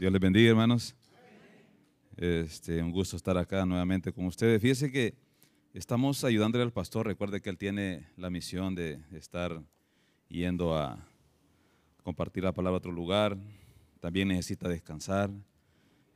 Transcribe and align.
Dios 0.00 0.10
les 0.10 0.20
bendiga, 0.22 0.48
hermanos. 0.48 0.94
Este, 2.16 2.82
un 2.82 2.90
gusto 2.90 3.18
estar 3.18 3.36
acá 3.36 3.66
nuevamente 3.66 4.10
con 4.10 4.24
ustedes. 4.24 4.58
Fíjense 4.58 4.90
que 4.90 5.14
estamos 5.74 6.24
ayudándole 6.24 6.64
al 6.64 6.72
pastor. 6.72 7.06
Recuerde 7.06 7.42
que 7.42 7.50
él 7.50 7.58
tiene 7.58 8.08
la 8.16 8.30
misión 8.30 8.74
de 8.74 8.98
estar 9.12 9.62
yendo 10.30 10.74
a 10.74 11.06
compartir 12.02 12.44
la 12.44 12.54
palabra 12.54 12.76
a 12.76 12.78
otro 12.78 12.92
lugar. 12.92 13.36
También 14.00 14.28
necesita 14.28 14.70
descansar. 14.70 15.30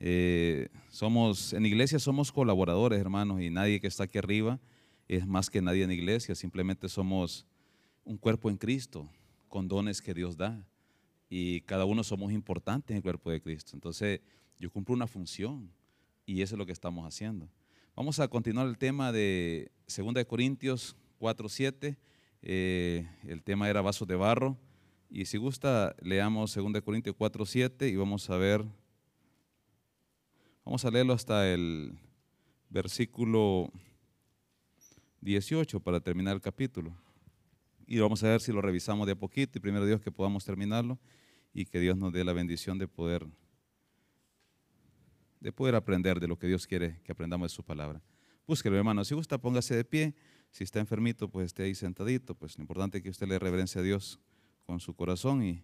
Eh, 0.01 0.71
somos, 0.89 1.53
en 1.53 1.66
iglesia 1.66 1.98
somos 1.98 2.32
colaboradores, 2.32 2.98
hermanos, 2.98 3.43
y 3.43 3.51
nadie 3.51 3.82
que 3.82 3.89
está 3.89 4.05
aquí 4.05 4.16
arriba 4.16 4.59
es 5.09 5.27
más 5.27 5.51
que 5.51 5.61
nadie 5.61 5.85
en 5.85 5.91
iglesia. 5.91 6.35
Simplemente 6.35 6.89
somos 6.89 7.45
un 8.03 8.16
cuerpo 8.16 8.48
en 8.48 8.57
Cristo, 8.57 9.07
con 9.46 9.69
dones 9.69 10.01
que 10.01 10.14
Dios 10.14 10.39
da 10.39 10.66
y 11.29 11.63
cada 11.63 11.85
uno 11.85 12.05
somos 12.05 12.33
importantes 12.33 12.91
en 12.91 12.99
el 12.99 13.03
cuerpo 13.03 13.31
de 13.31 13.41
Cristo. 13.41 13.73
Entonces, 13.75 14.21
yo 14.59 14.71
cumplo 14.71 14.95
una 14.95 15.07
función 15.07 15.71
y 16.27 16.43
eso 16.43 16.55
es 16.55 16.59
lo 16.59 16.67
que 16.67 16.73
estamos 16.73 17.07
haciendo. 17.07 17.49
Vamos 17.96 18.19
a 18.19 18.29
continuar 18.29 18.67
el 18.67 18.79
tema 18.79 19.13
de 19.13 19.71
2 19.95 20.25
Corintios 20.25 20.96
4, 21.18 21.49
7. 21.49 21.96
Eh, 22.43 23.09
el 23.27 23.43
tema 23.43 23.68
era 23.68 23.81
vasos 23.82 24.07
de 24.07 24.17
barro. 24.17 24.59
Y 25.11 25.27
si 25.27 25.39
gusta, 25.39 25.95
leamos 26.03 26.55
2 26.55 26.81
Corintios 26.82 27.15
4, 27.17 27.46
7 27.46 27.89
y 27.89 27.96
vamos 27.96 28.29
a 28.31 28.37
ver, 28.37 28.65
vamos 30.65 30.85
a 30.85 30.91
leerlo 30.91 31.13
hasta 31.13 31.49
el 31.53 31.96
versículo 32.69 33.70
18 35.20 35.81
para 35.81 36.01
terminar 36.01 36.34
el 36.34 36.41
capítulo. 36.41 37.03
Y 37.87 37.98
vamos 37.98 38.23
a 38.25 38.29
ver 38.29 38.41
si 38.41 38.53
lo 38.53 38.61
revisamos 38.61 39.06
de 39.06 39.12
a 39.12 39.17
poquito 39.17 39.59
y 39.59 39.61
primero 39.61 39.87
Dios 39.87 40.01
que 40.01 40.11
podamos 40.11 40.45
terminarlo 40.45 40.98
y 41.53 41.67
que 41.67 41.81
Dios 41.81 41.97
nos 41.97 42.12
dé 42.12 42.25
la 42.25 42.33
bendición 42.33 42.79
de 42.79 42.89
poder 42.89 43.27
de 45.41 45.53
poder 45.53 45.75
aprender 45.75 46.20
de 46.20 46.27
lo 46.27 46.39
que 46.39 46.47
Dios 46.47 46.67
quiere 46.67 47.01
que 47.05 47.12
aprendamos 47.12 47.51
de 47.51 47.55
su 47.55 47.62
palabra. 47.62 48.01
Búsquelo, 48.47 48.77
hermano. 48.77 49.05
Si 49.05 49.15
gusta, 49.15 49.37
póngase 49.37 49.77
de 49.77 49.85
pie. 49.85 50.15
Si 50.51 50.65
está 50.65 50.81
enfermito, 50.81 51.29
pues 51.29 51.47
esté 51.47 51.65
ahí 51.65 51.75
sentadito. 51.75 52.35
Pues 52.35 52.57
lo 52.57 52.63
importante 52.63 52.99
es 52.99 53.05
que 53.05 53.11
usted 53.11 53.27
le 53.27 53.39
reverencia 53.39 53.83
a 53.83 53.85
Dios 53.85 54.19
con 54.65 54.81
su 54.81 54.95
corazón 54.95 55.43
y 55.43 55.63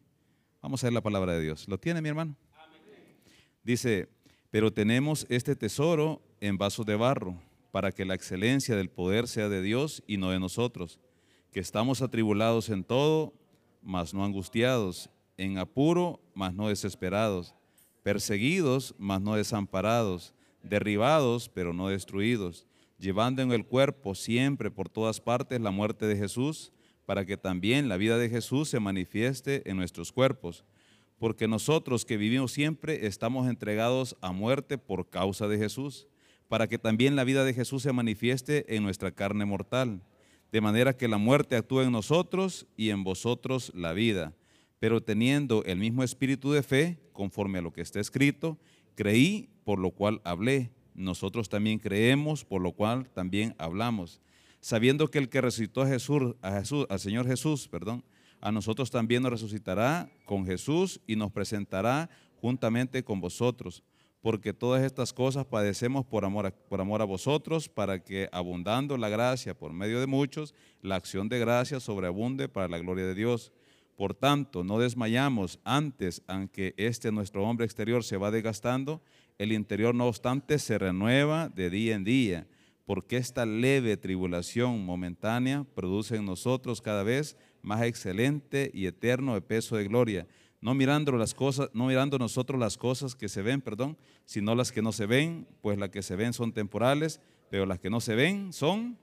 vamos 0.61 0.83
a 0.85 0.89
ver 0.89 0.93
la 0.93 1.01
palabra 1.01 1.33
de 1.33 1.41
Dios. 1.41 1.67
¿Lo 1.67 1.79
tiene, 1.79 2.03
mi 2.03 2.11
hermano? 2.11 2.37
Dice, 3.63 4.09
pero 4.51 4.73
tenemos 4.73 5.27
este 5.29 5.57
tesoro 5.57 6.23
en 6.41 6.59
vasos 6.59 6.85
de 6.85 6.97
barro 6.97 7.41
para 7.71 7.93
que 7.93 8.05
la 8.05 8.15
excelencia 8.15 8.77
del 8.77 8.91
poder 8.91 9.29
sea 9.29 9.49
de 9.49 9.63
Dios 9.63 10.03
y 10.07 10.17
no 10.17 10.31
de 10.31 10.41
nosotros, 10.41 10.99
que 11.53 11.61
estamos 11.61 12.03
atribulados 12.03 12.69
en 12.69 12.85
todo, 12.85 13.33
mas 13.83 14.15
no 14.15 14.25
angustiados, 14.25 15.11
en 15.37 15.59
apuro, 15.59 16.21
mas 16.35 16.55
no 16.55 16.69
desesperados, 16.69 17.55
perseguidos, 18.03 18.95
mas 18.99 19.21
no 19.21 19.35
desamparados, 19.35 20.35
derribados, 20.63 21.49
pero 21.49 21.73
no 21.73 21.89
destruidos, 21.89 22.67
llevando 22.99 23.43
en 23.43 23.53
el 23.53 23.65
cuerpo 23.65 24.15
siempre 24.15 24.71
por 24.71 24.89
todas 24.89 25.21
partes 25.21 25.61
la 25.61 25.71
muerte 25.71 26.07
de 26.07 26.17
Jesús, 26.17 26.73
para 27.07 27.25
que 27.25 27.37
también 27.37 27.89
la 27.89 27.97
vida 27.97 28.19
de 28.19 28.29
Jesús 28.29 28.69
se 28.69 28.79
manifieste 28.79 29.69
en 29.69 29.77
nuestros 29.77 30.13
cuerpos. 30.13 30.65
Porque 31.19 31.49
nosotros 31.49 32.05
que 32.05 32.17
vivimos 32.17 32.53
siempre 32.53 33.07
estamos 33.07 33.49
entregados 33.49 34.17
a 34.21 34.33
muerte 34.33 34.79
por 34.79 35.09
causa 35.11 35.49
de 35.49 35.59
Jesús, 35.59 36.07
para 36.49 36.69
que 36.69 36.79
también 36.79 37.17
la 37.17 37.25
vida 37.25 37.45
de 37.45 37.55
Jesús 37.55 37.83
se 37.83 37.93
manifieste 37.93 38.77
en 38.77 38.83
nuestra 38.83 39.11
carne 39.11 39.45
mortal, 39.45 40.03
de 40.53 40.61
manera 40.61 40.97
que 40.97 41.09
la 41.09 41.19
muerte 41.19 41.57
actúe 41.57 41.83
en 41.83 41.93
nosotros 41.93 42.67
y 42.77 42.91
en 42.91 43.05
vosotros 43.05 43.73
la 43.75 43.93
vida 43.93 44.35
pero 44.81 45.03
teniendo 45.03 45.63
el 45.65 45.79
mismo 45.79 46.03
espíritu 46.03 46.51
de 46.51 46.63
fe, 46.63 46.99
conforme 47.13 47.59
a 47.59 47.63
lo 47.63 47.71
que 47.71 47.83
está 47.83 48.01
escrito, 48.01 48.59
creí, 48.97 49.51
por 49.63 49.79
lo 49.79 49.91
cual 49.91 50.23
hablé. 50.25 50.73
Nosotros 50.95 51.51
también 51.51 51.79
creemos, 51.79 52.45
por 52.45 52.63
lo 52.63 52.73
cual 52.73 53.09
también 53.11 53.55
hablamos. 53.59 54.21
Sabiendo 54.61 55.09
que 55.09 55.19
el 55.19 55.29
que 55.29 55.43
resucitó 55.43 55.83
a 55.83 55.87
Jesús, 55.87 56.35
a 56.41 56.53
Jesús, 56.53 56.87
al 56.89 56.99
Señor 56.99 57.27
Jesús, 57.27 57.69
perdón, 57.69 58.03
a 58.41 58.51
nosotros 58.51 58.91
también 58.91 59.23
nos 59.23 59.33
resucitará 59.33 60.11
con 60.25 60.47
Jesús 60.47 60.99
y 61.07 61.15
nos 61.15 61.31
presentará 61.31 62.09
juntamente 62.41 63.05
con 63.05 63.21
vosotros. 63.21 63.83
Porque 64.21 64.53
todas 64.53 64.83
estas 64.83 65.13
cosas 65.13 65.47
padecemos 65.47 66.05
por 66.05 66.25
amor, 66.25 66.47
a, 66.47 66.51
por 66.51 66.81
amor 66.81 67.01
a 67.01 67.07
vosotros, 67.07 67.69
para 67.69 68.03
que 68.03 68.29
abundando 68.33 68.97
la 68.99 69.09
gracia 69.09 69.57
por 69.57 69.73
medio 69.73 69.99
de 70.01 70.07
muchos, 70.07 70.55
la 70.83 70.97
acción 70.97 71.29
de 71.29 71.39
gracia 71.39 71.81
sobreabunde 71.81 72.49
para 72.49 72.69
la 72.69 72.79
gloria 72.79 73.07
de 73.07 73.15
Dios. 73.15 73.53
Por 73.97 74.15
tanto, 74.15 74.65
no 74.65 74.79
desmayamos 74.79 75.59
antes, 75.65 76.23
aunque 76.27 76.75
este 76.77 77.13
nuestro 77.13 77.45
hombre 77.45 77.67
exterior 77.67 78.03
se 78.05 78.17
va 78.17 78.31
desgastando, 78.31 79.03
el 79.39 79.53
interior 79.53 79.95
no 79.95 80.07
obstante 80.07 80.59
se 80.59 80.79
renueva 80.79 81.49
de 81.49 81.71
día 81.71 81.95
en 81.95 82.05
día, 82.05 82.47
porque 82.85 83.17
esta 83.17 83.47
leve 83.47 83.97
tribulación 83.97 84.85
momentánea 84.85 85.65
produce 85.75 86.17
en 86.17 86.27
nosotros 86.27 86.83
cada 86.83 87.03
vez 87.03 87.37
más 87.63 87.83
excelente 87.83 88.71
y 88.75 88.87
eterno 88.87 89.41
peso 89.41 89.77
de 89.77 89.85
gloria, 89.85 90.27
no 90.61 90.75
mirando 90.75 91.13
las 91.13 91.35
cosas, 91.35 91.71
no 91.73 91.87
mirando 91.87 92.19
nosotros 92.19 92.61
las 92.61 92.77
cosas 92.77 93.15
que 93.15 93.29
se 93.29 93.43
ven, 93.43 93.61
perdón, 93.61 93.97
sino 94.25 94.55
las 94.55 94.73
que 94.73 94.83
no 94.83 94.93
se 94.93 95.07
ven, 95.07 95.47
pues 95.63 95.79
las 95.79 95.91
que 95.91 96.03
se 96.03 96.17
ven 96.17 96.33
son 96.33 96.53
temporales, 96.53 97.21
pero 97.51 97.67
las 97.67 97.79
que 97.79 97.91
no 97.91 98.01
se 98.01 98.15
ven 98.15 98.53
son 98.53 98.99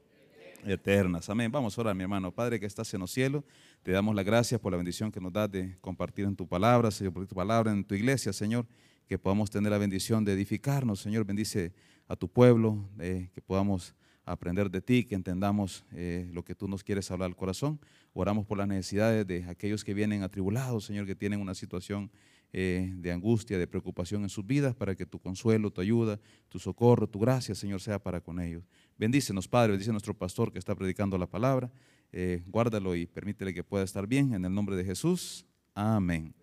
eternas. 0.66 1.30
Amén. 1.30 1.52
Vamos 1.52 1.78
a 1.78 1.94
mi 1.94 2.04
hermano. 2.04 2.32
Padre 2.32 2.60
que 2.60 2.66
estás 2.66 2.94
en 2.94 3.00
los 3.00 3.12
cielos, 3.12 3.44
te 3.84 3.92
damos 3.92 4.16
las 4.16 4.26
gracias 4.26 4.60
por 4.60 4.72
la 4.72 4.78
bendición 4.78 5.12
que 5.12 5.20
nos 5.20 5.34
das 5.34 5.52
de 5.52 5.78
compartir 5.82 6.26
en 6.26 6.36
tu 6.36 6.48
palabra, 6.48 6.92
Señor, 6.92 7.14
por 7.14 7.26
tu 7.28 7.36
palabra 7.36 7.72
en 7.72 7.84
tu 7.84 7.96
iglesia, 7.96 8.34
Señor, 8.34 8.66
que 9.08 9.18
podamos 9.18 9.50
tener 9.50 9.72
la 9.72 9.78
bendición 9.78 10.26
de 10.26 10.34
edificarnos, 10.34 11.00
Señor. 11.00 11.26
Bendice 11.26 11.74
a 12.08 12.16
tu 12.16 12.28
pueblo, 12.28 12.90
eh, 13.00 13.30
que 13.34 13.42
podamos 13.42 13.96
aprender 14.28 14.70
de 14.70 14.82
ti, 14.82 15.06
que 15.06 15.16
entendamos 15.16 15.86
eh, 15.94 16.30
lo 16.34 16.44
que 16.44 16.54
tú 16.54 16.68
nos 16.68 16.84
quieres 16.84 17.10
hablar 17.10 17.28
al 17.28 17.36
corazón. 17.36 17.80
Oramos 18.14 18.46
por 18.46 18.58
las 18.58 18.68
necesidades 18.68 19.26
de 19.26 19.46
aquellos 19.46 19.84
que 19.84 19.94
vienen 19.94 20.22
atribulados, 20.22 20.86
Señor, 20.86 21.06
que 21.06 21.16
tienen 21.16 21.40
una 21.40 21.56
situación 21.56 22.12
eh, 22.52 22.94
de 22.98 23.12
angustia, 23.12 23.58
de 23.58 23.68
preocupación 23.68 24.24
en 24.24 24.30
sus 24.30 24.46
vidas, 24.46 24.76
para 24.76 24.96
que 24.96 25.06
tu 25.06 25.20
consuelo, 25.20 25.72
tu 25.72 25.82
ayuda, 25.82 26.20
tu 26.50 26.60
socorro, 26.60 27.08
tu 27.08 27.20
gracia, 27.20 27.56
Señor, 27.56 27.80
sea 27.80 28.00
para 28.00 28.20
con 28.20 28.40
ellos. 28.40 28.64
Bendícenos, 28.98 29.48
Padre, 29.48 29.72
bendice 29.72 29.92
a 29.92 29.94
nuestro 29.94 30.14
pastor 30.14 30.52
que 30.52 30.60
está 30.60 30.76
predicando 30.76 31.18
la 31.18 31.28
palabra. 31.28 31.72
Eh, 32.12 32.44
guárdalo 32.48 32.96
y 32.96 33.06
permítele 33.06 33.54
que 33.54 33.64
pueda 33.64 33.86
estar 33.86 34.08
bien 34.08 34.34
en 34.34 34.44
el 34.44 34.54
nombre 34.54 34.76
de 34.76 34.84
Jesús. 34.84 35.46
Amén. 35.74 36.34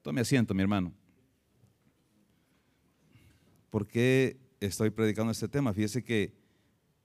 Tome 0.00 0.22
asiento, 0.22 0.54
mi 0.54 0.62
hermano. 0.62 0.92
¿Por 3.70 3.86
qué 3.86 4.38
estoy 4.58 4.90
predicando 4.90 5.32
este 5.32 5.48
tema? 5.48 5.74
Fíjese 5.74 6.02
que 6.02 6.45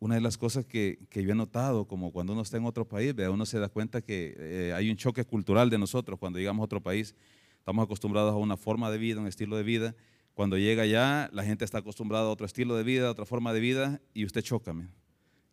una 0.02 0.16
de 0.16 0.22
las 0.22 0.36
cosas 0.36 0.66
que, 0.66 0.98
yo 1.14 1.32
he 1.32 1.36
notado, 1.36 1.88
como 1.88 2.12
cuando 2.12 2.34
uno 2.34 2.42
está 2.42 2.58
en 2.58 2.66
otro 2.66 2.88
país, 2.88 3.14
uno 3.30 3.46
se 3.46 3.60
da 3.60 3.70
cuenta 3.70 4.02
que 4.02 4.34
eh, 4.36 4.74
hay 4.76 4.90
un 4.90 4.98
choque 4.98 5.24
cultural 5.26 5.70
de 5.70 5.78
nosotros 5.78 6.18
cuando 6.18 6.40
llegamos 6.40 6.64
a 6.64 6.66
otro 6.66 6.82
país. 6.82 7.16
Estamos 7.60 7.86
acostumbrados 7.86 8.34
a 8.34 8.36
una 8.36 8.58
forma 8.58 8.90
de 8.90 8.98
vida, 8.98 9.22
un 9.22 9.28
estilo 9.28 9.56
de 9.58 9.62
vida. 9.62 9.96
Cuando 10.34 10.58
llega 10.58 10.84
allá, 10.84 11.30
la 11.32 11.44
gente 11.44 11.66
está 11.66 11.78
acostumbrada 11.78 12.26
a 12.26 12.30
otro 12.30 12.48
estilo 12.48 12.76
de 12.76 12.84
vida, 12.84 13.10
a 13.10 13.12
otra 13.12 13.28
forma 13.28 13.54
de 13.54 13.60
vida, 13.60 14.02
y 14.16 14.26
usted 14.26 14.42
choca. 14.42 14.74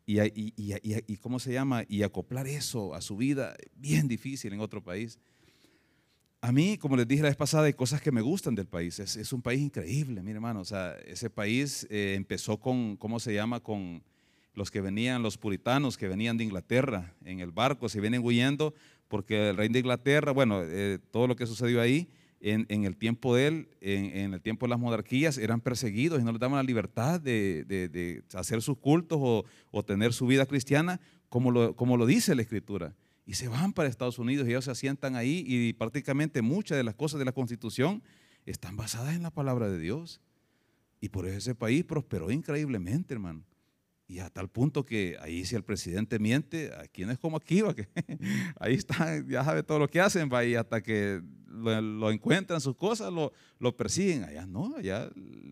Y, 0.06 0.18
y, 0.18 0.54
y, 0.56 1.16
cómo 1.18 1.38
se 1.40 1.52
llama? 1.52 1.84
Y 1.86 2.02
acoplar 2.02 2.46
eso 2.46 2.94
a 2.94 3.02
su 3.02 3.18
vida, 3.18 3.54
bien 3.76 4.08
difícil 4.08 4.54
en 4.54 4.60
otro 4.60 4.82
país. 4.82 5.18
A 6.40 6.52
mí, 6.52 6.78
como 6.78 6.96
les 6.96 7.06
dije 7.06 7.20
la 7.20 7.28
vez 7.28 7.36
pasada, 7.36 7.66
hay 7.66 7.74
cosas 7.74 8.00
que 8.00 8.12
me 8.12 8.22
gustan 8.22 8.54
del 8.54 8.66
país. 8.66 8.98
Es, 8.98 9.30
un 9.30 9.42
país 9.42 9.60
increíble, 9.60 10.22
mi 10.22 10.30
hermano. 10.30 10.60
O 10.60 10.64
sea, 10.64 10.94
ese 11.04 11.28
país 11.28 11.86
eh, 11.90 12.14
empezó 12.16 12.58
con, 12.58 12.96
¿cómo 12.96 13.20
se 13.20 13.34
llama? 13.34 13.60
Con 13.60 14.02
los 14.58 14.70
que 14.70 14.82
venían, 14.82 15.22
los 15.22 15.38
puritanos 15.38 15.96
que 15.96 16.08
venían 16.08 16.36
de 16.36 16.44
Inglaterra 16.44 17.14
en 17.24 17.40
el 17.40 17.52
barco, 17.52 17.88
se 17.88 18.00
vienen 18.00 18.22
huyendo 18.22 18.74
porque 19.08 19.50
el 19.50 19.56
rey 19.56 19.68
de 19.68 19.78
Inglaterra, 19.78 20.32
bueno, 20.32 20.60
eh, 20.62 20.98
todo 21.10 21.26
lo 21.26 21.36
que 21.36 21.46
sucedió 21.46 21.80
ahí, 21.80 22.10
en, 22.40 22.84
el 22.84 22.96
tiempo 22.96 23.34
de 23.34 23.48
él, 23.48 23.68
en, 23.80 24.32
el 24.32 24.40
tiempo 24.40 24.66
de 24.66 24.70
las 24.70 24.78
monarquías, 24.78 25.38
eran 25.38 25.60
perseguidos 25.60 26.20
y 26.20 26.24
no 26.24 26.30
les 26.30 26.40
daban 26.40 26.56
la 26.56 26.62
libertad 26.62 27.20
de, 27.20 28.22
hacer 28.34 28.62
sus 28.62 28.78
cultos 28.78 29.18
o, 29.20 29.82
tener 29.82 30.12
su 30.12 30.26
vida 30.26 30.46
cristiana, 30.46 31.00
como 31.28 31.50
lo, 31.50 31.74
como 31.74 31.96
lo 31.96 32.06
dice 32.06 32.34
la 32.34 32.42
Escritura. 32.42 32.94
Y 33.26 33.34
se 33.34 33.48
van 33.48 33.72
para 33.72 33.88
Estados 33.88 34.18
Unidos 34.18 34.46
y 34.46 34.50
ellos 34.50 34.64
se 34.64 34.70
asientan 34.70 35.16
ahí 35.16 35.44
y 35.46 35.72
prácticamente 35.72 36.40
muchas 36.40 36.78
de 36.78 36.84
las 36.84 36.94
cosas 36.94 37.18
de 37.18 37.24
la 37.24 37.32
Constitución 37.32 38.02
están 38.46 38.76
basadas 38.76 39.16
en 39.16 39.22
la 39.22 39.30
palabra 39.30 39.68
de 39.68 39.78
Dios. 39.78 40.20
Y 41.00 41.08
por 41.10 41.26
eso 41.26 41.38
ese 41.38 41.54
país 41.54 41.84
prosperó 41.84 42.30
increíblemente, 42.30 43.14
hermano. 43.14 43.44
Y 44.10 44.20
a 44.20 44.30
tal 44.30 44.48
punto 44.48 44.86
que 44.86 45.18
ahí 45.20 45.44
si 45.44 45.54
el 45.54 45.62
presidente 45.62 46.18
miente, 46.18 46.72
aquí 46.80 47.04
no 47.04 47.12
es 47.12 47.18
como 47.18 47.36
aquí, 47.36 47.60
va, 47.62 47.74
que 47.74 47.86
ahí 48.58 48.74
está, 48.74 49.22
ya 49.28 49.44
sabe 49.44 49.62
todo 49.62 49.78
lo 49.78 49.88
que 49.88 50.00
hacen, 50.00 50.30
va, 50.32 50.44
y 50.46 50.54
hasta 50.54 50.82
que 50.82 51.20
lo, 51.46 52.10
encuentran 52.10 52.60
sus 52.62 52.74
cosas, 52.74 53.12
lo, 53.12 53.32
lo, 53.58 53.76
persiguen. 53.76 54.24
Allá 54.24 54.46
no, 54.46 54.74
allá 54.76 55.10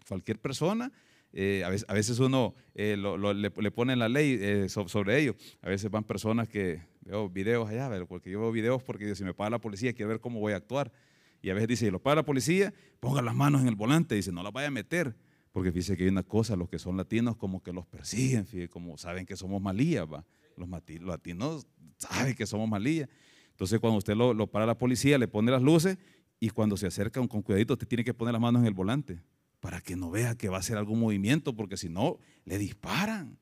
cualquier 0.08 0.41
persona, 0.41 0.91
eh, 1.38 1.64
a, 1.64 1.93
veces, 1.93 2.19
uno 2.19 2.55
eh, 2.75 2.97
le, 2.97 3.50
le, 3.50 3.70
pone 3.70 3.94
la 3.94 4.08
ley 4.08 4.38
eh, 4.41 4.69
sobre, 4.70 5.20
ello. 5.20 5.37
A 5.61 5.69
veces 5.69 5.91
van 5.91 6.05
personas 6.05 6.49
que 6.49 6.81
veo 7.03 7.29
videos 7.29 7.69
allá, 7.69 7.91
porque 8.06 8.31
yo 8.31 8.41
veo 8.41 8.53
videos 8.53 8.82
porque 8.82 9.14
si 9.14 9.23
me 9.23 9.35
paga 9.35 9.50
la 9.50 9.58
policía 9.58 9.93
quiero 9.93 10.08
ver 10.08 10.20
cómo 10.20 10.41
voy 10.41 10.55
a 10.55 10.56
actuar. 10.56 10.91
Y 11.43 11.50
a 11.50 11.55
veces 11.55 11.69
dice, 11.69 11.91
lo 11.91 12.00
para 12.00 12.17
la 12.17 12.25
policía, 12.25 12.73
ponga 13.00 13.20
las 13.20 13.35
manos 13.35 13.61
en 13.61 13.69
el 13.69 13.75
volante, 13.75 14.14
dice, 14.14 14.32
no 14.32 14.43
las 14.43 14.53
vaya 14.53 14.69
a 14.69 14.70
meter. 14.70 15.14
Porque 15.56 15.73
fíjese 15.73 15.97
que 15.97 16.03
hay 16.03 16.11
una 16.11 16.23
cosa, 16.23 16.55
los 16.55 16.69
que 16.69 16.79
son 16.79 16.99
latinos 16.99 17.35
como 17.35 17.62
que 17.62 17.73
los 17.73 17.87
persiguen, 17.87 18.44
fíjese, 18.44 18.69
como 18.69 18.99
saben 18.99 19.25
que 19.25 19.37
somos 19.37 19.62
malías. 19.62 20.06
Los 20.55 20.69
latinos 21.00 21.67
saben 21.97 22.35
que 22.35 22.44
somos 22.44 22.69
malías. 22.69 23.08
Entonces 23.53 23.81
cuando 23.81 23.97
usted 23.97 24.14
lo, 24.14 24.35
lo 24.35 24.49
para 24.49 24.67
la 24.67 24.76
policía, 24.76 25.17
le 25.17 25.29
pone 25.29 25.50
las 25.50 25.62
luces 25.62 25.97
y 26.38 26.50
cuando 26.50 26.76
se 26.76 26.87
acercan 26.87 27.26
con 27.26 27.41
cuidadito, 27.41 27.73
usted 27.73 27.88
tiene 27.88 28.05
que 28.05 28.12
poner 28.12 28.35
las 28.35 28.43
manos 28.43 28.61
en 28.61 28.67
el 28.67 28.75
volante 28.75 29.23
para 29.61 29.81
que 29.81 29.97
no 29.97 30.11
vea 30.11 30.35
que 30.35 30.50
va 30.50 30.58
a 30.58 30.61
hacer 30.61 30.76
algún 30.76 31.00
movimiento, 31.00 31.56
porque 31.56 31.79
si 31.79 31.88
no, 31.88 32.19
le 32.44 32.58
disparan. 32.58 33.38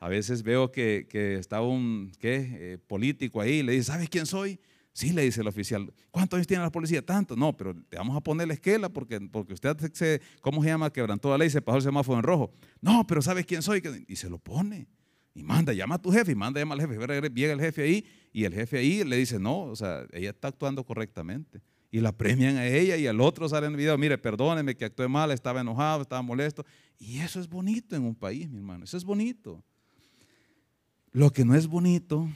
A 0.00 0.10
veces 0.10 0.42
veo 0.42 0.70
que, 0.70 1.06
que 1.08 1.36
está 1.36 1.62
un 1.62 2.12
¿qué? 2.18 2.46
Eh, 2.74 2.78
político 2.86 3.40
ahí, 3.40 3.62
le 3.62 3.72
dice, 3.72 3.84
¿sabes 3.84 4.10
quién 4.10 4.26
soy? 4.26 4.60
Sí, 4.94 5.12
le 5.12 5.22
dice 5.22 5.40
el 5.40 5.48
oficial. 5.48 5.92
¿Cuántos 6.12 6.36
años 6.36 6.46
tiene 6.46 6.62
la 6.62 6.70
policía? 6.70 7.04
Tanto. 7.04 7.34
No, 7.34 7.56
pero 7.56 7.74
te 7.74 7.96
vamos 7.96 8.16
a 8.16 8.20
poner 8.20 8.46
la 8.46 8.54
esquela 8.54 8.88
porque, 8.88 9.20
porque 9.20 9.52
usted, 9.52 9.76
se, 9.92 10.22
¿cómo 10.40 10.62
se 10.62 10.68
llama? 10.68 10.90
Quebrantó 10.90 11.30
la 11.30 11.38
ley, 11.38 11.50
se 11.50 11.60
pasó 11.60 11.78
el 11.78 11.82
semáforo 11.82 12.18
en 12.18 12.22
rojo. 12.22 12.52
No, 12.80 13.04
pero 13.04 13.20
¿sabes 13.20 13.44
quién 13.44 13.60
soy? 13.60 13.82
Y 14.06 14.14
se 14.14 14.30
lo 14.30 14.38
pone. 14.38 14.86
Y 15.34 15.42
manda, 15.42 15.72
llama 15.72 15.96
a 15.96 15.98
tu 15.98 16.12
jefe, 16.12 16.30
y 16.30 16.36
manda, 16.36 16.60
llama 16.60 16.76
al 16.76 16.80
jefe. 16.80 16.96
Llega 17.34 17.52
el 17.52 17.60
jefe 17.60 17.82
ahí 17.82 18.06
y 18.32 18.44
el 18.44 18.54
jefe 18.54 18.78
ahí 18.78 19.02
le 19.02 19.16
dice, 19.16 19.40
no, 19.40 19.62
o 19.62 19.74
sea, 19.74 20.06
ella 20.12 20.30
está 20.30 20.48
actuando 20.48 20.84
correctamente 20.84 21.60
y 21.94 22.00
la 22.00 22.10
premian 22.10 22.56
a 22.56 22.66
ella 22.66 22.96
y 22.96 23.06
al 23.06 23.20
otro 23.20 23.48
sale 23.48 23.66
en 23.66 23.74
el 23.74 23.78
video, 23.78 23.96
mire, 23.96 24.18
perdóneme 24.18 24.76
que 24.76 24.84
actué 24.84 25.06
mal, 25.06 25.30
estaba 25.30 25.60
enojado, 25.60 26.02
estaba 26.02 26.22
molesto. 26.22 26.66
Y 26.98 27.18
eso 27.18 27.38
es 27.38 27.48
bonito 27.48 27.94
en 27.94 28.02
un 28.02 28.16
país, 28.16 28.50
mi 28.50 28.56
hermano, 28.56 28.82
eso 28.82 28.96
es 28.96 29.04
bonito. 29.04 29.62
Lo 31.12 31.30
que 31.30 31.44
no 31.44 31.54
es 31.54 31.68
bonito 31.68 32.28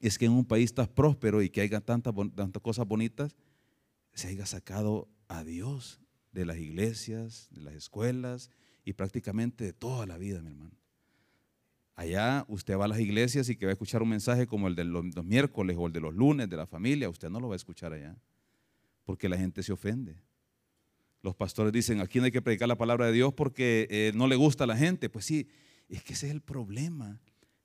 es 0.00 0.18
que 0.18 0.26
en 0.26 0.32
un 0.32 0.44
país 0.44 0.74
tan 0.74 0.86
próspero 0.86 1.42
y 1.42 1.50
que 1.50 1.60
haya 1.60 1.80
tantas, 1.80 2.14
cosas 2.62 2.86
bonitas, 2.86 3.36
se 4.14 4.28
haya 4.28 4.46
sacado 4.46 5.08
a 5.28 5.44
Dios 5.44 6.00
de 6.32 6.46
las 6.46 6.58
iglesias, 6.58 7.48
de 7.50 7.60
las 7.60 7.74
escuelas 7.74 8.50
y 8.84 8.94
prácticamente 8.94 9.64
de 9.64 9.72
toda 9.72 10.06
la 10.06 10.16
vida, 10.16 10.42
mi 10.42 10.50
hermano. 10.50 10.76
Allá 11.94 12.46
usted 12.48 12.78
va 12.78 12.86
a 12.86 12.88
las 12.88 13.00
iglesias 13.00 13.48
y 13.50 13.56
que 13.56 13.66
va 13.66 13.70
a 13.70 13.74
escuchar 13.74 14.02
un 14.02 14.08
mensaje 14.08 14.46
como 14.46 14.68
el 14.68 14.74
de 14.74 14.84
los 14.84 15.24
miércoles 15.24 15.76
o 15.78 15.86
el 15.86 15.92
de 15.92 16.00
los 16.00 16.14
lunes 16.14 16.48
de 16.48 16.56
la 16.56 16.66
familia, 16.66 17.10
usted 17.10 17.28
no 17.28 17.40
lo 17.40 17.48
va 17.48 17.54
a 17.54 17.56
escuchar 17.56 17.92
allá 17.92 18.16
porque 19.10 19.28
la 19.28 19.36
gente 19.36 19.64
se 19.64 19.72
ofende. 19.72 20.22
Los 21.20 21.34
pastores 21.34 21.72
dicen, 21.72 22.00
aquí 22.00 22.20
no 22.20 22.26
hay 22.26 22.30
que 22.30 22.40
predicar 22.40 22.68
la 22.68 22.78
palabra 22.78 23.06
de 23.06 23.12
Dios 23.12 23.34
porque 23.34 23.88
eh, 23.90 24.12
no 24.14 24.28
le 24.28 24.36
gusta 24.36 24.64
a 24.64 24.66
la 24.68 24.76
gente. 24.76 25.10
Pues 25.10 25.24
sí, 25.24 25.48
es 25.88 26.04
que 26.04 26.12
ese 26.12 26.28
es 26.28 26.32
el 26.32 26.40
problema, 26.40 27.20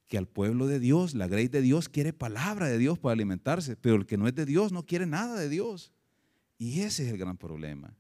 que 0.07 0.17
al 0.17 0.27
pueblo 0.27 0.67
de 0.67 0.79
Dios, 0.79 1.15
la 1.15 1.27
gracia 1.27 1.49
de 1.49 1.61
Dios 1.61 1.89
quiere 1.89 2.13
palabra 2.13 2.67
de 2.67 2.77
Dios 2.77 2.99
para 2.99 3.13
alimentarse, 3.13 3.75
pero 3.75 3.95
el 3.95 4.05
que 4.05 4.17
no 4.17 4.27
es 4.27 4.35
de 4.35 4.45
Dios 4.45 4.71
no 4.71 4.85
quiere 4.85 5.05
nada 5.05 5.39
de 5.39 5.49
Dios. 5.49 5.91
Y 6.57 6.81
ese 6.81 7.05
es 7.05 7.11
el 7.11 7.17
gran 7.17 7.37
problema. 7.37 7.97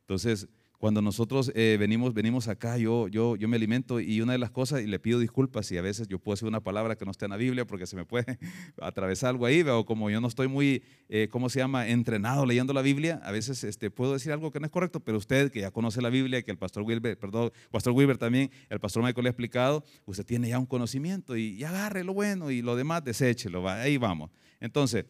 Entonces, 0.00 0.48
cuando 0.82 1.00
nosotros 1.00 1.52
eh, 1.54 1.76
venimos, 1.78 2.12
venimos 2.12 2.48
acá, 2.48 2.76
yo, 2.76 3.06
yo, 3.06 3.36
yo 3.36 3.46
me 3.46 3.54
alimento 3.54 4.00
y 4.00 4.20
una 4.20 4.32
de 4.32 4.38
las 4.38 4.50
cosas, 4.50 4.82
y 4.82 4.88
le 4.88 4.98
pido 4.98 5.20
disculpas 5.20 5.66
si 5.66 5.78
a 5.78 5.80
veces 5.80 6.08
yo 6.08 6.18
puedo 6.18 6.34
decir 6.34 6.48
una 6.48 6.60
palabra 6.60 6.96
que 6.96 7.04
no 7.04 7.12
esté 7.12 7.26
en 7.26 7.30
la 7.30 7.36
Biblia 7.36 7.64
porque 7.64 7.86
se 7.86 7.94
me 7.94 8.04
puede 8.04 8.36
atravesar 8.82 9.30
algo 9.30 9.46
ahí, 9.46 9.62
o 9.62 9.86
como 9.86 10.10
yo 10.10 10.20
no 10.20 10.26
estoy 10.26 10.48
muy, 10.48 10.82
eh, 11.08 11.28
¿cómo 11.30 11.50
se 11.50 11.60
llama?, 11.60 11.86
entrenado 11.86 12.46
leyendo 12.46 12.72
la 12.72 12.82
Biblia, 12.82 13.20
a 13.22 13.30
veces 13.30 13.62
este, 13.62 13.92
puedo 13.92 14.14
decir 14.14 14.32
algo 14.32 14.50
que 14.50 14.58
no 14.58 14.66
es 14.66 14.72
correcto, 14.72 14.98
pero 14.98 15.18
usted 15.18 15.52
que 15.52 15.60
ya 15.60 15.70
conoce 15.70 16.02
la 16.02 16.10
Biblia, 16.10 16.42
que 16.42 16.50
el 16.50 16.58
pastor 16.58 16.82
Wilber, 16.82 17.16
perdón, 17.16 17.52
pastor 17.70 17.92
Wilber 17.92 18.18
también, 18.18 18.50
el 18.68 18.80
pastor 18.80 19.04
Michael 19.04 19.22
le 19.22 19.28
ha 19.28 19.30
explicado, 19.30 19.84
usted 20.04 20.26
tiene 20.26 20.48
ya 20.48 20.58
un 20.58 20.66
conocimiento 20.66 21.36
y, 21.36 21.50
y 21.50 21.62
agarre 21.62 22.02
lo 22.02 22.12
bueno 22.12 22.50
y 22.50 22.60
lo 22.60 22.74
demás 22.74 23.04
deséchelo, 23.04 23.68
ahí 23.68 23.98
vamos. 23.98 24.32
Entonces, 24.58 25.04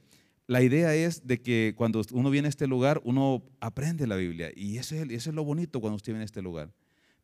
la 0.46 0.62
idea 0.62 0.94
es 0.94 1.26
de 1.26 1.40
que 1.40 1.74
cuando 1.76 2.02
uno 2.12 2.30
viene 2.30 2.46
a 2.46 2.50
este 2.50 2.66
lugar, 2.66 3.00
uno 3.04 3.42
aprende 3.60 4.06
la 4.06 4.16
Biblia. 4.16 4.50
Y 4.54 4.78
eso 4.78 4.94
es, 4.96 5.26
lo 5.28 5.44
bonito 5.44 5.80
cuando 5.80 5.96
usted 5.96 6.12
viene 6.12 6.22
a 6.22 6.26
este 6.26 6.42
lugar. 6.42 6.74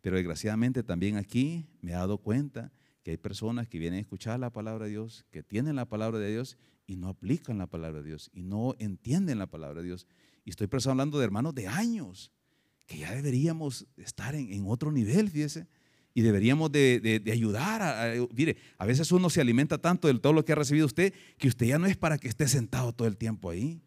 Pero 0.00 0.16
desgraciadamente 0.16 0.82
también 0.82 1.16
aquí 1.16 1.66
me 1.80 1.90
he 1.90 1.94
dado 1.94 2.18
cuenta 2.18 2.72
que 3.02 3.12
hay 3.12 3.16
personas 3.16 3.68
que 3.68 3.78
vienen 3.78 3.98
a 3.98 4.00
escuchar 4.00 4.38
la 4.38 4.50
palabra 4.50 4.84
de 4.84 4.92
Dios, 4.92 5.26
que 5.30 5.42
tienen 5.42 5.76
la 5.76 5.86
palabra 5.86 6.18
de 6.18 6.30
Dios 6.30 6.56
y 6.86 6.96
no 6.96 7.08
aplican 7.08 7.58
la 7.58 7.66
palabra 7.66 8.00
de 8.00 8.08
Dios 8.08 8.30
y 8.32 8.42
no 8.42 8.74
entienden 8.78 9.38
la 9.38 9.46
palabra 9.46 9.80
de 9.80 9.88
Dios. 9.88 10.06
Y 10.44 10.50
estoy 10.50 10.68
hablando 10.86 11.18
de 11.18 11.24
hermanos 11.24 11.54
de 11.54 11.66
años, 11.66 12.32
que 12.86 12.98
ya 12.98 13.14
deberíamos 13.14 13.86
estar 13.96 14.34
en, 14.34 14.52
en 14.52 14.64
otro 14.66 14.92
nivel, 14.92 15.28
fíjese 15.28 15.66
y 16.18 16.20
deberíamos 16.20 16.72
de, 16.72 17.22
ayudar. 17.32 17.80
A, 17.80 18.12
mire, 18.34 18.56
a 18.76 18.84
veces 18.84 19.12
uno 19.12 19.30
se 19.30 19.40
alimenta 19.40 19.78
tanto 19.78 20.08
de 20.08 20.18
todo 20.18 20.32
lo 20.32 20.44
que 20.44 20.50
ha 20.50 20.56
recibido 20.56 20.84
usted 20.84 21.14
que 21.36 21.46
usted 21.46 21.66
ya 21.66 21.78
no 21.78 21.86
es 21.86 21.96
para 21.96 22.18
que 22.18 22.26
esté 22.26 22.48
sentado 22.48 22.92
todo 22.92 23.06
el 23.06 23.16
tiempo 23.16 23.50
ahí. 23.50 23.80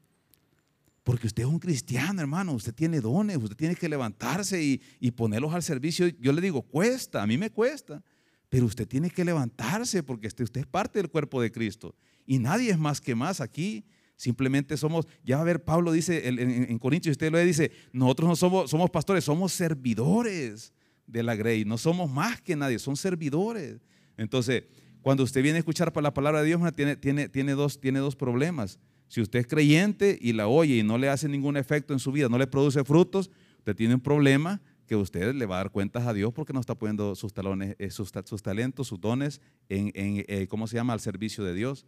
Porque 1.04 1.28
usted 1.28 1.44
es 1.44 1.50
un 1.50 1.60
cristiano, 1.60 2.22
hermano, 2.22 2.54
usted 2.54 2.74
tiene 2.74 3.02
dones, 3.02 3.36
usted 3.36 3.58
tiene 3.58 3.76
que 3.76 3.90
levantarse 3.90 4.64
y, 4.64 5.12
ponerlos 5.12 5.54
al 5.54 5.62
servicio. 5.62 6.08
Yo 6.22 6.32
le 6.32 6.40
digo, 6.40 6.62
cuesta, 6.62 7.22
a 7.22 7.28
mí 7.28 7.38
me 7.38 7.50
cuesta, 7.50 8.02
pero 8.48 8.66
usted 8.66 8.88
tiene 8.88 9.10
que 9.10 9.26
levantarse 9.26 10.02
porque 10.02 10.28
usted, 10.28 10.46
usted 10.46 10.62
es 10.62 10.68
parte 10.68 11.00
del 11.00 11.10
cuerpo 11.10 11.42
de 11.42 11.52
Cristo. 11.52 11.94
Y 12.26 12.40
nadie 12.40 12.72
es 12.72 12.80
más 12.80 13.02
que 13.02 13.14
más 13.14 13.42
aquí. 13.42 13.84
Simplemente 14.16 14.78
somos, 14.78 15.06
ya 15.22 15.42
a 15.42 15.44
ver, 15.44 15.66
Pablo 15.66 15.92
dice 15.92 16.30
en, 16.30 16.40
en, 16.40 16.80
Corintios, 16.80 17.12
usted 17.12 17.30
lo 17.30 17.40
dice, 17.40 17.74
nosotros 17.92 18.30
no 18.30 18.36
somos, 18.38 18.72
somos 18.72 18.90
pastores, 18.90 19.26
somos 19.26 19.52
servidores 19.52 20.72
de 21.12 21.24
la 21.24 21.36
Grey. 21.36 21.66
No 21.66 21.78
somos 21.78 22.10
más 22.10 22.42
que 22.42 22.56
nadie, 22.56 22.80
son 22.80 22.96
servidores. 22.96 23.82
Entonces, 24.18 24.64
cuando 25.02 25.24
usted 25.24 25.42
viene 25.42 25.58
a 25.58 25.60
escuchar 25.60 25.92
la 26.02 26.14
palabra 26.14 26.42
de 26.42 26.48
Dios, 26.48 26.62
tiene, 26.76 26.96
tiene, 26.96 27.30
tiene, 27.30 27.54
dos, 27.54 27.80
tiene 27.80 28.00
dos 28.00 28.16
problemas. 28.16 28.80
Si 29.08 29.20
usted 29.20 29.40
es 29.40 29.48
creyente 29.48 30.18
y 30.22 30.34
la 30.34 30.48
oye 30.48 30.78
y 30.78 30.84
no 30.84 30.98
le 30.98 31.10
hace 31.10 31.28
ningún 31.28 31.58
efecto 31.58 31.94
en 31.94 32.00
su 32.00 32.12
vida, 32.12 32.30
no 32.30 32.38
le 32.38 32.48
produce 32.48 32.84
frutos, 32.84 33.30
usted 33.58 33.76
tiene 33.76 33.96
un 33.96 34.02
problema 34.02 34.62
que 34.88 34.96
usted 34.96 35.34
le 35.34 35.46
va 35.46 35.56
a 35.56 35.58
dar 35.60 35.72
cuentas 35.72 36.06
a 36.06 36.14
Dios 36.14 36.34
porque 36.34 36.54
no 36.54 36.60
está 36.60 36.76
poniendo 36.76 37.16
sus, 37.16 37.34
talones, 37.34 37.76
eh, 37.80 37.90
sus, 37.92 38.12
talentos, 38.12 38.88
sus 38.88 39.00
dones 39.00 39.42
en, 39.70 39.92
eh, 39.96 40.48
¿cómo 40.50 40.68
se 40.68 40.76
llama?, 40.76 40.94
al 40.94 41.00
servicio 41.00 41.44
de 41.44 41.54
Dios. 41.54 41.86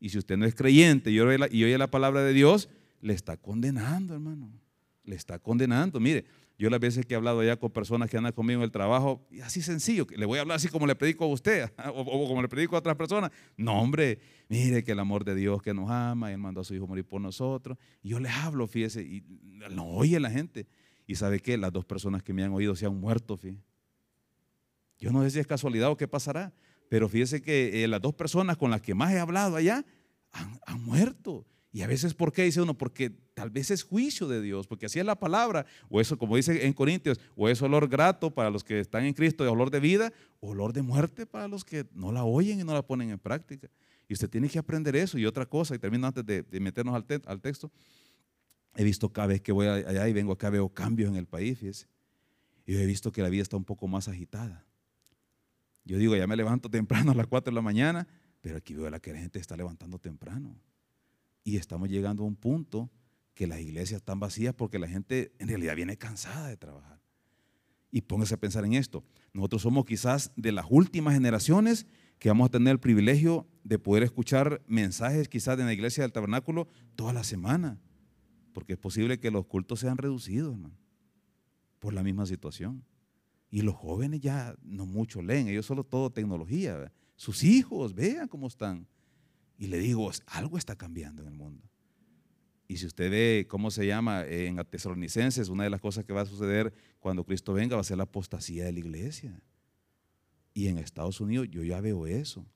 Y 0.00 0.10
si 0.10 0.18
usted 0.18 0.36
no 0.36 0.46
es 0.46 0.54
creyente 0.54 1.10
y 1.10 1.20
oye, 1.20 1.38
la, 1.38 1.48
y 1.50 1.64
oye 1.64 1.76
la 1.78 1.90
palabra 1.90 2.22
de 2.22 2.32
Dios, 2.32 2.68
le 3.00 3.12
está 3.12 3.36
condenando, 3.36 4.14
hermano. 4.14 4.50
Le 5.04 5.14
está 5.14 5.38
condenando. 5.38 6.00
Mire, 6.00 6.24
yo 6.58 6.68
las 6.70 6.80
veces 6.80 7.06
que 7.06 7.14
he 7.14 7.16
hablado 7.16 7.42
ya 7.44 7.56
con 7.56 7.70
personas 7.70 8.10
que 8.10 8.16
andan 8.16 8.32
conmigo 8.32 8.58
en 8.58 8.64
el 8.64 8.72
trabajo, 8.72 9.24
y 9.30 9.40
así 9.40 9.62
sencillo, 9.62 10.06
le 10.16 10.26
voy 10.26 10.38
a 10.38 10.42
hablar 10.42 10.56
así 10.56 10.66
como 10.66 10.88
le 10.88 10.96
predico 10.96 11.24
a 11.24 11.28
usted 11.28 11.70
o, 11.94 12.26
como 12.26 12.42
le 12.42 12.48
predico 12.48 12.74
a 12.74 12.80
otras 12.80 12.96
personas. 12.96 13.30
No, 13.56 13.80
hombre, 13.80 14.18
mire 14.48 14.82
que 14.82 14.92
el 14.92 14.98
amor 14.98 15.24
de 15.24 15.36
Dios 15.36 15.62
que 15.62 15.72
nos 15.72 15.88
ama, 15.88 16.32
Él 16.32 16.38
mandó 16.38 16.62
a 16.62 16.64
su 16.64 16.74
Hijo 16.74 16.88
morir 16.88 17.06
por 17.06 17.20
nosotros. 17.20 17.78
Y 18.02 18.08
yo 18.08 18.18
les 18.18 18.32
hablo, 18.32 18.66
fíjese, 18.66 19.02
y 19.02 19.22
no 19.70 19.86
oye 19.86 20.18
la 20.18 20.30
gente. 20.30 20.66
Y 21.06 21.14
sabe 21.14 21.38
que 21.38 21.56
las 21.56 21.72
dos 21.72 21.84
personas 21.84 22.24
que 22.24 22.32
me 22.32 22.42
han 22.42 22.52
oído 22.52 22.74
se 22.74 22.86
han 22.86 22.96
muerto, 22.98 23.36
fíjese. 23.36 23.62
Yo 24.98 25.12
no 25.12 25.22
sé 25.22 25.30
si 25.30 25.38
es 25.38 25.46
casualidad 25.46 25.90
o 25.90 25.96
qué 25.96 26.08
pasará, 26.08 26.52
pero 26.88 27.08
fíjese 27.08 27.40
que 27.40 27.84
eh, 27.84 27.88
las 27.88 28.02
dos 28.02 28.14
personas 28.14 28.56
con 28.56 28.72
las 28.72 28.80
que 28.80 28.94
más 28.94 29.12
he 29.12 29.20
hablado 29.20 29.54
allá 29.54 29.84
han 30.66 30.82
muerto. 30.84 31.46
Y 31.70 31.82
a 31.82 31.86
veces, 31.86 32.14
¿por 32.14 32.32
qué 32.32 32.44
dice 32.44 32.62
uno? 32.62 32.76
Porque 32.76 33.10
tal 33.34 33.50
vez 33.50 33.70
es 33.70 33.82
juicio 33.82 34.26
de 34.26 34.40
Dios, 34.40 34.66
porque 34.66 34.86
así 34.86 34.98
es 34.98 35.04
la 35.04 35.18
palabra, 35.18 35.66
o 35.90 36.00
eso, 36.00 36.16
como 36.16 36.36
dice 36.36 36.66
en 36.66 36.72
Corintios, 36.72 37.20
o 37.36 37.48
es 37.48 37.60
olor 37.60 37.88
grato 37.88 38.30
para 38.30 38.50
los 38.50 38.64
que 38.64 38.80
están 38.80 39.04
en 39.04 39.12
Cristo, 39.12 39.44
de 39.44 39.50
olor 39.50 39.70
de 39.70 39.80
vida, 39.80 40.12
olor 40.40 40.72
de 40.72 40.82
muerte 40.82 41.26
para 41.26 41.46
los 41.46 41.64
que 41.64 41.86
no 41.92 42.10
la 42.10 42.24
oyen 42.24 42.60
y 42.60 42.64
no 42.64 42.72
la 42.72 42.82
ponen 42.82 43.10
en 43.10 43.18
práctica. 43.18 43.68
Y 44.08 44.14
usted 44.14 44.30
tiene 44.30 44.48
que 44.48 44.58
aprender 44.58 44.96
eso. 44.96 45.18
Y 45.18 45.26
otra 45.26 45.44
cosa, 45.44 45.74
y 45.74 45.78
termino 45.78 46.06
antes 46.06 46.24
de, 46.24 46.44
meternos 46.58 46.94
al, 46.94 47.40
texto, 47.40 47.70
he 48.74 48.82
visto 48.82 49.12
cada 49.12 49.28
vez 49.28 49.42
que 49.42 49.52
voy 49.52 49.66
allá 49.66 50.08
y 50.08 50.12
vengo 50.14 50.32
acá, 50.32 50.48
veo 50.48 50.70
cambios 50.70 51.10
en 51.10 51.16
el 51.16 51.26
país. 51.26 51.86
Y 52.64 52.74
he 52.76 52.86
visto 52.86 53.12
que 53.12 53.20
la 53.20 53.28
vida 53.28 53.42
está 53.42 53.58
un 53.58 53.64
poco 53.64 53.86
más 53.86 54.08
agitada. 54.08 54.64
Yo 55.84 55.98
digo, 55.98 56.16
ya 56.16 56.26
me 56.26 56.36
levanto 56.36 56.70
temprano 56.70 57.12
a 57.12 57.14
las 57.14 57.26
4 57.26 57.50
de 57.50 57.54
la 57.54 57.62
mañana, 57.62 58.08
pero 58.40 58.56
aquí 58.56 58.72
veo 58.74 58.94
a 58.94 59.00
que 59.00 59.12
la 59.12 59.18
gente 59.18 59.38
está 59.38 59.56
levantando 59.56 59.98
temprano. 59.98 60.56
Y 61.48 61.56
estamos 61.56 61.88
llegando 61.88 62.24
a 62.24 62.26
un 62.26 62.36
punto 62.36 62.90
que 63.32 63.46
las 63.46 63.58
iglesias 63.58 64.02
están 64.02 64.20
vacías 64.20 64.52
porque 64.52 64.78
la 64.78 64.86
gente 64.86 65.32
en 65.38 65.48
realidad 65.48 65.76
viene 65.76 65.96
cansada 65.96 66.46
de 66.46 66.58
trabajar. 66.58 67.00
Y 67.90 68.02
póngase 68.02 68.34
a 68.34 68.36
pensar 68.36 68.66
en 68.66 68.74
esto. 68.74 69.02
Nosotros 69.32 69.62
somos 69.62 69.86
quizás 69.86 70.30
de 70.36 70.52
las 70.52 70.66
últimas 70.68 71.14
generaciones 71.14 71.86
que 72.18 72.28
vamos 72.28 72.48
a 72.48 72.50
tener 72.50 72.72
el 72.72 72.80
privilegio 72.80 73.46
de 73.64 73.78
poder 73.78 74.02
escuchar 74.02 74.60
mensajes 74.66 75.30
quizás 75.30 75.56
de 75.56 75.64
la 75.64 75.72
iglesia 75.72 76.02
del 76.02 76.12
tabernáculo 76.12 76.68
toda 76.96 77.14
la 77.14 77.24
semana. 77.24 77.80
Porque 78.52 78.74
es 78.74 78.78
posible 78.78 79.18
que 79.18 79.30
los 79.30 79.46
cultos 79.46 79.80
sean 79.80 79.96
reducidos, 79.96 80.52
hermano, 80.52 80.76
por 81.78 81.94
la 81.94 82.02
misma 82.02 82.26
situación. 82.26 82.84
Y 83.48 83.62
los 83.62 83.74
jóvenes 83.74 84.20
ya 84.20 84.54
no 84.62 84.84
mucho 84.84 85.22
leen, 85.22 85.48
ellos 85.48 85.64
solo 85.64 85.82
todo 85.82 86.10
tecnología. 86.10 86.92
Sus 87.16 87.42
hijos, 87.42 87.94
vean 87.94 88.28
cómo 88.28 88.48
están. 88.48 88.86
Y 89.58 89.66
le 89.66 89.78
digo, 89.78 90.10
algo 90.26 90.56
está 90.56 90.76
cambiando 90.76 91.22
en 91.22 91.28
el 91.28 91.34
mundo. 91.34 91.68
Y 92.68 92.76
si 92.76 92.86
usted 92.86 93.10
ve 93.10 93.46
cómo 93.48 93.70
se 93.70 93.86
llama 93.86 94.24
en 94.26 94.56
Tesalonicenses, 94.64 95.48
una 95.48 95.64
de 95.64 95.70
las 95.70 95.80
cosas 95.80 96.04
que 96.04 96.12
va 96.12 96.20
a 96.20 96.26
suceder 96.26 96.72
cuando 97.00 97.24
Cristo 97.24 97.54
venga 97.54 97.74
va 97.74 97.80
a 97.80 97.84
ser 97.84 97.96
la 97.96 98.04
apostasía 98.04 98.64
de 98.64 98.72
la 98.72 98.78
iglesia. 98.78 99.42
Y 100.54 100.68
en 100.68 100.78
Estados 100.78 101.20
Unidos 101.20 101.48
yo 101.50 101.64
ya 101.64 101.80
veo 101.80 102.06
eso. 102.06 102.46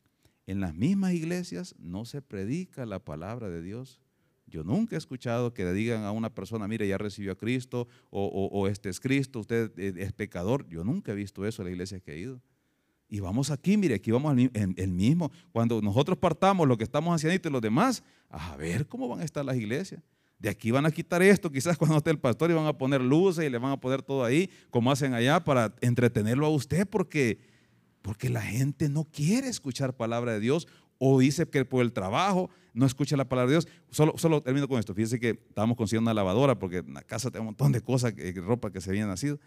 En 0.47 0.61
las 0.61 0.75
mismas 0.75 1.15
iglesias 1.15 1.75
no 1.79 2.05
se 2.05 2.21
predica 2.21 2.85
la 2.85 2.99
palabra 2.99 3.49
de 3.49 3.63
Dios 3.63 4.01
Yo 4.47 4.65
nunca 4.65 4.97
he 4.97 4.99
escuchado 4.99 5.55
que 5.55 5.65
le 5.65 5.73
digan 5.73 6.05
a 6.05 6.13
una 6.13 6.35
persona, 6.35 6.69
mire, 6.69 6.87
ya 6.87 6.99
recibió 6.99 7.33
a 7.33 7.37
Cristo, 7.37 7.89
o, 8.11 8.69
este 8.69 8.91
es 8.91 9.01
Cristo, 9.01 9.41
usted 9.41 9.73
es 9.79 10.13
pecador. 10.13 10.69
Yo 10.69 10.85
nunca 10.85 11.13
he 11.13 11.15
visto 11.15 11.47
eso 11.47 11.63
en 11.63 11.67
la 11.67 11.73
iglesia 11.73 12.01
que 12.01 12.13
he 12.13 12.19
ido. 12.19 12.43
Y 13.13 13.21
vamos 13.21 13.51
aquí, 13.51 13.77
mire, 13.77 13.97
aquí 13.97 14.11
vamos 14.11 14.35
en 14.39 14.75
el 14.75 14.91
mismo. 14.91 15.31
Cuando 15.53 15.83
nosotros 15.83 16.17
partamos, 16.17 16.67
lo 16.67 16.79
que 16.79 16.85
estamos 16.85 17.15
haciendo 17.15 17.47
y 17.47 17.53
los 17.53 17.61
demás, 17.61 18.03
a 18.31 18.57
ver 18.57 18.87
cómo 18.87 19.07
van 19.07 19.21
a 19.21 19.25
estar 19.25 19.45
las 19.45 19.55
iglesias. 19.55 20.03
De 20.39 20.49
aquí 20.49 20.71
van 20.71 20.87
a 20.87 20.91
quitar 20.91 21.21
esto, 21.21 21.53
quizás 21.53 21.77
cuando 21.79 21.99
esté 21.99 22.09
el 22.09 22.19
pastor 22.19 22.51
y 22.51 22.55
van 22.55 22.65
a 22.65 22.73
poner 22.73 23.03
luces 23.03 23.45
y 23.45 23.51
le 23.51 23.59
van 23.59 23.73
a 23.73 23.77
poner 23.79 24.01
todo 24.01 24.25
ahí, 24.25 24.49
como 24.71 24.91
hacen 24.91 25.13
allá, 25.13 25.45
para 25.45 25.75
entretenerlo 25.83 26.47
a 26.47 26.49
usted, 26.49 26.89
porque, 26.89 27.39
porque 28.01 28.31
la 28.31 28.41
gente 28.41 28.89
no 28.89 29.05
quiere 29.05 29.49
escuchar 29.49 29.95
palabra 29.95 30.33
de 30.33 30.41
Dios 30.41 30.67
o 30.97 31.19
dice 31.21 31.47
que 31.47 31.67
por 31.67 31.83
el 31.83 31.93
trabajo 31.93 32.49
no 32.73 32.87
escucha 32.87 33.15
la 33.19 33.29
palabra 33.29 33.51
de 33.51 33.57
Dios. 33.57 33.69
Solo, 33.91 34.15
solo 34.17 34.41
termino 34.41 34.69
con 34.69 34.79
esto. 34.79 34.95
Fíjense 34.95 35.21
que 35.21 35.39
estábamos 35.49 35.77
consiguiendo 35.77 36.11
una 36.11 36.15
lavadora 36.15 36.59
porque 36.59 36.79
en 36.79 36.95
la 36.95 37.03
casa 37.03 37.31
tengo 37.31 37.43
un 37.43 37.49
montón 37.49 37.73
de 37.73 37.83
cosas, 37.83 38.15
ropa 38.37 38.71
que 38.71 38.81
se 38.81 38.89
había 38.89 39.05
nacido. 39.05 39.39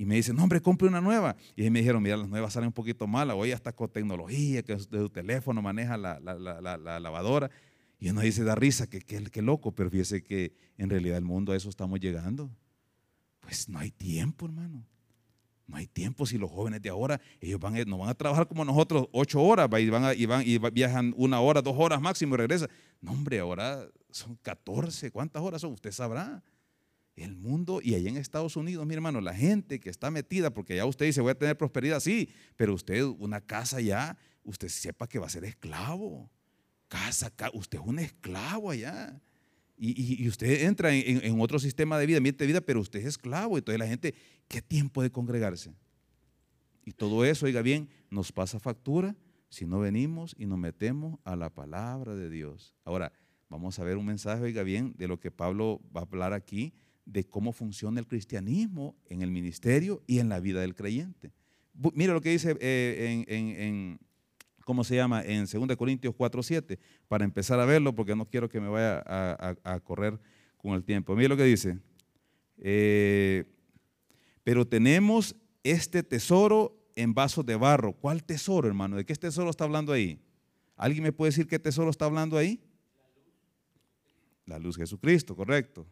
Y 0.00 0.06
me 0.06 0.14
dicen, 0.14 0.34
no, 0.34 0.44
hombre, 0.44 0.62
compre 0.62 0.88
una 0.88 1.02
nueva. 1.02 1.36
Y 1.54 1.62
ahí 1.62 1.68
me 1.68 1.80
dijeron, 1.80 2.02
mira, 2.02 2.16
las 2.16 2.26
nuevas 2.26 2.54
salen 2.54 2.68
un 2.68 2.72
poquito 2.72 3.06
malas. 3.06 3.36
Hoy 3.36 3.52
hasta 3.52 3.70
con 3.70 3.90
tecnología, 3.90 4.62
que 4.62 4.74
de 4.74 4.86
tu 4.86 5.10
teléfono 5.10 5.60
maneja 5.60 5.98
la, 5.98 6.18
lavadora. 6.18 7.50
Y 7.98 8.08
uno 8.08 8.22
dice, 8.22 8.42
da 8.42 8.54
risa, 8.54 8.86
que, 8.86 9.02
que, 9.02 9.42
loco. 9.42 9.72
Pero 9.72 9.90
fíjese 9.90 10.22
que 10.22 10.54
en 10.78 10.88
realidad 10.88 11.18
el 11.18 11.26
mundo 11.26 11.52
a 11.52 11.56
eso 11.56 11.68
estamos 11.68 12.00
llegando. 12.00 12.50
Pues 13.40 13.68
no 13.68 13.78
hay 13.78 13.90
tiempo, 13.90 14.46
hermano. 14.46 14.86
No 15.66 15.76
hay 15.76 15.86
tiempo 15.86 16.24
si 16.24 16.38
los 16.38 16.50
jóvenes 16.50 16.80
de 16.80 16.88
ahora, 16.88 17.20
ellos 17.38 17.60
van, 17.60 17.74
no 17.86 17.98
van 17.98 18.08
a 18.08 18.14
trabajar 18.14 18.48
como 18.48 18.64
nosotros 18.64 19.06
ocho 19.12 19.42
horas 19.42 19.68
van, 19.68 19.82
y, 19.82 20.24
van, 20.24 20.42
y 20.46 20.56
viajan 20.70 21.12
una 21.14 21.40
hora, 21.40 21.60
dos 21.60 21.76
horas 21.76 22.00
máximo 22.00 22.36
y 22.36 22.38
regresan. 22.38 22.70
No, 23.02 23.12
hombre, 23.12 23.38
ahora 23.38 23.86
son 24.10 24.34
14. 24.36 25.10
¿Cuántas 25.10 25.42
horas 25.42 25.60
son? 25.60 25.74
Usted 25.74 25.92
sabrá. 25.92 26.42
El 27.20 27.36
mundo 27.36 27.80
y 27.82 27.94
allá 27.94 28.08
en 28.08 28.16
Estados 28.16 28.56
Unidos, 28.56 28.86
mi 28.86 28.94
hermano, 28.94 29.20
la 29.20 29.34
gente 29.34 29.78
que 29.78 29.90
está 29.90 30.10
metida, 30.10 30.50
porque 30.52 30.76
ya 30.76 30.86
usted 30.86 31.06
dice 31.06 31.20
voy 31.20 31.32
a 31.32 31.38
tener 31.38 31.56
prosperidad, 31.56 32.00
sí, 32.00 32.30
pero 32.56 32.74
usted 32.74 33.02
una 33.02 33.40
casa 33.40 33.80
ya, 33.80 34.16
usted 34.42 34.68
sepa 34.68 35.06
que 35.06 35.18
va 35.18 35.26
a 35.26 35.30
ser 35.30 35.44
esclavo. 35.44 36.30
Casa, 36.88 37.32
usted 37.52 37.78
es 37.78 37.84
un 37.84 37.98
esclavo 37.98 38.70
allá. 38.70 39.20
Y, 39.82 40.28
usted 40.28 40.64
entra 40.64 40.92
en, 40.92 41.40
otro 41.40 41.58
sistema 41.58 41.98
de 41.98 42.04
vida, 42.04 42.20
de 42.20 42.46
vida, 42.46 42.60
pero 42.60 42.80
usted 42.80 43.00
es 43.00 43.06
esclavo. 43.06 43.56
Entonces 43.56 43.78
la 43.78 43.86
gente, 43.86 44.14
¿qué 44.46 44.60
tiempo 44.60 45.02
de 45.02 45.10
congregarse? 45.10 45.72
Y 46.84 46.92
todo 46.92 47.24
eso, 47.24 47.46
oiga 47.46 47.62
bien, 47.62 47.88
nos 48.10 48.30
pasa 48.30 48.58
factura 48.58 49.16
si 49.48 49.66
no 49.66 49.80
venimos 49.80 50.34
y 50.38 50.46
nos 50.46 50.58
metemos 50.58 51.18
a 51.24 51.34
la 51.34 51.50
palabra 51.50 52.14
de 52.14 52.28
Dios. 52.28 52.74
Ahora, 52.84 53.12
vamos 53.48 53.78
a 53.78 53.84
ver 53.84 53.96
un 53.96 54.06
mensaje, 54.06 54.42
oiga 54.42 54.62
bien, 54.62 54.94
de 54.96 55.08
lo 55.08 55.18
que 55.18 55.30
Pablo 55.30 55.80
va 55.94 56.00
a 56.00 56.04
hablar 56.04 56.32
aquí, 56.32 56.72
de 57.04 57.24
cómo 57.24 57.52
funciona 57.52 58.00
el 58.00 58.06
cristianismo 58.06 58.96
en 59.06 59.22
el 59.22 59.30
ministerio 59.30 60.02
y 60.06 60.18
en 60.18 60.28
la 60.28 60.40
vida 60.40 60.60
del 60.60 60.74
creyente. 60.74 61.32
Mira 61.94 62.12
lo 62.12 62.20
que 62.20 62.30
dice 62.30 62.56
eh, 62.60 63.24
en 63.26 63.98
¿cómo 64.70 64.84
se 64.84 64.94
llama? 64.94 65.22
En 65.22 65.46
2 65.46 65.76
Corintios 65.76 66.14
4, 66.14 66.44
7, 66.44 66.78
para 67.08 67.24
empezar 67.24 67.58
a 67.58 67.64
verlo, 67.64 67.92
porque 67.92 68.14
no 68.14 68.24
quiero 68.24 68.48
que 68.48 68.60
me 68.60 68.68
vaya 68.68 69.02
a, 69.04 69.80
correr 69.80 70.16
con 70.56 70.74
el 70.74 70.84
tiempo. 70.84 71.16
Mira 71.16 71.30
lo 71.30 71.36
que 71.36 71.42
dice. 71.42 71.76
Eh, 72.56 73.44
pero 74.44 74.64
tenemos 74.64 75.34
este 75.64 76.04
tesoro 76.04 76.78
en 76.94 77.14
vasos 77.14 77.44
de 77.44 77.56
barro. 77.56 77.94
¿Cuál 77.94 78.22
tesoro, 78.22 78.68
hermano? 78.68 78.96
¿De 78.96 79.04
qué 79.04 79.12
tesoro 79.16 79.50
está 79.50 79.64
hablando 79.64 79.92
ahí? 79.92 80.20
¿Alguien 80.76 81.02
me 81.02 81.12
puede 81.12 81.30
decir 81.30 81.48
qué 81.48 81.58
tesoro 81.58 81.90
está 81.90 82.04
hablando 82.04 82.36
ahí? 82.36 82.60
La 84.46 84.60
luz 84.60 84.76
Jesucristo, 84.76 85.34
correcto. 85.34 85.84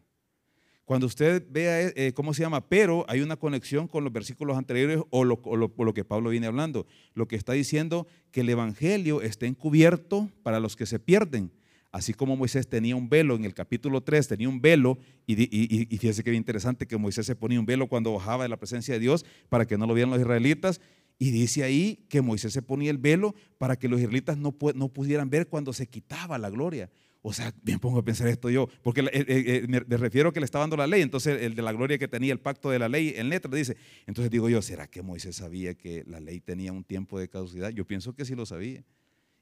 Cuando 0.89 1.05
usted 1.05 1.45
vea, 1.51 1.83
eh, 1.83 1.93
eh, 1.95 2.13
¿cómo 2.13 2.33
se 2.33 2.41
llama? 2.41 2.67
Pero 2.67 3.05
hay 3.07 3.21
una 3.21 3.35
conexión 3.35 3.87
con 3.87 4.03
los 4.03 4.11
versículos 4.11 4.57
anteriores 4.57 4.99
o 5.11 5.23
lo, 5.23 5.93
que 5.93 6.03
Pablo 6.03 6.31
viene 6.31 6.47
hablando. 6.47 6.87
Lo 7.13 7.27
que 7.27 7.35
está 7.35 7.53
diciendo 7.53 8.07
que 8.31 8.41
el 8.41 8.49
Evangelio 8.49 9.21
está 9.21 9.45
encubierto 9.45 10.31
para 10.41 10.59
los 10.59 10.75
que 10.75 10.87
se 10.87 10.97
pierden. 10.97 11.51
Así 11.91 12.15
como 12.15 12.35
Moisés 12.35 12.67
tenía 12.67 12.95
un 12.95 13.07
velo 13.07 13.35
en 13.35 13.45
el 13.45 13.53
capítulo 13.53 14.01
3, 14.01 14.29
tenía 14.29 14.49
un 14.49 14.61
velo, 14.61 14.97
y, 15.27 15.39
y, 15.43 15.87
y 15.91 15.97
fíjese 15.99 16.23
que 16.23 16.33
interesante 16.33 16.87
que 16.87 16.97
Moisés 16.97 17.27
se 17.27 17.35
ponía 17.35 17.59
un 17.59 17.67
velo 17.67 17.85
cuando 17.85 18.11
bajaba 18.13 18.45
de 18.45 18.49
la 18.49 18.57
presencia 18.57 18.95
de 18.95 18.99
Dios 18.99 19.27
para 19.47 19.67
que 19.67 19.77
no 19.77 19.85
lo 19.85 19.93
vieran 19.93 20.09
los 20.09 20.19
israelitas. 20.19 20.81
Y 21.19 21.29
dice 21.29 21.63
ahí 21.63 22.03
que 22.09 22.23
Moisés 22.23 22.51
se 22.51 22.63
ponía 22.63 22.89
el 22.89 22.97
velo 22.97 23.35
para 23.59 23.75
que 23.75 23.89
los 23.89 23.99
israelitas 23.99 24.39
no, 24.39 24.55
no 24.73 24.87
pudieran 24.87 25.29
ver 25.29 25.49
cuando 25.49 25.71
se 25.71 25.85
quitaba 25.85 26.39
la 26.39 26.49
gloria. 26.49 26.89
O 27.21 27.33
sea, 27.33 27.53
bien 27.63 27.79
pongo 27.79 27.99
a 27.99 28.03
pensar 28.03 28.27
esto 28.29 28.49
yo, 28.49 28.69
porque 28.81 29.01
eh, 29.01 29.09
eh, 29.13 29.25
eh, 29.27 29.65
me, 29.67 29.79
refiero 29.79 30.29
a 30.29 30.33
que 30.33 30.39
le 30.39 30.45
está 30.45 30.59
dando 30.59 30.77
la 30.77 30.87
ley, 30.87 31.01
entonces 31.01 31.41
el 31.41 31.53
de 31.53 31.61
la 31.61 31.73
gloria 31.73 31.97
que 31.97 32.07
tenía 32.07 32.31
el 32.31 32.39
pacto 32.39 32.69
de 32.69 32.79
la 32.79 32.87
ley 32.87 33.13
en 33.17 33.27
letra 33.27 33.53
dice, 33.53 33.75
entonces 34.07 34.31
digo 34.31 34.47
yo, 34.47 34.61
¿será 34.61 34.87
que 34.87 35.01
Moisés 35.01 35.35
sabía 35.35 35.73
que 35.73 36.03
la 36.07 36.21
ley 36.21 36.39
tenía 36.39 36.71
un 36.71 36.85
tiempo 36.85 37.19
de 37.19 37.27
caducidad? 37.27 37.71
Yo 37.71 37.85
pienso 37.85 38.13
que 38.13 38.23
sí 38.23 38.35
lo 38.35 38.45
sabía. 38.45 38.85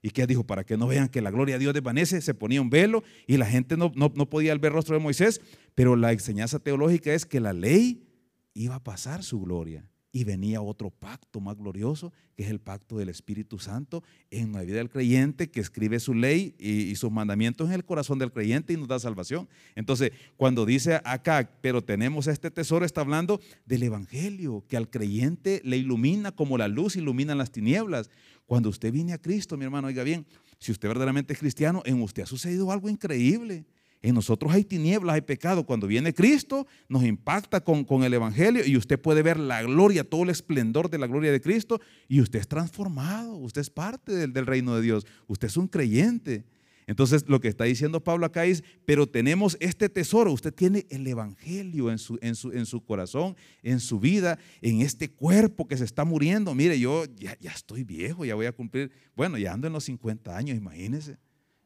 ¿Y 0.01 0.09
qué 0.09 0.25
dijo? 0.25 0.43
Para 0.43 0.63
que 0.63 0.77
no 0.77 0.87
vean 0.87 1.09
que 1.09 1.21
la 1.21 1.29
gloria 1.29 1.55
de 1.55 1.59
Dios 1.59 1.73
desvanece, 1.73 2.21
se 2.21 2.33
ponía 2.33 2.61
un 2.61 2.69
velo 2.69 3.03
y 3.27 3.37
la 3.37 3.45
gente 3.45 3.77
no, 3.77 3.91
no, 3.95 4.11
no 4.15 4.27
podía 4.27 4.55
ver 4.55 4.65
el 4.65 4.73
rostro 4.73 4.95
de 4.95 5.01
Moisés, 5.01 5.41
pero 5.75 5.95
la 5.95 6.11
enseñanza 6.11 6.59
teológica 6.59 7.13
es 7.13 7.25
que 7.25 7.39
la 7.39 7.53
ley 7.53 8.07
iba 8.53 8.75
a 8.75 8.83
pasar 8.83 9.23
su 9.23 9.39
gloria 9.39 9.87
y 10.11 10.23
venía 10.23 10.61
otro 10.61 10.89
pacto 10.89 11.39
más 11.39 11.57
glorioso, 11.57 12.11
que 12.35 12.43
es 12.43 12.49
el 12.49 12.59
pacto 12.59 12.97
del 12.97 13.09
Espíritu 13.09 13.59
Santo 13.59 14.03
en 14.31 14.53
la 14.53 14.61
vida 14.61 14.77
del 14.77 14.89
creyente, 14.89 15.49
que 15.49 15.59
escribe 15.59 15.99
su 15.99 16.13
ley 16.13 16.55
y, 16.59 16.95
sus 16.95 17.11
mandamientos 17.11 17.67
en 17.67 17.73
el 17.73 17.85
corazón 17.85 18.17
del 18.19 18.31
creyente 18.31 18.73
y 18.73 18.77
nos 18.77 18.87
da 18.87 18.99
salvación. 18.99 19.47
Entonces, 19.75 20.11
cuando 20.35 20.65
dice 20.65 21.01
acá, 21.03 21.49
pero 21.61 21.83
tenemos 21.83 22.27
este 22.27 22.49
tesoro, 22.51 22.85
está 22.85 23.01
hablando 23.01 23.39
del 23.65 23.83
Evangelio, 23.83 24.63
que 24.67 24.77
al 24.77 24.89
creyente 24.89 25.61
le 25.63 25.77
ilumina 25.77 26.31
como 26.31 26.57
la 26.57 26.67
luz 26.67 26.95
ilumina 26.95 27.35
las 27.35 27.51
tinieblas. 27.51 28.09
Cuando 28.45 28.69
usted 28.69 28.91
viene 28.91 29.13
a 29.13 29.21
Cristo, 29.21 29.57
mi 29.57 29.65
hermano, 29.65 29.87
oiga 29.87 30.03
bien, 30.03 30.25
si 30.59 30.71
usted 30.71 30.87
verdaderamente 30.87 31.33
es 31.33 31.39
cristiano, 31.39 31.83
en 31.85 32.01
usted 32.01 32.23
ha 32.23 32.27
sucedido 32.27 32.71
algo 32.71 32.89
increíble. 32.89 33.65
En 34.07 34.15
nosotros 34.15 34.53
hay 34.53 34.63
tinieblas, 34.63 35.15
hay 35.15 35.21
pecado. 35.21 35.65
Cuando 35.65 35.85
viene 35.85 36.13
Cristo, 36.13 36.65
nos 36.87 37.03
impacta 37.03 37.59
con, 37.59 37.83
con, 37.83 38.05
el 38.05 38.13
Evangelio 38.13 38.65
y 38.65 38.77
usted 38.77 38.97
puede 38.97 39.21
ver 39.21 39.37
la 39.37 39.61
gloria, 39.63 40.05
todo 40.05 40.23
el 40.23 40.29
esplendor 40.29 40.89
de 40.89 40.97
la 40.97 41.07
gloria 41.07 41.29
de 41.29 41.41
Cristo 41.41 41.81
y 42.07 42.21
usted 42.21 42.39
es 42.39 42.47
transformado, 42.47 43.35
usted 43.35 43.59
es 43.59 43.69
parte 43.69 44.13
del, 44.13 44.31
del 44.31 44.45
reino 44.45 44.73
de 44.77 44.81
Dios, 44.81 45.05
usted 45.27 45.47
es 45.47 45.57
un 45.57 45.67
creyente. 45.67 46.45
Entonces 46.85 47.25
lo 47.27 47.41
que 47.41 47.49
está 47.49 47.65
diciendo 47.65 48.01
Pablo 48.01 48.25
acá 48.25 48.45
es, 48.45 48.63
pero 48.85 49.07
tenemos 49.07 49.57
este 49.59 49.89
tesoro, 49.89 50.31
usted 50.31 50.53
tiene 50.53 50.87
el 50.89 51.05
Evangelio 51.05 51.91
en 51.91 51.97
su, 51.97 52.17
en 52.21 52.35
su, 52.35 52.53
en 52.53 52.65
su 52.65 52.85
corazón, 52.85 53.35
en 53.61 53.81
su 53.81 53.99
vida, 53.99 54.39
en 54.61 54.79
este 54.79 55.11
cuerpo 55.11 55.67
que 55.67 55.75
se 55.75 55.83
está 55.83 56.05
muriendo. 56.05 56.55
Mire, 56.55 56.79
yo 56.79 57.03
ya, 57.17 57.37
ya 57.41 57.51
estoy 57.51 57.83
viejo, 57.83 58.23
ya 58.23 58.35
voy 58.35 58.45
a 58.45 58.53
cumplir, 58.53 58.89
bueno, 59.17 59.37
ya 59.37 59.51
ando 59.51 59.67
en 59.67 59.73
los 59.73 59.83
50 59.83 60.37
años, 60.37 60.55
imagínese. 60.55 61.17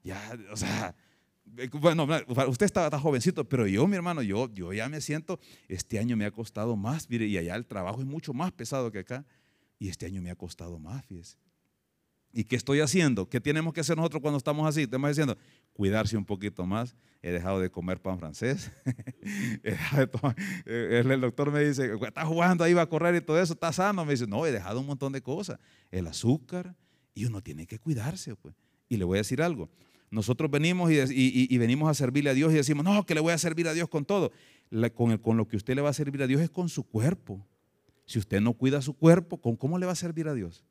Ya, 0.03 0.19
o 0.51 0.57
sea, 0.57 0.95
bueno, 1.73 2.07
usted 2.47 2.65
está, 2.65 2.89
jovencito, 2.99 3.47
pero 3.47 3.67
yo, 3.67 3.87
mi 3.87 3.95
hermano, 3.95 4.21
yo, 4.21 4.51
yo 4.53 4.73
ya 4.73 4.87
me 4.89 5.01
siento, 5.01 5.39
este 5.67 5.99
año 5.99 6.15
me 6.15 6.25
ha 6.25 6.31
costado 6.31 6.75
más, 6.75 7.09
mire, 7.09 7.25
y 7.25 7.37
allá 7.37 7.55
el 7.55 7.65
trabajo 7.65 7.99
es 7.99 8.07
mucho 8.07 8.33
más 8.33 8.51
pesado 8.51 8.91
que 8.91 8.99
acá, 8.99 9.25
y 9.79 9.89
este 9.89 10.05
año 10.05 10.21
me 10.21 10.29
ha 10.29 10.35
costado 10.35 10.79
más, 10.79 11.05
fíjese. 11.05 11.37
¿Y 12.33 12.45
qué 12.45 12.55
estoy 12.55 12.79
haciendo? 12.79 13.27
¿Qué 13.27 13.41
tenemos 13.41 13.73
que 13.73 13.81
hacer 13.81 13.97
nosotros 13.97 14.21
cuando 14.21 14.37
estamos 14.37 14.65
así? 14.67 14.83
Estamos 14.83 15.09
diciendo, 15.09 15.37
cuidarse 15.73 16.15
un 16.15 16.23
poquito 16.23 16.65
más. 16.65 16.95
He 17.21 17.31
dejado 17.31 17.59
de 17.59 17.69
comer 17.69 18.01
pan 18.01 18.19
francés. 18.19 18.71
Eh, 20.65 21.03
el 21.05 21.21
doctor 21.21 21.51
me 21.51 21.63
dice, 21.63 21.91
estás 21.93 22.25
jugando 22.25 22.63
ahí, 22.63 22.73
va 22.73 22.83
a 22.83 22.89
correr 22.89 23.15
y 23.15 23.21
todo 23.21 23.39
eso, 23.39 23.53
está 23.53 23.71
sano. 23.73 24.05
Me 24.05 24.13
dice, 24.13 24.27
no, 24.27 24.45
he 24.45 24.51
dejado 24.51 24.79
un 24.79 24.85
montón 24.85 25.11
de 25.11 25.21
cosas. 25.21 25.59
El 25.91 26.07
azúcar, 26.07 26.75
y 27.13 27.25
uno 27.25 27.41
tiene 27.41 27.67
que 27.67 27.79
cuidarse. 27.79 28.35
Pues. 28.35 28.55
Y 28.87 28.97
le 28.97 29.03
voy 29.03 29.17
a 29.17 29.21
decir 29.21 29.41
algo. 29.41 29.69
Nosotros 30.11 30.51
venimos 30.51 30.91
y, 30.91 31.57
venimos 31.57 31.89
a 31.89 31.93
servirle 31.93 32.29
a 32.29 32.33
Dios 32.33 32.51
y 32.51 32.55
decimos, 32.55 32.83
no, 32.83 33.05
que 33.05 33.15
le 33.15 33.21
voy 33.21 33.31
a 33.31 33.37
servir 33.37 33.69
a 33.69 33.73
Dios 33.73 33.87
con 33.87 34.03
todo. 34.03 34.31
con, 34.93 35.37
lo 35.37 35.47
que 35.47 35.55
usted 35.55 35.73
le 35.73 35.81
va 35.81 35.89
a 35.89 35.93
servir 35.93 36.21
a 36.21 36.27
Dios 36.27 36.41
es 36.41 36.49
con 36.49 36.67
su 36.67 36.83
cuerpo. 36.83 37.47
Si 38.05 38.19
usted 38.19 38.41
no 38.41 38.53
cuida 38.53 38.81
su 38.81 38.93
cuerpo, 38.93 39.39
¿con 39.39 39.55
cómo 39.55 39.79
le 39.79 39.85
va 39.85 39.93
a 39.93 39.95
servir 39.95 40.27
a 40.27 40.33
Dios? 40.33 40.65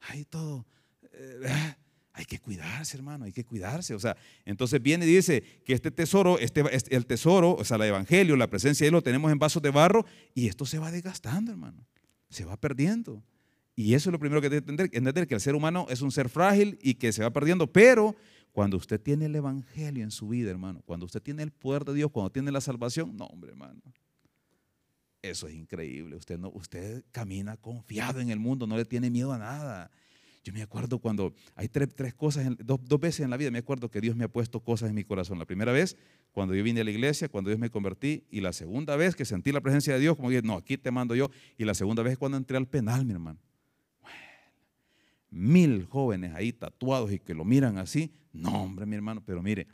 Hay 0.00 0.26
todo. 0.26 0.66
Eh, 1.14 1.46
ah, 1.48 1.78
hay 2.12 2.26
que 2.26 2.38
cuidarse, 2.40 2.96
hermano, 2.96 3.24
hay 3.24 3.32
que 3.32 3.44
cuidarse. 3.44 3.94
O 3.94 3.98
sea, 3.98 4.16
entonces 4.44 4.82
viene 4.82 5.06
y 5.06 5.14
dice 5.14 5.42
que 5.64 5.72
este 5.72 5.90
tesoro, 5.90 6.38
este, 6.38 6.62
este, 6.70 6.94
el 6.94 7.06
tesoro, 7.06 7.54
o 7.54 7.64
sea, 7.64 7.76
el 7.78 7.84
evangelio, 7.84 8.36
la 8.36 8.50
presencia 8.50 8.84
de 8.84 8.90
Dios, 8.90 8.98
lo 8.98 9.02
tenemos 9.02 9.32
en 9.32 9.38
vasos 9.38 9.62
de 9.62 9.70
barro 9.70 10.04
y 10.34 10.46
esto 10.46 10.66
se 10.66 10.78
va 10.78 10.90
desgastando, 10.90 11.52
hermano. 11.52 11.86
Se 12.28 12.44
va 12.44 12.58
perdiendo. 12.58 13.22
Y 13.74 13.94
eso 13.94 14.10
es 14.10 14.12
lo 14.12 14.18
primero 14.18 14.42
que 14.42 14.50
debe 14.50 14.58
entender, 14.58 14.90
entender 14.92 15.26
que 15.26 15.36
el 15.36 15.40
ser 15.40 15.54
humano 15.54 15.86
es 15.88 16.02
un 16.02 16.10
ser 16.10 16.28
frágil 16.28 16.78
y 16.82 16.94
que 16.94 17.12
se 17.12 17.22
va 17.22 17.30
perdiendo, 17.30 17.72
pero 17.72 18.16
cuando 18.58 18.76
usted 18.76 19.00
tiene 19.00 19.26
el 19.26 19.36
Evangelio 19.36 20.02
en 20.02 20.10
su 20.10 20.26
vida, 20.26 20.50
hermano, 20.50 20.82
cuando 20.84 21.06
usted 21.06 21.22
tiene 21.22 21.44
el 21.44 21.52
poder 21.52 21.84
de 21.84 21.94
Dios, 21.94 22.10
cuando 22.10 22.30
tiene 22.30 22.50
la 22.50 22.60
salvación, 22.60 23.16
no, 23.16 23.26
hombre, 23.26 23.50
hermano. 23.52 23.80
Eso 25.22 25.46
es 25.46 25.54
increíble. 25.54 26.16
Usted, 26.16 26.40
no, 26.40 26.50
usted 26.50 27.04
camina 27.12 27.56
confiado 27.56 28.18
en 28.18 28.30
el 28.30 28.40
mundo, 28.40 28.66
no 28.66 28.76
le 28.76 28.84
tiene 28.84 29.10
miedo 29.10 29.32
a 29.32 29.38
nada. 29.38 29.92
Yo 30.42 30.52
me 30.52 30.60
acuerdo 30.60 30.98
cuando 30.98 31.32
hay 31.54 31.68
tres, 31.68 32.14
cosas, 32.14 32.48
dos, 32.58 32.80
dos, 32.82 32.98
veces 32.98 33.20
en 33.20 33.30
la 33.30 33.36
vida 33.36 33.52
me 33.52 33.60
acuerdo 33.60 33.92
que 33.92 34.00
Dios 34.00 34.16
me 34.16 34.24
ha 34.24 34.28
puesto 34.28 34.58
cosas 34.58 34.88
en 34.88 34.96
mi 34.96 35.04
corazón. 35.04 35.38
La 35.38 35.44
primera 35.44 35.70
vez, 35.70 35.96
cuando 36.32 36.52
yo 36.52 36.64
vine 36.64 36.80
a 36.80 36.84
la 36.84 36.90
iglesia, 36.90 37.28
cuando 37.28 37.50
Dios 37.50 37.60
me 37.60 37.70
convertí, 37.70 38.24
y 38.28 38.40
la 38.40 38.52
segunda 38.52 38.96
vez 38.96 39.14
que 39.14 39.24
sentí 39.24 39.52
la 39.52 39.60
presencia 39.60 39.94
de 39.94 40.00
Dios, 40.00 40.16
como 40.16 40.30
dije, 40.30 40.42
no, 40.42 40.54
aquí 40.54 40.76
te 40.76 40.90
mando 40.90 41.14
yo, 41.14 41.30
y 41.56 41.64
la 41.64 41.74
segunda 41.74 42.02
vez 42.02 42.18
cuando 42.18 42.36
entré 42.36 42.56
al 42.56 42.66
penal, 42.66 43.04
mi 43.04 43.12
hermano. 43.12 43.38
Mil 45.30 45.84
jóvenes 45.86 46.34
ahí 46.34 46.52
tatuados 46.52 47.12
y 47.12 47.18
que 47.18 47.34
lo 47.34 47.44
miran 47.44 47.78
así. 47.78 48.12
No, 48.32 48.62
hombre, 48.62 48.86
mi 48.86 48.96
hermano, 48.96 49.22
pero 49.24 49.42
mire, 49.42 49.66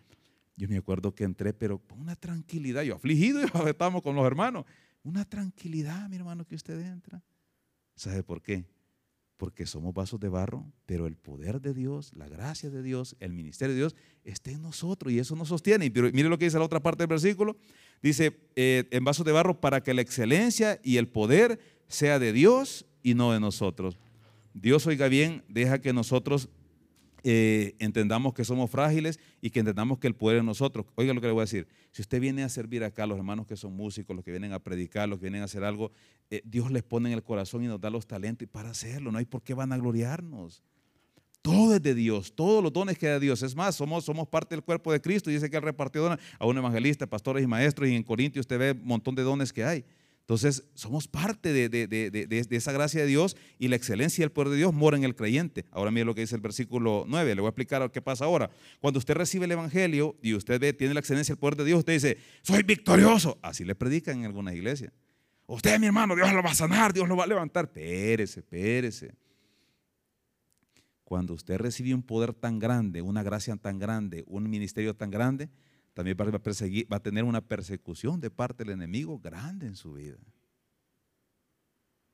yo 0.56 0.68
me 0.68 0.76
acuerdo 0.76 1.14
que 1.14 1.24
entré, 1.24 1.52
pero 1.52 1.78
con 1.78 2.00
una 2.00 2.16
tranquilidad, 2.16 2.82
yo 2.82 2.94
afligido, 2.94 3.40
y 3.66 3.68
estábamos 3.68 4.02
con 4.02 4.14
los 4.14 4.26
hermanos. 4.26 4.64
Una 5.02 5.24
tranquilidad, 5.24 6.08
mi 6.08 6.16
hermano, 6.16 6.44
que 6.44 6.54
usted 6.54 6.80
entra. 6.80 7.22
¿Sabe 7.94 8.22
por 8.22 8.42
qué? 8.42 8.64
porque 9.36 9.66
somos 9.66 9.92
vasos 9.92 10.20
de 10.20 10.28
barro, 10.28 10.72
pero 10.86 11.06
el 11.06 11.16
poder 11.16 11.60
de 11.60 11.74
Dios, 11.74 12.12
la 12.14 12.28
gracia 12.28 12.70
de 12.70 12.82
Dios, 12.82 13.16
el 13.20 13.32
ministerio 13.32 13.74
de 13.74 13.80
Dios 13.80 13.96
está 14.22 14.50
en 14.50 14.62
nosotros 14.62 15.12
y 15.12 15.18
eso 15.18 15.34
nos 15.34 15.48
sostiene. 15.48 15.90
Pero 15.90 16.10
mire 16.12 16.28
lo 16.28 16.38
que 16.38 16.46
dice 16.46 16.58
la 16.58 16.64
otra 16.64 16.80
parte 16.80 17.02
del 17.02 17.08
versículo. 17.08 17.56
Dice, 18.02 18.38
eh, 18.56 18.88
en 18.90 19.04
vasos 19.04 19.26
de 19.26 19.32
barro 19.32 19.60
para 19.60 19.82
que 19.82 19.94
la 19.94 20.02
excelencia 20.02 20.80
y 20.82 20.98
el 20.98 21.08
poder 21.08 21.58
sea 21.88 22.18
de 22.18 22.32
Dios 22.32 22.86
y 23.02 23.14
no 23.14 23.32
de 23.32 23.40
nosotros. 23.40 23.98
Dios, 24.54 24.86
oiga 24.86 25.08
bien, 25.08 25.42
deja 25.48 25.80
que 25.80 25.92
nosotros 25.92 26.48
eh, 27.26 27.74
entendamos 27.78 28.34
que 28.34 28.44
somos 28.44 28.70
frágiles 28.70 29.18
y 29.40 29.50
que 29.50 29.58
entendamos 29.58 29.98
que 29.98 30.06
el 30.06 30.14
poder 30.14 30.38
es 30.38 30.44
nosotros. 30.44 30.86
Oiga 30.94 31.12
lo 31.12 31.20
que 31.20 31.26
le 31.26 31.32
voy 31.32 31.40
a 31.40 31.44
decir. 31.44 31.66
Si 31.90 32.02
usted 32.02 32.20
viene 32.20 32.44
a 32.44 32.48
servir 32.48 32.84
acá, 32.84 33.06
los 33.06 33.16
hermanos 33.16 33.46
que 33.46 33.56
son 33.56 33.74
músicos, 33.74 34.14
los 34.14 34.24
que 34.24 34.30
vienen 34.30 34.52
a 34.52 34.60
predicar, 34.60 35.08
los 35.08 35.18
que 35.18 35.24
vienen 35.24 35.42
a 35.42 35.46
hacer 35.46 35.64
algo, 35.64 35.90
eh, 36.30 36.42
Dios 36.44 36.70
les 36.70 36.82
pone 36.82 37.08
en 37.08 37.14
el 37.14 37.22
corazón 37.22 37.64
y 37.64 37.66
nos 37.66 37.80
da 37.80 37.90
los 37.90 38.06
talentos 38.06 38.44
y 38.44 38.46
para 38.46 38.70
hacerlo. 38.70 39.10
No 39.10 39.18
hay 39.18 39.24
por 39.24 39.42
qué 39.42 39.54
van 39.54 39.72
a 39.72 39.76
gloriarnos. 39.76 40.62
Todo 41.42 41.74
es 41.74 41.82
de 41.82 41.94
Dios, 41.94 42.32
todos 42.34 42.62
los 42.62 42.72
dones 42.72 42.96
que 42.96 43.06
da 43.06 43.18
Dios. 43.18 43.42
Es 43.42 43.56
más, 43.56 43.74
somos, 43.74 44.04
somos 44.04 44.28
parte 44.28 44.54
del 44.54 44.62
cuerpo 44.62 44.92
de 44.92 45.00
Cristo. 45.00 45.30
Dice 45.30 45.50
que 45.50 45.56
Él 45.56 45.62
repartió 45.62 46.06
a 46.38 46.46
un 46.46 46.58
evangelista, 46.58 47.06
pastores 47.06 47.42
y 47.42 47.46
maestros. 47.46 47.88
Y 47.88 47.94
en 47.94 48.02
Corintios 48.02 48.44
usted 48.44 48.58
ve 48.58 48.72
un 48.72 48.86
montón 48.86 49.14
de 49.14 49.22
dones 49.22 49.52
que 49.52 49.64
hay. 49.64 49.84
Entonces, 50.24 50.64
somos 50.72 51.06
parte 51.06 51.52
de, 51.52 52.46
esa 52.50 52.72
gracia 52.72 53.02
de 53.02 53.06
Dios 53.06 53.36
y 53.58 53.68
la 53.68 53.76
excelencia 53.76 54.22
y 54.22 54.24
el 54.24 54.32
poder 54.32 54.52
de 54.52 54.56
Dios 54.56 54.72
mora 54.72 54.96
en 54.96 55.04
el 55.04 55.14
creyente. 55.14 55.66
Ahora 55.70 55.90
mire 55.90 56.06
lo 56.06 56.14
que 56.14 56.22
dice 56.22 56.34
el 56.34 56.40
versículo 56.40 57.04
9, 57.06 57.34
le 57.34 57.42
voy 57.42 57.48
a 57.48 57.50
explicar 57.50 57.90
qué 57.92 58.00
pasa 58.00 58.24
ahora. 58.24 58.48
Cuando 58.80 58.98
usted 58.98 59.12
recibe 59.12 59.44
el 59.44 59.52
Evangelio 59.52 60.16
y 60.22 60.32
usted 60.32 60.58
ve, 60.58 60.72
tiene 60.72 60.94
la 60.94 61.00
excelencia 61.00 61.32
y 61.32 61.34
el 61.34 61.38
poder 61.38 61.56
de 61.56 61.66
Dios, 61.66 61.80
usted 61.80 61.92
dice, 61.92 62.16
soy 62.40 62.62
victorioso. 62.62 63.38
Así 63.42 63.66
le 63.66 63.74
predican 63.74 64.20
en 64.20 64.24
algunas 64.24 64.54
iglesias. 64.54 64.94
Usted, 65.46 65.78
mi 65.78 65.88
hermano, 65.88 66.16
Dios 66.16 66.32
lo 66.32 66.42
va 66.42 66.52
a 66.52 66.54
sanar, 66.54 66.94
Dios 66.94 67.06
lo 67.06 67.16
va 67.16 67.24
a 67.24 67.26
levantar. 67.26 67.70
Pérese, 67.70 68.42
pérese. 68.42 69.14
Cuando 71.04 71.34
usted 71.34 71.58
recibe 71.58 71.92
un 71.92 72.02
poder 72.02 72.32
tan 72.32 72.58
grande, 72.58 73.02
una 73.02 73.22
gracia 73.22 73.54
tan 73.56 73.78
grande, 73.78 74.24
un 74.26 74.48
ministerio 74.48 74.96
tan 74.96 75.10
grande, 75.10 75.50
también 75.94 76.16
va 76.18 76.96
a, 76.96 77.00
tener 77.00 77.24
una 77.24 77.40
persecución 77.40 78.20
de 78.20 78.30
parte 78.30 78.64
del 78.64 78.74
enemigo 78.74 79.18
grande 79.18 79.66
en 79.66 79.76
su 79.76 79.94
vida. 79.94 80.18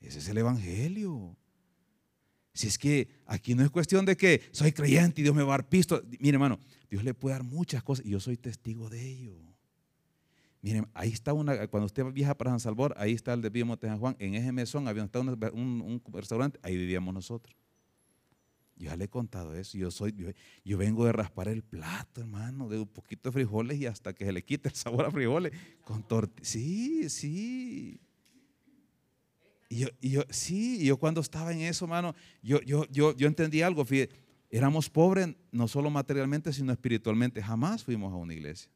Ese 0.00 0.18
es 0.18 0.28
el 0.28 0.38
Evangelio. 0.38 1.36
Si 2.52 2.66
es 2.66 2.78
que 2.78 3.08
aquí 3.26 3.54
no 3.54 3.64
es 3.64 3.70
cuestión 3.70 4.04
de 4.04 4.16
que 4.16 4.42
soy 4.52 4.72
creyente 4.72 5.20
y 5.20 5.24
Dios 5.24 5.34
me 5.34 5.42
va 5.42 5.54
a 5.54 5.58
dar 5.58 5.68
pisto. 5.68 6.02
Mire, 6.18 6.34
hermano, 6.34 6.58
Dios 6.90 7.02
le 7.02 7.14
puede 7.14 7.34
dar 7.34 7.42
muchas 7.42 7.82
cosas 7.82 8.04
y 8.04 8.10
yo 8.10 8.20
soy 8.20 8.36
testigo 8.36 8.90
de 8.90 9.02
ello. 9.02 9.38
Miren, 10.60 10.86
ahí 10.92 11.10
está 11.10 11.32
una, 11.32 11.66
cuando 11.68 11.86
usted 11.86 12.04
viaja 12.12 12.36
para 12.36 12.50
San 12.50 12.60
Salvador, 12.60 12.94
ahí 12.98 13.14
está 13.14 13.32
el 13.32 13.40
de 13.40 13.64
Monte 13.64 13.86
San 13.86 13.98
Juan, 13.98 14.14
en 14.18 14.34
ese 14.34 14.52
mesón 14.52 14.88
había 14.88 15.08
un 15.54 16.02
restaurante, 16.12 16.60
ahí 16.62 16.76
vivíamos 16.76 17.14
nosotros. 17.14 17.56
Yo 18.80 18.86
ya 18.86 18.96
le 18.96 19.04
he 19.04 19.08
contado 19.08 19.54
eso. 19.54 19.76
Yo, 19.76 19.90
soy, 19.90 20.14
yo, 20.64 20.78
vengo 20.78 21.04
de 21.04 21.12
raspar 21.12 21.48
el 21.48 21.62
plato, 21.62 22.22
hermano, 22.22 22.66
de 22.66 22.78
un 22.78 22.86
poquito 22.86 23.28
de 23.28 23.34
frijoles 23.34 23.78
y 23.78 23.84
hasta 23.84 24.14
que 24.14 24.24
se 24.24 24.32
le 24.32 24.42
quite 24.42 24.70
el 24.70 24.74
sabor 24.74 25.04
a 25.04 25.10
frijoles. 25.10 25.52
Con 25.84 26.02
Sí, 26.40 27.10
sí. 27.10 28.00
Y 29.68 29.80
yo, 29.80 29.88
yo, 30.00 30.22
sí, 30.30 30.82
yo 30.82 30.96
cuando 30.96 31.20
estaba 31.20 31.52
en 31.52 31.60
eso, 31.60 31.84
hermano, 31.84 32.14
yo, 32.42 32.62
yo, 32.62 32.86
yo, 32.86 33.14
yo 33.14 33.28
entendí 33.28 33.60
algo. 33.60 33.84
Fíjate, 33.84 34.14
éramos 34.48 34.88
pobres 34.88 35.28
no 35.52 35.68
solo 35.68 35.90
materialmente, 35.90 36.50
sino 36.50 36.72
espiritualmente. 36.72 37.42
Jamás 37.42 37.84
fuimos 37.84 38.10
a 38.10 38.16
una 38.16 38.32
iglesia. 38.32 38.72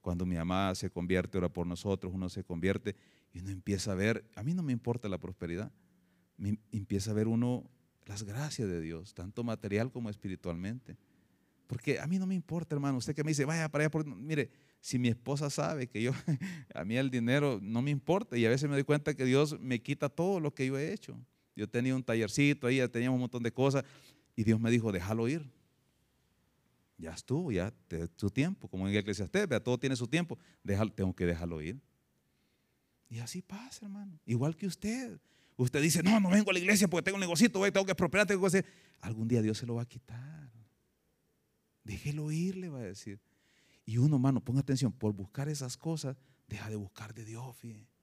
Cuando 0.00 0.24
mi 0.24 0.36
mamá 0.36 0.74
se 0.74 0.88
convierte, 0.88 1.36
ora 1.36 1.50
por 1.50 1.66
nosotros, 1.66 2.14
uno 2.14 2.30
se 2.30 2.44
convierte 2.44 2.96
y 3.34 3.40
uno 3.40 3.50
empieza 3.50 3.92
a 3.92 3.94
ver, 3.94 4.24
a 4.34 4.42
mí 4.42 4.54
no 4.54 4.62
me 4.62 4.72
importa 4.72 5.06
la 5.06 5.18
prosperidad, 5.18 5.70
me 6.38 6.58
empieza 6.72 7.10
a 7.10 7.14
ver 7.14 7.28
uno 7.28 7.70
las 8.08 8.22
gracias 8.22 8.66
de 8.66 8.80
Dios, 8.80 9.12
tanto 9.12 9.44
material 9.44 9.92
como 9.92 10.08
espiritualmente. 10.08 10.96
Porque 11.66 12.00
a 12.00 12.06
mí 12.06 12.18
no 12.18 12.26
me 12.26 12.34
importa, 12.34 12.74
hermano. 12.74 12.96
Usted 12.96 13.14
que 13.14 13.22
me 13.22 13.32
dice, 13.32 13.44
vaya 13.44 13.68
para 13.68 13.84
allá, 13.84 13.90
por... 13.90 14.06
mire, 14.06 14.50
si 14.80 14.98
mi 14.98 15.08
esposa 15.08 15.50
sabe 15.50 15.86
que 15.86 16.02
yo, 16.02 16.12
a 16.74 16.84
mí 16.86 16.96
el 16.96 17.10
dinero 17.10 17.60
no 17.62 17.82
me 17.82 17.90
importa 17.90 18.38
y 18.38 18.46
a 18.46 18.48
veces 18.48 18.66
me 18.68 18.74
doy 18.76 18.84
cuenta 18.84 19.14
que 19.14 19.26
Dios 19.26 19.60
me 19.60 19.82
quita 19.82 20.08
todo 20.08 20.40
lo 20.40 20.54
que 20.54 20.66
yo 20.66 20.78
he 20.78 20.90
hecho. 20.92 21.20
Yo 21.54 21.68
tenía 21.68 21.94
un 21.94 22.02
tallercito 22.02 22.66
ahí, 22.66 22.78
ya 22.78 22.88
teníamos 22.88 23.16
un 23.16 23.20
montón 23.20 23.42
de 23.42 23.52
cosas 23.52 23.84
y 24.34 24.42
Dios 24.42 24.58
me 24.58 24.70
dijo, 24.70 24.90
déjalo 24.90 25.28
ir. 25.28 25.46
Ya 26.96 27.12
estuvo, 27.12 27.52
ya 27.52 27.70
te, 27.88 28.08
tu 28.08 28.30
tiempo, 28.30 28.68
como 28.68 28.88
en 28.88 28.96
Eclesiastés, 28.96 29.46
vea, 29.46 29.62
todo 29.62 29.78
tiene 29.78 29.96
su 29.96 30.08
tiempo, 30.08 30.38
tengo 30.94 31.14
que 31.14 31.26
dejarlo 31.26 31.60
ir. 31.60 31.78
Y 33.10 33.18
así 33.18 33.42
pasa, 33.42 33.84
hermano. 33.84 34.18
Igual 34.24 34.56
que 34.56 34.66
usted. 34.66 35.20
Usted 35.58 35.82
dice, 35.82 36.04
no, 36.04 36.20
no 36.20 36.30
vengo 36.30 36.50
a 36.50 36.52
la 36.52 36.60
iglesia 36.60 36.86
porque 36.86 37.02
tengo 37.02 37.16
un 37.16 37.20
negocito, 37.20 37.60
tengo 37.72 37.84
que 37.84 37.94
prosperar, 37.94 38.28
tengo 38.28 38.40
que 38.42 38.46
hacer. 38.46 38.64
Algún 39.00 39.26
día 39.26 39.42
Dios 39.42 39.58
se 39.58 39.66
lo 39.66 39.74
va 39.74 39.82
a 39.82 39.86
quitar. 39.86 40.52
Déjelo 41.82 42.30
ir, 42.30 42.56
le 42.56 42.68
va 42.68 42.78
a 42.78 42.82
decir. 42.82 43.20
Y 43.84 43.98
uno, 43.98 44.16
hermano, 44.16 44.40
ponga 44.40 44.60
atención, 44.60 44.92
por 44.92 45.12
buscar 45.14 45.48
esas 45.48 45.76
cosas, 45.76 46.16
deja 46.46 46.70
de 46.70 46.76
buscar 46.76 47.12
de 47.12 47.24
Dios, 47.24 47.56
fíjate. 47.56 47.97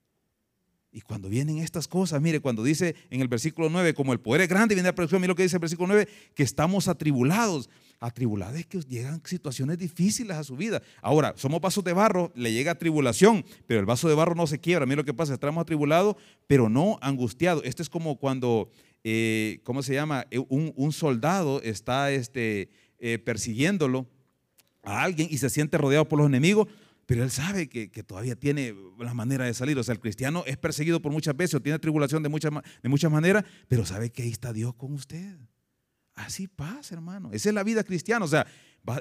Y 0.96 1.02
cuando 1.02 1.28
vienen 1.28 1.58
estas 1.58 1.90
cosas, 1.90 2.22
mire, 2.22 2.40
cuando 2.40 2.64
dice 2.64 2.96
en 3.10 3.20
el 3.20 3.28
versículo 3.28 3.70
9, 3.70 3.94
como 3.94 4.14
el 4.14 4.22
poder 4.22 4.40
es 4.40 4.48
grande, 4.48 4.76
viene 4.76 4.88
la 4.88 4.96
producción, 4.96 5.20
mire 5.20 5.28
lo 5.28 5.36
que 5.36 5.44
dice 5.44 5.58
el 5.58 5.60
versículo 5.60 5.88
9, 5.88 6.08
que 6.34 6.44
estamos 6.44 6.88
atribulados. 6.88 7.70
Atribulados 8.00 8.58
es 8.58 8.66
que 8.66 8.80
llegan 8.80 9.22
situaciones 9.26 9.78
difíciles 9.78 10.38
a 10.38 10.46
su 10.46 10.56
vida. 10.56 10.82
Ahora, 11.02 11.34
somos 11.36 11.60
vasos 11.60 11.84
de 11.84 11.92
barro, 11.92 12.32
le 12.34 12.54
llega 12.54 12.76
tribulación, 12.76 13.44
pero 13.68 13.82
el 13.82 13.86
vaso 13.86 14.08
de 14.08 14.16
barro 14.16 14.36
no 14.36 14.48
se 14.48 14.62
quiebra. 14.62 14.86
Mire 14.86 14.96
lo 14.96 15.04
que 15.04 15.14
pasa, 15.14 15.34
estamos 15.34 15.62
atribulados, 15.62 16.16
pero 16.48 16.70
no 16.70 16.98
angustiados. 17.02 17.66
Esto 17.66 17.82
es 17.82 17.90
como 17.90 18.18
cuando, 18.18 18.72
eh, 19.04 19.60
¿cómo 19.66 19.84
se 19.84 19.96
llama? 19.96 20.26
Eh, 20.32 20.40
un, 20.48 20.94
soldado 20.94 21.62
está 21.62 22.10
este, 22.14 22.70
eh, 23.00 23.18
persiguiéndolo 23.18 24.08
a 24.82 25.04
alguien 25.04 25.28
y 25.30 25.40
se 25.40 25.50
siente 25.50 25.78
rodeado 25.78 26.08
por 26.08 26.20
los 26.20 26.28
enemigos 26.28 26.70
pero 27.06 27.24
él 27.24 27.30
sabe 27.30 27.70
que, 27.70 27.88
todavía 28.04 28.36
tiene 28.36 28.74
la 29.00 29.14
manera 29.14 29.46
de 29.46 29.54
salir. 29.54 29.78
O 29.78 29.84
sea, 29.84 29.94
el 29.94 30.00
cristiano 30.00 30.44
es 30.48 30.58
perseguido 30.58 31.02
por 31.02 31.12
muchas 31.12 31.36
veces 31.38 31.56
o 31.56 31.62
tiene 31.62 31.78
tribulación 31.78 32.24
de 32.24 32.30
muchas, 32.30 32.52
de 32.82 33.10
maneras, 33.10 33.46
pero 33.68 33.86
sabe 33.86 34.12
que 34.12 34.24
ahí 34.24 34.32
está 34.32 34.54
Dios 34.54 34.74
con 34.76 34.94
usted. 34.94 35.38
Así 36.16 36.48
pasa, 36.48 36.96
hermano. 36.96 37.30
Esa 37.32 37.50
es 37.50 37.56
la 37.56 37.64
vida 37.64 37.84
cristiana. 37.84 38.26
O 38.26 38.28
sea, 38.28 38.48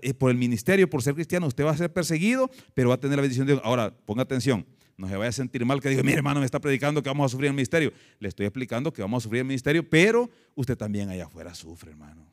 eh, 0.02 0.12
por 0.12 0.30
el 0.30 0.36
ministerio, 0.36 0.90
por 0.90 1.02
ser 1.02 1.14
cristiano, 1.14 1.46
usted 1.46 1.64
va 1.64 1.70
a 1.70 1.76
ser 1.76 1.92
perseguido, 1.92 2.50
pero 2.74 2.90
va 2.90 2.96
a 2.96 3.00
tener 3.00 3.16
la 3.16 3.22
bendición 3.22 3.46
de 3.46 3.54
Dios. 3.54 3.62
Ahora, 3.64 3.96
ponga 4.04 4.22
atención. 4.22 4.66
No 4.96 5.08
se 5.08 5.16
vaya 5.16 5.30
a 5.30 5.32
sentir 5.32 5.64
mal 5.64 5.80
que 5.80 5.88
diga, 5.88 6.02
mire 6.02 6.18
hermano, 6.18 6.40
me 6.40 6.46
está 6.46 6.60
predicando 6.60 7.02
que 7.02 7.08
vamos 7.08 7.26
a 7.26 7.28
sufrir 7.30 7.48
el 7.48 7.54
ministerio. 7.54 7.92
Le 8.18 8.28
estoy 8.28 8.46
explicando 8.46 8.92
que 8.92 9.02
vamos 9.02 9.22
a 9.22 9.24
sufrir 9.24 9.40
el 9.40 9.46
ministerio, 9.46 9.88
pero 9.88 10.30
usted 10.54 10.76
también 10.76 11.08
allá 11.08 11.24
afuera 11.24 11.54
sufre, 11.54 11.90
hermano. 11.90 12.30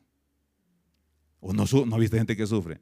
¿O 1.40 1.52
no, 1.52 1.64
no 1.86 1.96
ha 1.96 1.98
visto 1.98 2.16
gente 2.16 2.36
que 2.36 2.46
sufre? 2.46 2.80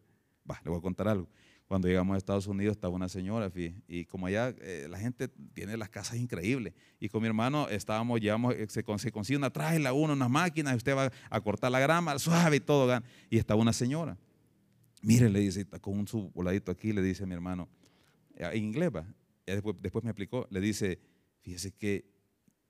Va, 0.50 0.60
le 0.64 0.70
voy 0.70 0.78
a 0.78 0.82
contar 0.82 1.08
algo. 1.08 1.28
Cuando 1.70 1.86
llegamos 1.86 2.16
a 2.16 2.18
Estados 2.18 2.48
Unidos 2.48 2.72
estaba 2.72 2.92
una 2.92 3.08
señora, 3.08 3.48
y 3.86 4.04
como 4.06 4.26
allá 4.26 4.52
eh, 4.60 4.88
la 4.90 4.98
gente 4.98 5.28
tiene 5.28 5.76
las 5.76 5.88
casas 5.88 6.16
increíbles. 6.16 6.74
Y 6.98 7.08
con 7.08 7.22
mi 7.22 7.28
hermano 7.28 7.68
estábamos, 7.68 8.20
llevamos, 8.20 8.56
eh, 8.56 8.66
se, 8.68 8.82
consigue 8.82 9.36
una 9.36 9.52
la 9.78 9.92
uno, 9.92 10.14
unas 10.14 10.28
máquinas, 10.28 10.72
y 10.72 10.76
usted 10.78 10.96
va 10.96 11.12
a 11.30 11.40
cortar 11.40 11.70
la 11.70 11.78
grama, 11.78 12.18
suave 12.18 12.56
y 12.56 12.60
todo. 12.60 13.00
Y 13.30 13.38
estaba 13.38 13.62
una 13.62 13.72
señora. 13.72 14.18
Mire, 15.02 15.30
le 15.30 15.38
dice, 15.38 15.64
con 15.64 15.96
un 15.96 16.32
voladito 16.34 16.72
aquí, 16.72 16.92
le 16.92 17.02
dice 17.02 17.22
a 17.22 17.26
mi 17.26 17.34
hermano, 17.34 17.68
eh, 18.34 18.50
en 18.52 18.64
inglés 18.64 18.90
va. 18.92 19.06
Después, 19.46 19.76
después 19.80 20.02
me 20.02 20.10
explicó, 20.10 20.48
le 20.50 20.60
dice, 20.60 20.98
fíjese 21.38 21.70
que 21.70 22.04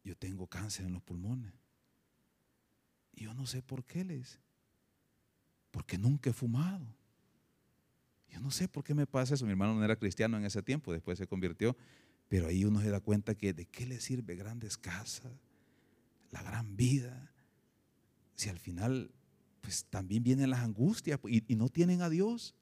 yo 0.04 0.14
tengo 0.14 0.46
cáncer 0.46 0.84
en 0.84 0.92
los 0.92 1.02
pulmones. 1.02 1.54
Y 3.14 3.24
yo 3.24 3.32
no 3.32 3.46
sé 3.46 3.62
por 3.62 3.82
qué, 3.82 4.04
le 4.04 4.18
dice. 4.18 4.40
Porque 5.70 5.96
nunca 5.96 6.28
he 6.28 6.34
fumado. 6.34 6.99
Yo 8.30 8.40
no 8.40 8.50
sé 8.50 8.68
por 8.68 8.84
qué 8.84 8.94
me 8.94 9.06
pasa 9.06 9.34
eso. 9.34 9.44
Mi 9.44 9.52
hermano 9.52 9.74
no 9.74 9.84
era 9.84 9.96
cristiano 9.96 10.36
en 10.36 10.44
ese 10.44 10.62
tiempo, 10.62 10.92
después 10.92 11.18
se 11.18 11.26
convirtió. 11.26 11.76
Pero 12.28 12.46
ahí 12.46 12.64
uno 12.64 12.80
se 12.80 12.90
da 12.90 13.00
cuenta 13.00 13.34
que 13.34 13.52
de 13.52 13.66
qué 13.66 13.86
le 13.86 14.00
sirve 14.00 14.36
grandes 14.36 14.76
casas, 14.76 15.32
la 16.30 16.42
gran 16.42 16.76
vida, 16.76 17.32
si 18.36 18.48
al 18.48 18.58
final 18.58 19.10
pues 19.60 19.84
también 19.90 20.22
vienen 20.22 20.48
las 20.48 20.60
angustias 20.60 21.18
y, 21.28 21.54
no 21.56 21.68
tienen 21.68 22.02
a 22.02 22.08
Dios. 22.08 22.54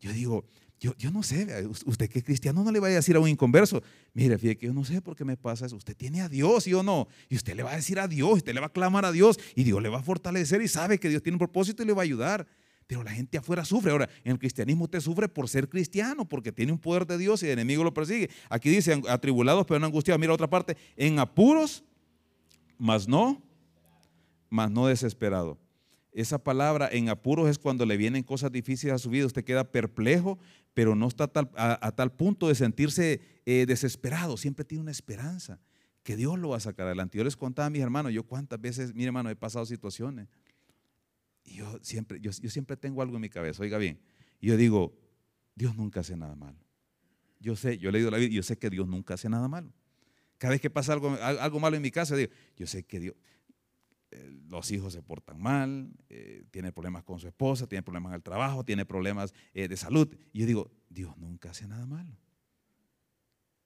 Yo 0.00 0.12
digo, 0.12 0.44
yo, 0.78 0.94
yo 0.96 1.10
no 1.10 1.22
sé, 1.22 1.66
usted 1.86 2.08
que 2.08 2.20
es 2.20 2.24
cristiano 2.24 2.62
no 2.62 2.70
le 2.70 2.78
va 2.78 2.86
a 2.86 2.90
decir 2.90 3.16
a 3.16 3.20
un 3.20 3.28
inconverso, 3.28 3.82
mire, 4.14 4.38
fíjate 4.38 4.58
que 4.58 4.66
yo 4.66 4.72
no 4.72 4.84
sé 4.84 5.02
por 5.02 5.16
qué 5.16 5.24
me 5.24 5.36
pasa 5.36 5.66
eso. 5.66 5.74
Usted 5.74 5.96
tiene 5.96 6.20
a 6.20 6.28
Dios, 6.28 6.64
¿sí 6.64 6.74
o 6.74 6.82
no? 6.82 7.08
Y 7.28 7.36
usted 7.36 7.56
le 7.56 7.64
va 7.64 7.72
a 7.72 7.76
decir 7.76 7.98
a 7.98 8.06
Dios, 8.06 8.34
usted 8.34 8.54
le 8.54 8.60
va 8.60 8.66
a 8.66 8.72
clamar 8.72 9.04
a 9.04 9.12
Dios 9.12 9.40
y 9.56 9.64
Dios 9.64 9.82
le 9.82 9.88
va 9.88 9.98
a 9.98 10.02
fortalecer 10.02 10.62
y 10.62 10.68
sabe 10.68 11.00
que 11.00 11.08
Dios 11.08 11.22
tiene 11.22 11.34
un 11.34 11.40
propósito 11.40 11.82
y 11.82 11.86
le 11.86 11.94
va 11.94 12.02
a 12.02 12.04
ayudar. 12.04 12.46
Pero 12.88 13.04
la 13.04 13.12
gente 13.12 13.36
afuera 13.36 13.66
sufre. 13.66 13.92
Ahora, 13.92 14.08
en 14.24 14.32
el 14.32 14.38
cristianismo 14.38 14.84
usted 14.84 15.00
sufre 15.00 15.28
por 15.28 15.48
ser 15.48 15.68
cristiano, 15.68 16.26
porque 16.26 16.50
tiene 16.50 16.72
un 16.72 16.78
poder 16.78 17.06
de 17.06 17.18
Dios 17.18 17.42
y 17.42 17.46
el 17.46 17.52
enemigo 17.52 17.84
lo 17.84 17.92
persigue. 17.92 18.30
Aquí 18.48 18.70
dice, 18.70 19.00
atribulados 19.08 19.66
pero 19.66 19.78
no 19.78 19.86
angustiados. 19.86 20.18
Mira 20.18 20.32
otra 20.32 20.48
parte, 20.48 20.76
en 20.96 21.18
apuros, 21.18 21.84
mas 22.78 23.06
no, 23.06 23.42
mas 24.48 24.70
no 24.70 24.86
desesperado. 24.86 25.58
Esa 26.12 26.42
palabra 26.42 26.88
en 26.90 27.10
apuros 27.10 27.50
es 27.50 27.58
cuando 27.58 27.84
le 27.84 27.98
vienen 27.98 28.22
cosas 28.22 28.50
difíciles 28.50 28.94
a 28.94 28.98
su 28.98 29.10
vida, 29.10 29.26
usted 29.26 29.44
queda 29.44 29.70
perplejo, 29.70 30.38
pero 30.72 30.94
no 30.94 31.08
está 31.08 31.30
a, 31.56 31.92
tal 31.92 32.12
punto 32.12 32.48
de 32.48 32.54
sentirse 32.54 33.20
eh, 33.44 33.66
desesperado, 33.68 34.38
siempre 34.38 34.64
tiene 34.64 34.80
una 34.80 34.90
esperanza 34.90 35.60
que 36.02 36.16
Dios 36.16 36.38
lo 36.38 36.48
va 36.48 36.56
a 36.56 36.60
sacar 36.60 36.86
adelante. 36.86 37.18
Yo 37.18 37.24
les 37.24 37.36
contaba 37.36 37.66
a 37.66 37.70
mis 37.70 37.82
hermanos, 37.82 38.14
yo 38.14 38.22
cuántas 38.22 38.58
veces, 38.58 38.94
mi 38.94 39.04
hermano, 39.04 39.28
he 39.28 39.36
pasado 39.36 39.66
situaciones. 39.66 40.26
Y 41.48 41.56
yo 41.56 41.78
siempre, 41.82 42.20
yo, 42.20 42.32
siempre 42.32 42.76
tengo 42.76 43.00
algo 43.02 43.16
en 43.16 43.22
mi 43.22 43.30
cabeza, 43.30 43.62
oiga 43.62 43.78
bien. 43.78 43.98
Y 44.40 44.48
yo 44.48 44.56
digo, 44.56 44.94
Dios 45.54 45.74
nunca 45.76 46.00
hace 46.00 46.16
nada 46.16 46.34
malo. 46.34 46.58
Yo 47.40 47.56
sé, 47.56 47.78
yo 47.78 47.88
he 47.88 47.92
leído 47.92 48.10
la 48.10 48.18
Biblia 48.18 48.36
yo 48.36 48.42
sé 48.42 48.58
que 48.58 48.68
Dios 48.68 48.86
nunca 48.86 49.14
hace 49.14 49.28
nada 49.28 49.48
malo. 49.48 49.72
Cada 50.36 50.52
vez 50.52 50.60
que 50.60 50.70
pasa 50.70 50.92
algo, 50.92 51.16
algo 51.20 51.60
malo 51.60 51.76
en 51.76 51.82
mi 51.82 51.90
casa, 51.90 52.14
digo, 52.16 52.30
yo 52.56 52.66
sé 52.66 52.84
que 52.84 53.00
Dios, 53.00 53.14
eh, 54.10 54.30
los 54.48 54.70
hijos 54.70 54.92
se 54.92 55.02
portan 55.02 55.40
mal, 55.40 55.90
eh, 56.08 56.44
tiene 56.50 56.72
problemas 56.72 57.02
con 57.02 57.18
su 57.18 57.26
esposa, 57.26 57.66
tiene 57.66 57.82
problemas 57.82 58.10
en 58.10 58.16
el 58.16 58.22
trabajo, 58.22 58.64
tiene 58.64 58.84
problemas 58.84 59.32
eh, 59.54 59.68
de 59.68 59.76
salud. 59.76 60.08
Y 60.32 60.40
yo 60.40 60.46
digo, 60.46 60.70
Dios 60.88 61.16
nunca 61.16 61.50
hace 61.50 61.66
nada 61.66 61.86
malo. 61.86 62.16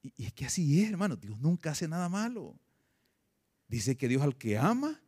Y, 0.03 0.13
y, 0.17 0.27
es 0.27 0.33
que 0.33 0.47
así 0.47 0.83
es, 0.83 0.91
hermano, 0.91 1.17
Dios 1.17 1.39
nunca 1.39 1.73
hace 1.73 1.89
nada 1.89 2.09
malo. 2.09 2.59
Dice 3.69 3.97
que 3.97 4.09
Dios 4.09 4.23
al 4.23 4.37
que 4.37 4.57
ama, 4.57 5.02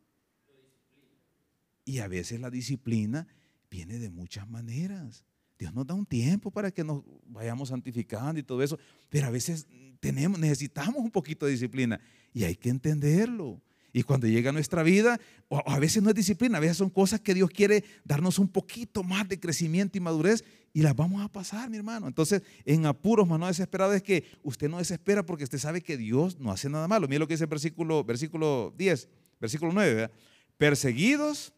y 1.84 1.98
a 1.98 2.08
veces 2.08 2.40
la 2.40 2.50
disciplina 2.50 3.26
viene 3.70 3.98
de 3.98 4.10
muchas 4.10 4.48
maneras. 4.48 5.24
Dios 5.58 5.72
nos 5.72 5.86
da 5.86 5.94
un 5.94 6.06
tiempo 6.06 6.50
para 6.50 6.70
que 6.70 6.82
nos 6.84 7.02
vayamos 7.26 7.68
santificando 7.68 8.40
y 8.40 8.42
todo 8.42 8.62
eso, 8.62 8.78
pero 9.08 9.26
a 9.26 9.30
veces 9.30 9.66
tenemos, 10.00 10.38
necesitamos 10.38 10.96
un 10.96 11.10
poquito 11.10 11.46
de 11.46 11.52
disciplina 11.52 12.00
y 12.32 12.44
hay 12.44 12.56
que 12.56 12.68
entenderlo. 12.68 13.60
Y 13.96 14.02
cuando 14.02 14.26
llega 14.26 14.50
a 14.50 14.52
nuestra 14.52 14.82
vida, 14.82 15.20
a 15.48 15.78
veces 15.78 16.02
no 16.02 16.08
es 16.08 16.16
disciplina, 16.16 16.58
a 16.58 16.60
veces 16.60 16.76
son 16.76 16.90
cosas 16.90 17.20
que 17.20 17.32
Dios 17.32 17.48
quiere 17.48 17.84
darnos 18.04 18.40
un 18.40 18.48
poquito 18.48 19.04
más 19.04 19.28
de 19.28 19.38
crecimiento 19.38 19.96
y 19.96 20.00
madurez 20.00 20.44
y 20.72 20.82
las 20.82 20.96
vamos 20.96 21.22
a 21.22 21.28
pasar, 21.28 21.70
mi 21.70 21.76
hermano. 21.76 22.08
Entonces, 22.08 22.42
en 22.64 22.86
apuros, 22.86 23.28
más 23.28 23.38
no 23.38 23.46
desesperado, 23.46 23.94
es 23.94 24.02
que 24.02 24.24
usted 24.42 24.68
no 24.68 24.78
desespera 24.78 25.24
porque 25.24 25.44
usted 25.44 25.58
sabe 25.58 25.80
que 25.80 25.96
Dios 25.96 26.40
no 26.40 26.50
hace 26.50 26.68
nada 26.68 26.88
malo. 26.88 27.06
Mira 27.06 27.20
lo 27.20 27.28
que 27.28 27.34
dice 27.34 27.44
el 27.44 27.50
versículo, 27.50 28.02
versículo 28.02 28.74
10, 28.76 29.08
versículo 29.40 29.70
9. 29.72 30.10
Perseguidos, 30.58 31.52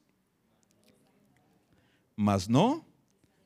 mas 2.16 2.48
no 2.48 2.84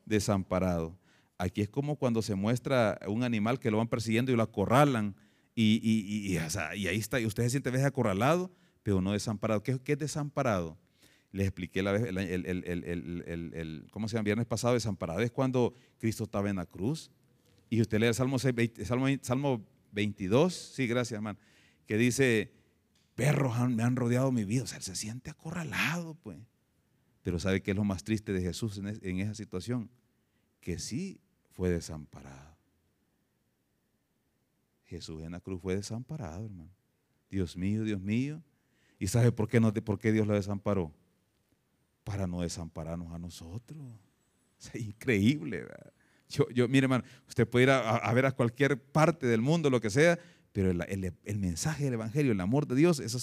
desamparado. 0.06 0.98
Aquí 1.36 1.60
es 1.60 1.68
como 1.68 1.96
cuando 1.96 2.22
se 2.22 2.34
muestra 2.34 2.98
un 3.06 3.22
animal 3.22 3.58
que 3.58 3.70
lo 3.70 3.78
van 3.78 3.88
persiguiendo 3.88 4.32
y 4.32 4.36
lo 4.36 4.42
acorralan. 4.42 5.14
Y, 5.54 5.80
y, 5.82 6.32
y, 6.32 6.38
ahí 6.86 6.96
está, 6.98 7.20
y 7.20 7.26
usted 7.26 7.42
se 7.42 7.50
siente 7.50 7.70
veces 7.70 7.86
acorralado 7.86 8.50
pero 8.82 9.00
no 9.00 9.12
desamparado. 9.12 9.62
¿Qué, 9.62 9.78
es 9.84 9.98
desamparado? 9.98 10.78
Les 11.32 11.46
expliqué 11.46 11.82
la 11.82 11.92
vez, 11.92 12.02
el, 12.02 12.18
el, 12.18 13.86
¿cómo 13.90 14.08
se 14.08 14.16
llama? 14.16 14.24
Viernes 14.24 14.46
pasado, 14.46 14.74
desamparado 14.74 15.20
es 15.20 15.30
cuando 15.30 15.74
Cristo 15.98 16.24
estaba 16.24 16.50
en 16.50 16.56
la 16.56 16.66
cruz. 16.66 17.10
Y 17.68 17.80
usted 17.80 18.00
lee 18.00 18.06
el 18.06 18.14
Salmo, 18.14 18.38
Salmo, 18.38 19.06
Salmo 19.22 19.64
22, 19.92 20.52
sí, 20.74 20.88
gracias, 20.88 21.16
hermano, 21.16 21.38
que 21.86 21.96
dice, 21.96 22.52
perros 23.14 23.56
me 23.68 23.84
han 23.84 23.94
rodeado 23.94 24.32
mi 24.32 24.44
vida. 24.44 24.64
O 24.64 24.66
sea, 24.66 24.78
él 24.78 24.82
se 24.82 24.96
siente 24.96 25.30
acorralado, 25.30 26.14
pues. 26.14 26.38
Pero 27.30 27.38
¿sabe 27.38 27.62
qué 27.62 27.70
es 27.70 27.76
lo 27.76 27.84
más 27.84 28.02
triste 28.02 28.32
de 28.32 28.42
Jesús 28.42 28.76
en, 28.78 29.20
esa 29.20 29.34
situación? 29.34 29.88
Que 30.60 30.80
sí 30.80 31.20
fue 31.52 31.70
desamparado. 31.70 32.56
Jesús 34.86 35.22
en 35.22 35.30
la 35.30 35.38
cruz 35.38 35.60
fue 35.62 35.76
desamparado, 35.76 36.46
hermano. 36.46 36.72
Dios 37.30 37.56
mío, 37.56 37.84
Dios 37.84 38.00
mío, 38.00 38.42
¿Y 38.98 39.06
sabe 39.06 39.30
por 39.30 39.46
qué, 39.46 39.60
no, 39.60 39.72
por 39.72 40.00
qué 40.00 40.10
Dios 40.10 40.26
lo 40.26 40.34
desamparó? 40.34 40.92
Para 42.02 42.26
no 42.26 42.40
desampararnos 42.40 43.12
a 43.12 43.18
nosotros. 43.20 43.80
Es 44.74 44.74
increíble. 44.74 45.68
Yo, 46.30 46.48
yo, 46.50 46.66
mire, 46.66 46.86
hermano, 46.86 47.04
usted 47.28 47.46
puede 47.46 47.66
ir 47.66 47.70
a, 47.70 48.12
ver 48.12 48.26
a 48.26 48.32
cualquier 48.32 48.82
parte 48.82 49.28
del 49.28 49.40
mundo, 49.40 49.70
lo 49.70 49.80
que 49.80 49.88
sea, 49.88 50.18
pero 50.50 50.72
el, 50.72 51.38
mensaje 51.38 51.84
del 51.84 51.94
Evangelio, 51.94 52.32
el 52.32 52.40
amor 52.40 52.66
de 52.66 52.74
Dios, 52.74 52.98
eso, 52.98 53.18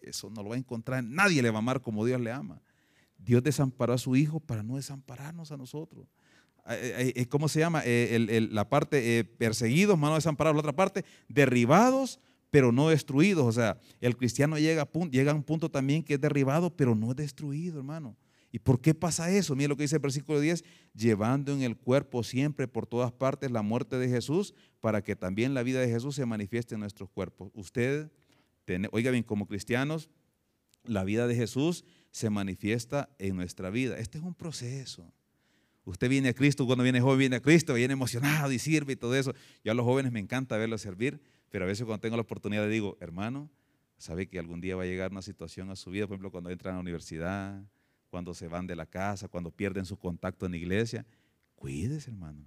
eso 0.00 0.30
no 0.30 0.42
lo 0.42 0.48
va 0.48 0.56
a 0.56 0.58
encontrar. 0.58 1.04
Nadie 1.04 1.40
le 1.40 1.50
va 1.50 1.58
a 1.58 1.58
amar 1.60 1.82
como 1.82 2.04
Dios 2.04 2.20
le 2.20 2.32
ama. 2.32 2.60
Dios 3.24 3.42
desamparó 3.42 3.92
a 3.92 3.98
su 3.98 4.16
Hijo 4.16 4.40
para 4.40 4.62
no 4.62 4.76
desampararnos 4.76 5.52
a 5.52 5.56
nosotros. 5.56 6.06
Eh, 6.68 7.12
eh, 7.16 7.26
¿Cómo 7.26 7.48
se 7.48 7.60
llama? 7.60 7.82
Eh, 7.84 8.48
la 8.50 8.68
parte 8.68 9.24
perseguidos, 9.24 9.98
mano 9.98 10.14
desamparados. 10.14 10.56
La 10.56 10.60
otra 10.60 10.76
parte, 10.76 11.04
derribados 11.28 12.20
pero 12.54 12.70
no 12.70 12.88
destruidos. 12.88 13.44
O 13.44 13.50
sea, 13.50 13.80
el 14.00 14.16
cristiano 14.16 14.56
llega 14.56 14.82
a, 14.82 15.08
llega 15.10 15.32
a 15.32 15.34
un 15.34 15.42
punto 15.42 15.72
también 15.72 16.04
que 16.04 16.14
es 16.14 16.20
derribado, 16.20 16.70
pero 16.76 16.94
no 16.94 17.10
es 17.10 17.16
destruido, 17.16 17.78
hermano. 17.78 18.16
¿Y 18.52 18.60
por 18.60 18.80
qué 18.80 18.94
pasa 18.94 19.28
eso? 19.28 19.56
Mira 19.56 19.70
lo 19.70 19.76
que 19.76 19.82
dice 19.82 19.96
el 19.96 20.02
versículo 20.02 20.38
10, 20.38 20.62
llevando 20.94 21.52
en 21.52 21.62
el 21.62 21.76
cuerpo 21.76 22.22
siempre 22.22 22.68
por 22.68 22.86
todas 22.86 23.10
partes 23.10 23.50
la 23.50 23.62
muerte 23.62 23.98
de 23.98 24.08
Jesús, 24.08 24.54
para 24.78 25.02
que 25.02 25.16
también 25.16 25.52
la 25.52 25.64
vida 25.64 25.80
de 25.80 25.88
Jesús 25.88 26.14
se 26.14 26.24
manifieste 26.26 26.76
en 26.76 26.82
nuestros 26.82 27.10
cuerpos. 27.10 27.50
Usted, 27.54 28.12
oiga 28.92 29.10
bien, 29.10 29.24
como 29.24 29.48
cristianos, 29.48 30.08
la 30.84 31.02
vida 31.02 31.26
de 31.26 31.34
Jesús 31.34 31.84
se 32.14 32.30
manifiesta 32.30 33.10
en 33.18 33.34
nuestra 33.34 33.70
vida. 33.70 33.98
Este 33.98 34.18
es 34.18 34.24
un 34.24 34.36
proceso. 34.36 35.12
Usted 35.84 36.08
viene 36.08 36.28
a 36.28 36.32
Cristo, 36.32 36.64
cuando 36.64 36.84
viene 36.84 37.00
joven, 37.00 37.18
viene 37.18 37.36
a 37.36 37.40
Cristo, 37.40 37.74
viene 37.74 37.94
emocionado 37.94 38.52
y 38.52 38.60
sirve 38.60 38.92
y 38.92 38.96
todo 38.96 39.16
eso. 39.16 39.34
Yo 39.64 39.72
a 39.72 39.74
los 39.74 39.84
jóvenes 39.84 40.12
me 40.12 40.20
encanta 40.20 40.56
verlos 40.56 40.80
servir, 40.80 41.20
pero 41.50 41.64
a 41.64 41.66
veces 41.66 41.84
cuando 41.84 42.02
tengo 42.02 42.14
la 42.14 42.22
oportunidad 42.22 42.68
digo, 42.68 42.96
hermano, 43.00 43.50
sabe 43.98 44.28
que 44.28 44.38
algún 44.38 44.60
día 44.60 44.76
va 44.76 44.84
a 44.84 44.86
llegar 44.86 45.10
una 45.10 45.22
situación 45.22 45.70
a 45.70 45.76
su 45.76 45.90
vida, 45.90 46.06
por 46.06 46.14
ejemplo, 46.14 46.30
cuando 46.30 46.50
entran 46.50 46.74
a 46.74 46.76
la 46.76 46.82
universidad, 46.82 47.60
cuando 48.10 48.32
se 48.32 48.46
van 48.46 48.68
de 48.68 48.76
la 48.76 48.86
casa, 48.86 49.26
cuando 49.26 49.50
pierden 49.50 49.84
su 49.84 49.98
contacto 49.98 50.46
en 50.46 50.52
la 50.52 50.58
iglesia. 50.58 51.04
Cuídese, 51.56 52.12
hermano. 52.12 52.44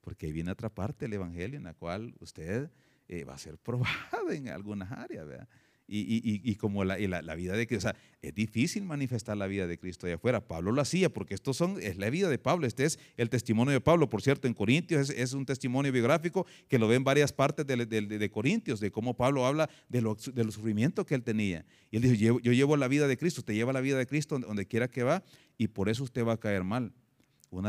Porque 0.00 0.26
ahí 0.26 0.32
viene 0.32 0.52
otra 0.52 0.68
parte 0.68 1.06
del 1.06 1.14
Evangelio 1.14 1.56
en 1.56 1.64
la 1.64 1.74
cual 1.74 2.14
usted 2.20 2.70
eh, 3.08 3.24
va 3.24 3.34
a 3.34 3.38
ser 3.38 3.58
probado 3.58 4.30
en 4.30 4.48
algunas 4.48 4.92
áreas. 4.92 5.26
¿verdad? 5.26 5.48
Y, 5.88 6.54
como 6.56 6.84
la, 6.84 6.98
la, 6.98 7.34
vida 7.34 7.56
de 7.56 7.66
Cristo. 7.66 7.88
O 7.88 7.92
sea, 7.92 8.00
es 8.20 8.34
difícil 8.34 8.84
manifestar 8.84 9.36
la 9.36 9.46
vida 9.46 9.66
de 9.66 9.78
Cristo 9.78 10.06
allá 10.06 10.16
afuera. 10.16 10.46
Pablo 10.46 10.70
lo 10.70 10.82
hacía 10.82 11.08
porque 11.08 11.34
esto 11.34 11.54
son, 11.54 11.80
es 11.80 11.96
la 11.96 12.10
vida 12.10 12.28
de 12.28 12.38
Pablo. 12.38 12.66
Este 12.66 12.84
es 12.84 12.98
el 13.16 13.30
testimonio 13.30 13.72
de 13.72 13.80
Pablo. 13.80 14.08
Por 14.08 14.20
cierto, 14.20 14.46
en 14.46 14.54
Corintios 14.54 15.10
es, 15.10 15.32
un 15.32 15.46
testimonio 15.46 15.90
biográfico 15.90 16.46
que 16.68 16.78
lo 16.78 16.88
ven 16.88 17.04
varias 17.04 17.32
partes 17.32 17.66
de, 17.66 17.86
de, 17.86 18.30
Corintios, 18.30 18.80
de 18.80 18.90
cómo 18.90 19.16
Pablo 19.16 19.46
habla 19.46 19.70
de, 19.88 20.02
lo, 20.02 20.14
de 20.14 20.44
los 20.44 20.54
sufrimientos 20.54 21.06
que 21.06 21.14
él 21.14 21.22
tenía. 21.22 21.64
Y 21.90 21.96
él 21.96 22.02
dijo, 22.02 22.38
yo, 22.40 22.52
llevo 22.52 22.76
la 22.76 22.88
vida 22.88 23.08
de 23.08 23.16
Cristo, 23.16 23.40
usted 23.40 23.54
lleva 23.54 23.72
la 23.72 23.80
vida 23.80 23.96
de 23.96 24.06
Cristo 24.06 24.38
donde, 24.38 24.66
quiera 24.66 24.88
que 24.88 25.02
va 25.02 25.22
y 25.56 25.68
por 25.68 25.88
eso 25.88 26.04
usted 26.04 26.24
va 26.24 26.34
a 26.34 26.40
caer 26.40 26.64
mal. 26.64 26.92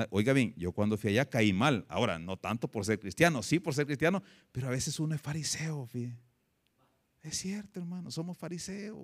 oiga 0.09 0.33
bien, 0.33 0.53
yo 0.57 0.73
cuando 0.73 0.97
fui 0.97 1.11
allá 1.11 1.29
caí 1.29 1.53
mal. 1.53 1.85
Ahora, 1.87 2.19
no 2.19 2.35
tanto 2.35 2.69
por 2.69 2.83
ser 2.83 2.99
cristiano, 2.99 3.41
sí 3.43 3.59
por 3.59 3.73
ser 3.73 3.85
cristiano, 3.85 4.21
pero 4.51 4.67
a 4.67 4.71
veces 4.71 4.99
uno 4.99 5.15
es 5.15 5.21
fariseo, 5.21 5.85
fíjate. 5.85 6.28
Es 7.29 7.37
cierto, 7.37 7.79
hermano, 7.79 8.09
somos 8.09 8.35
fariseos. 8.35 8.97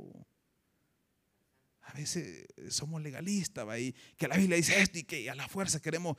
A 1.81 1.93
veces 1.93 2.47
somos 2.69 2.99
legalistas, 2.99 3.67
¿va? 3.67 3.75
que 3.75 4.27
la 4.27 4.35
Biblia 4.35 4.57
dice 4.57 4.81
esto 4.81 4.97
y 4.97 5.03
que 5.03 5.29
a 5.29 5.35
la 5.35 5.47
fuerza 5.47 5.79
queremos 5.79 6.17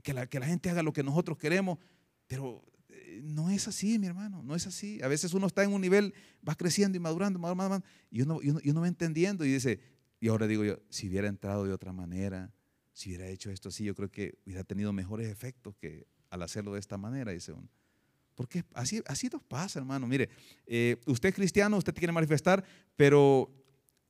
que 0.00 0.14
la, 0.14 0.28
que 0.28 0.38
la 0.38 0.46
gente 0.46 0.70
haga 0.70 0.84
lo 0.84 0.92
que 0.92 1.02
nosotros 1.02 1.36
queremos, 1.36 1.80
pero 2.28 2.64
eh, 2.88 3.20
no 3.24 3.50
es 3.50 3.66
así, 3.66 3.98
mi 3.98 4.06
hermano, 4.06 4.44
no 4.44 4.54
es 4.54 4.68
así. 4.68 5.02
A 5.02 5.08
veces 5.08 5.34
uno 5.34 5.48
está 5.48 5.64
en 5.64 5.72
un 5.72 5.80
nivel, 5.80 6.14
va 6.48 6.54
creciendo 6.54 6.96
y 6.96 7.00
madurando, 7.00 7.40
madurando, 7.40 7.84
y, 8.08 8.22
uno, 8.22 8.38
y, 8.40 8.50
uno, 8.50 8.60
y 8.62 8.70
uno 8.70 8.82
va 8.82 8.86
entendiendo 8.86 9.44
y 9.44 9.52
dice, 9.52 9.80
y 10.20 10.28
ahora 10.28 10.46
digo 10.46 10.64
yo, 10.64 10.78
si 10.90 11.08
hubiera 11.08 11.26
entrado 11.26 11.64
de 11.64 11.72
otra 11.72 11.92
manera, 11.92 12.54
si 12.92 13.08
hubiera 13.08 13.26
hecho 13.26 13.50
esto 13.50 13.70
así, 13.70 13.82
yo 13.82 13.96
creo 13.96 14.12
que 14.12 14.38
hubiera 14.46 14.62
tenido 14.62 14.92
mejores 14.92 15.26
efectos 15.26 15.74
que 15.74 16.06
al 16.30 16.42
hacerlo 16.42 16.74
de 16.74 16.78
esta 16.78 16.98
manera, 16.98 17.32
dice 17.32 17.50
uno. 17.50 17.68
Porque 18.38 18.62
así, 18.72 19.02
así 19.06 19.28
nos 19.32 19.42
pasa, 19.42 19.80
hermano. 19.80 20.06
Mire, 20.06 20.28
eh, 20.64 20.96
usted 21.06 21.30
es 21.30 21.34
cristiano, 21.34 21.76
usted 21.76 21.92
quiere 21.92 22.12
manifestar, 22.12 22.64
pero 22.94 23.50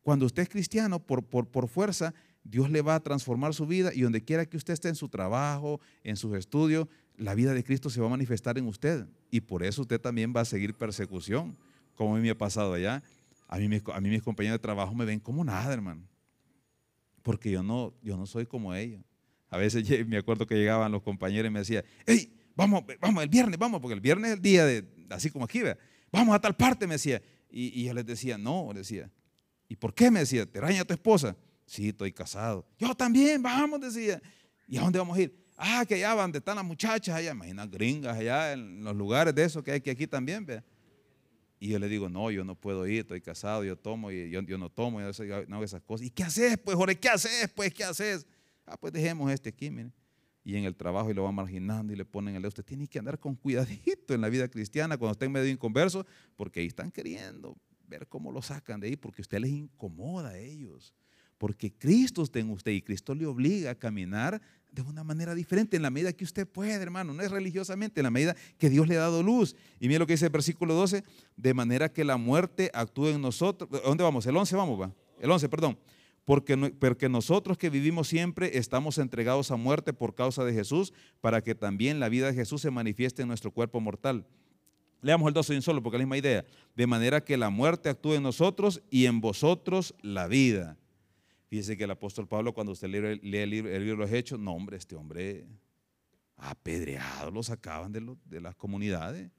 cuando 0.03 0.27
usted 0.27 0.43
es 0.43 0.51
cristiano, 0.51 0.99
por, 1.01 1.25
por, 1.25 1.49
por 1.49 1.67
fuerza, 1.67 2.12
Dios 2.45 2.71
le 2.71 2.83
va 2.83 2.97
a 2.97 3.01
transformar 3.01 3.55
su 3.55 3.67
vida 3.67 3.91
y 3.95 4.03
donde 4.03 4.23
quiera 4.23 4.45
que 4.45 4.59
usted 4.59 4.75
esté 4.75 4.91
en 4.91 4.97
su 4.97 5.09
trabajo, 5.09 5.81
en 6.05 6.19
sus 6.19 6.37
estudios, 6.37 6.88
la 7.17 7.35
vida 7.35 7.55
de 7.55 7.64
Cristo 7.64 7.88
se 7.88 8.03
va 8.03 8.07
a 8.09 8.11
manifestar 8.11 8.59
en 8.59 8.67
usted. 8.67 9.07
Y 9.31 9.41
por 9.41 9.62
eso 9.62 9.81
usted 9.81 9.99
también 9.99 10.35
va 10.37 10.43
a 10.43 10.45
seguir 10.45 10.75
persecución, 10.75 11.57
como 11.95 12.14
a 12.14 12.19
mí 12.19 12.23
me 12.23 12.29
ha 12.29 12.37
pasado 12.37 12.75
allá. 12.75 13.03
A 13.47 13.57
mí, 13.57 13.81
a 13.95 14.01
mí 14.03 14.11
mis 14.11 14.23
compañeros 14.23 14.57
de 14.57 14.62
trabajo 14.62 14.95
me 14.95 15.07
ven 15.07 15.21
como 15.21 15.43
nada, 15.43 15.73
hermano. 15.73 16.03
Porque 17.23 17.51
yo 17.51 17.62
no, 17.62 17.95
yo 18.03 18.19
no 18.19 18.27
soy 18.27 18.45
como 18.45 18.75
ellos. 18.75 19.01
A 19.49 19.57
veces 19.57 19.88
me 20.07 20.19
acuerdo 20.19 20.47
que 20.47 20.55
llegaban 20.55 20.93
los 20.93 21.03
compañeros 21.03 21.49
y 21.49 21.51
me 21.51 21.61
decían, 21.61 21.83
hey, 22.05 22.31
vamos, 22.59 22.83
vamos, 23.01 23.23
el 23.23 23.29
viernes, 23.29 23.57
vamos, 23.57 23.81
porque 23.81 23.94
el 23.94 24.01
viernes 24.01 24.33
es 24.33 24.37
el 24.37 24.42
día 24.42 24.66
de, 24.66 24.85
así 25.11 25.31
como 25.31 25.44
aquí, 25.44 25.62
vamos 26.11 26.35
a 26.35 26.40
tal 26.40 26.57
parte, 26.57 26.87
me 26.87 26.94
decía. 26.94 27.23
Y, 27.49 27.85
yo 27.85 27.94
les 27.94 28.05
decía, 28.05 28.37
no, 28.37 28.71
decía. 28.75 29.11
¿Y 29.68 29.77
por 29.77 29.94
qué? 29.94 30.11
Me 30.11 30.21
decía, 30.21 30.44
¿te 30.44 30.61
raña 30.61 30.85
tu 30.85 30.92
esposa? 30.92 31.37
Sí, 31.64 31.88
estoy 31.88 32.12
casado. 32.12 32.66
Yo 32.79 32.94
también, 32.94 33.42
vamos, 33.42 33.81
decía. 33.81 34.21
¿Y 34.66 34.77
a 34.77 34.81
dónde 34.83 34.99
vamos 34.99 35.16
a 35.16 35.21
ir? 35.23 35.47
Ah, 35.57 35.85
que 35.87 35.94
allá 35.94 36.14
donde 36.14 36.38
están 36.38 36.57
las 36.57 36.64
muchachas, 36.64 37.14
allá, 37.14 37.31
imagina 37.31 37.64
gringas, 37.66 38.16
allá 38.16 38.53
en 38.53 38.83
los 38.83 38.94
lugares 38.94 39.35
de 39.35 39.44
eso 39.44 39.62
que 39.62 39.73
hay 39.73 39.81
que 39.81 39.90
aquí 39.90 40.07
también, 40.07 40.44
¿ve? 40.44 40.62
Y 41.61 41.68
yo 41.68 41.79
le 41.79 41.88
digo, 41.88 42.09
no, 42.09 42.31
yo 42.31 42.44
no 42.44 42.55
puedo 42.55 42.87
ir, 42.87 43.01
estoy 43.01 43.21
casado, 43.21 43.64
yo 43.64 43.77
tomo, 43.77 44.11
y 44.11 44.31
yo, 44.31 44.42
no 44.42 44.68
tomo, 44.68 45.01
yo 45.01 45.11
no 45.49 45.57
hago 45.57 45.64
esas 45.64 45.83
cosas. 45.83 46.07
¿Y 46.07 46.11
qué 46.11 46.23
haces, 46.23 46.59
pues, 46.59 46.77
Jorge? 46.77 46.97
¿Qué 46.97 47.09
haces, 47.09 47.51
pues? 47.55 47.73
¿Qué 47.75 47.83
haces? 47.83 48.27
Ah, 48.64 48.77
pues 48.77 48.92
dejemos 48.92 49.31
este 49.33 49.49
aquí, 49.49 49.71
miren. 49.71 49.92
Y 50.49 50.57
en 50.57 50.65
el 50.65 50.75
trabajo 50.75 51.11
y 51.11 51.15
lo 51.15 51.25
van 51.25 51.35
marginando 51.35 51.93
y 51.93 51.97
le 51.97 52.07
ponen 52.07 52.35
el 52.35 52.47
Usted 52.47 52.65
tiene 52.65 52.89
que 52.89 52.99
andar 52.99 53.19
con 53.19 53.35
cuidadito 53.35 54.15
en 54.15 54.23
la 54.23 54.31
vida 54.31 54.49
cristiana 54.49 54.97
cuando 54.97 55.13
esté 55.13 55.27
en 55.27 55.33
medio 55.33 55.51
inconverso, 55.51 56.07
porque 56.37 56.61
ahí 56.61 56.67
están 56.69 56.91
queriendo 56.91 57.55
ver 57.87 58.07
cómo 58.07 58.33
lo 58.33 58.41
sacan 58.41 58.81
de 58.81 58.87
ahí, 58.87 58.97
porque 58.97 59.21
usted 59.21 59.41
les 59.41 59.51
incomoda 59.51 60.31
a 60.31 60.39
ellos. 60.39 60.95
Porque 61.37 61.71
Cristo 61.71 62.23
está 62.23 62.39
en 62.39 62.49
usted 62.49 62.73
y 62.73 62.81
Cristo 62.81 63.15
le 63.15 63.27
obliga 63.27 63.73
a 63.73 63.75
caminar 63.75 64.41
de 64.73 64.81
una 64.81 65.05
manera 65.05 65.35
diferente, 65.35 65.77
en 65.77 65.83
la 65.83 65.91
medida 65.91 66.15
que 66.15 66.25
usted 66.25 66.49
puede, 66.49 66.73
hermano, 66.73 67.13
no 67.13 67.23
es 67.23 67.31
religiosamente, 67.31 68.01
en 68.01 68.05
la 68.05 68.11
medida 68.11 68.35
que 68.57 68.71
Dios 68.71 68.89
le 68.89 68.97
ha 68.97 69.01
dado 69.01 69.23
luz. 69.23 69.55
Y 69.79 69.89
mira 69.89 69.99
lo 69.99 70.07
que 70.07 70.15
dice 70.15 70.25
el 70.25 70.33
versículo 70.33 70.73
12, 70.73 71.05
de 71.37 71.53
manera 71.53 71.93
que 71.93 72.05
la 72.05 72.17
muerte 72.17 72.71
actúe 72.73 73.09
en 73.09 73.21
nosotros. 73.21 73.69
¿Dónde 73.85 74.03
vamos? 74.03 74.25
El 74.25 74.35
11 74.35 74.57
vamos, 74.57 74.81
va. 74.81 74.95
El 75.21 75.31
11, 75.31 75.47
perdón. 75.51 75.79
Porque, 76.29 77.09
nosotros 77.09 77.57
que 77.57 77.71
vivimos 77.71 78.07
siempre 78.07 78.59
estamos 78.59 78.99
entregados 78.99 79.51
a 79.51 79.57
muerte 79.57 79.95
por 79.95 80.14
causa 80.14 80.45
de 80.45 80.53
Jesús, 80.53 80.93
para 81.23 81.43
que 81.43 81.55
también 81.55 82.01
la 82.01 82.11
vida 82.11 82.27
de 82.27 82.35
Jesús 82.35 82.61
se 82.61 82.71
manifieste 82.71 83.23
en 83.23 83.29
nuestro 83.29 83.51
cuerpo 83.51 83.81
mortal. 83.81 84.27
Leamos 85.01 85.27
el 85.29 85.33
12 85.33 85.55
en 85.55 85.62
solo, 85.62 85.83
porque 85.83 85.97
es 85.97 86.01
la 86.01 86.05
misma 86.05 86.19
idea. 86.19 86.45
De 86.77 86.87
manera 86.87 87.25
que 87.25 87.38
la 87.38 87.49
muerte 87.49 87.88
actúe 87.88 88.12
en 88.12 88.25
nosotros 88.25 88.83
y 88.91 89.07
en 89.07 89.23
vosotros 89.23 89.95
la 90.03 90.27
vida. 90.27 90.77
Fíjese 91.47 91.79
que 91.79 91.85
el 91.85 91.93
apóstol 91.93 92.29
Pablo, 92.29 92.53
cuando 92.53 92.73
usted 92.73 92.88
lee, 92.88 93.33
el, 93.33 93.51
libro, 93.51 93.71
de 93.71 93.97
los 93.97 94.12
Hechos, 94.12 94.38
no, 94.38 94.53
hombre, 94.53 94.77
este 94.77 94.97
hombre 94.97 95.47
apedreado 96.37 97.31
lo 97.31 97.43
sacaban 97.43 97.91
de, 97.91 98.07
de 98.27 98.41
las 98.43 98.55
comunidades. 98.55 99.31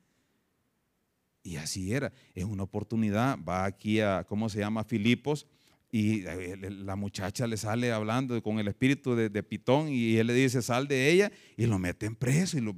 Y 1.43 1.57
así 1.57 1.93
era. 1.93 2.11
Es 2.33 2.45
una 2.45 2.63
oportunidad. 2.63 3.37
Va 3.47 3.65
aquí 3.65 3.99
a, 3.99 4.23
¿cómo 4.27 4.49
se 4.49 4.57
llama? 4.57 4.83
Filipos. 4.83 5.45
Y 5.91 6.25
eh, 6.25 6.55
la 6.69 6.95
muchacha 6.95 7.47
le 7.47 7.57
sale 7.57 7.91
hablando 7.91 8.41
con 8.43 8.59
el 8.59 8.67
espíritu 8.67 9.15
de, 9.15 9.43
Pitón 9.43 9.89
y 9.89 10.17
él 10.17 10.27
le 10.27 10.33
dice, 10.33 10.61
sal 10.61 10.87
de 10.87 11.09
ella 11.09 11.31
y 11.57 11.65
lo 11.65 11.79
meten 11.79 12.15
preso 12.15 12.57
y 12.57 12.61
lo 12.61 12.75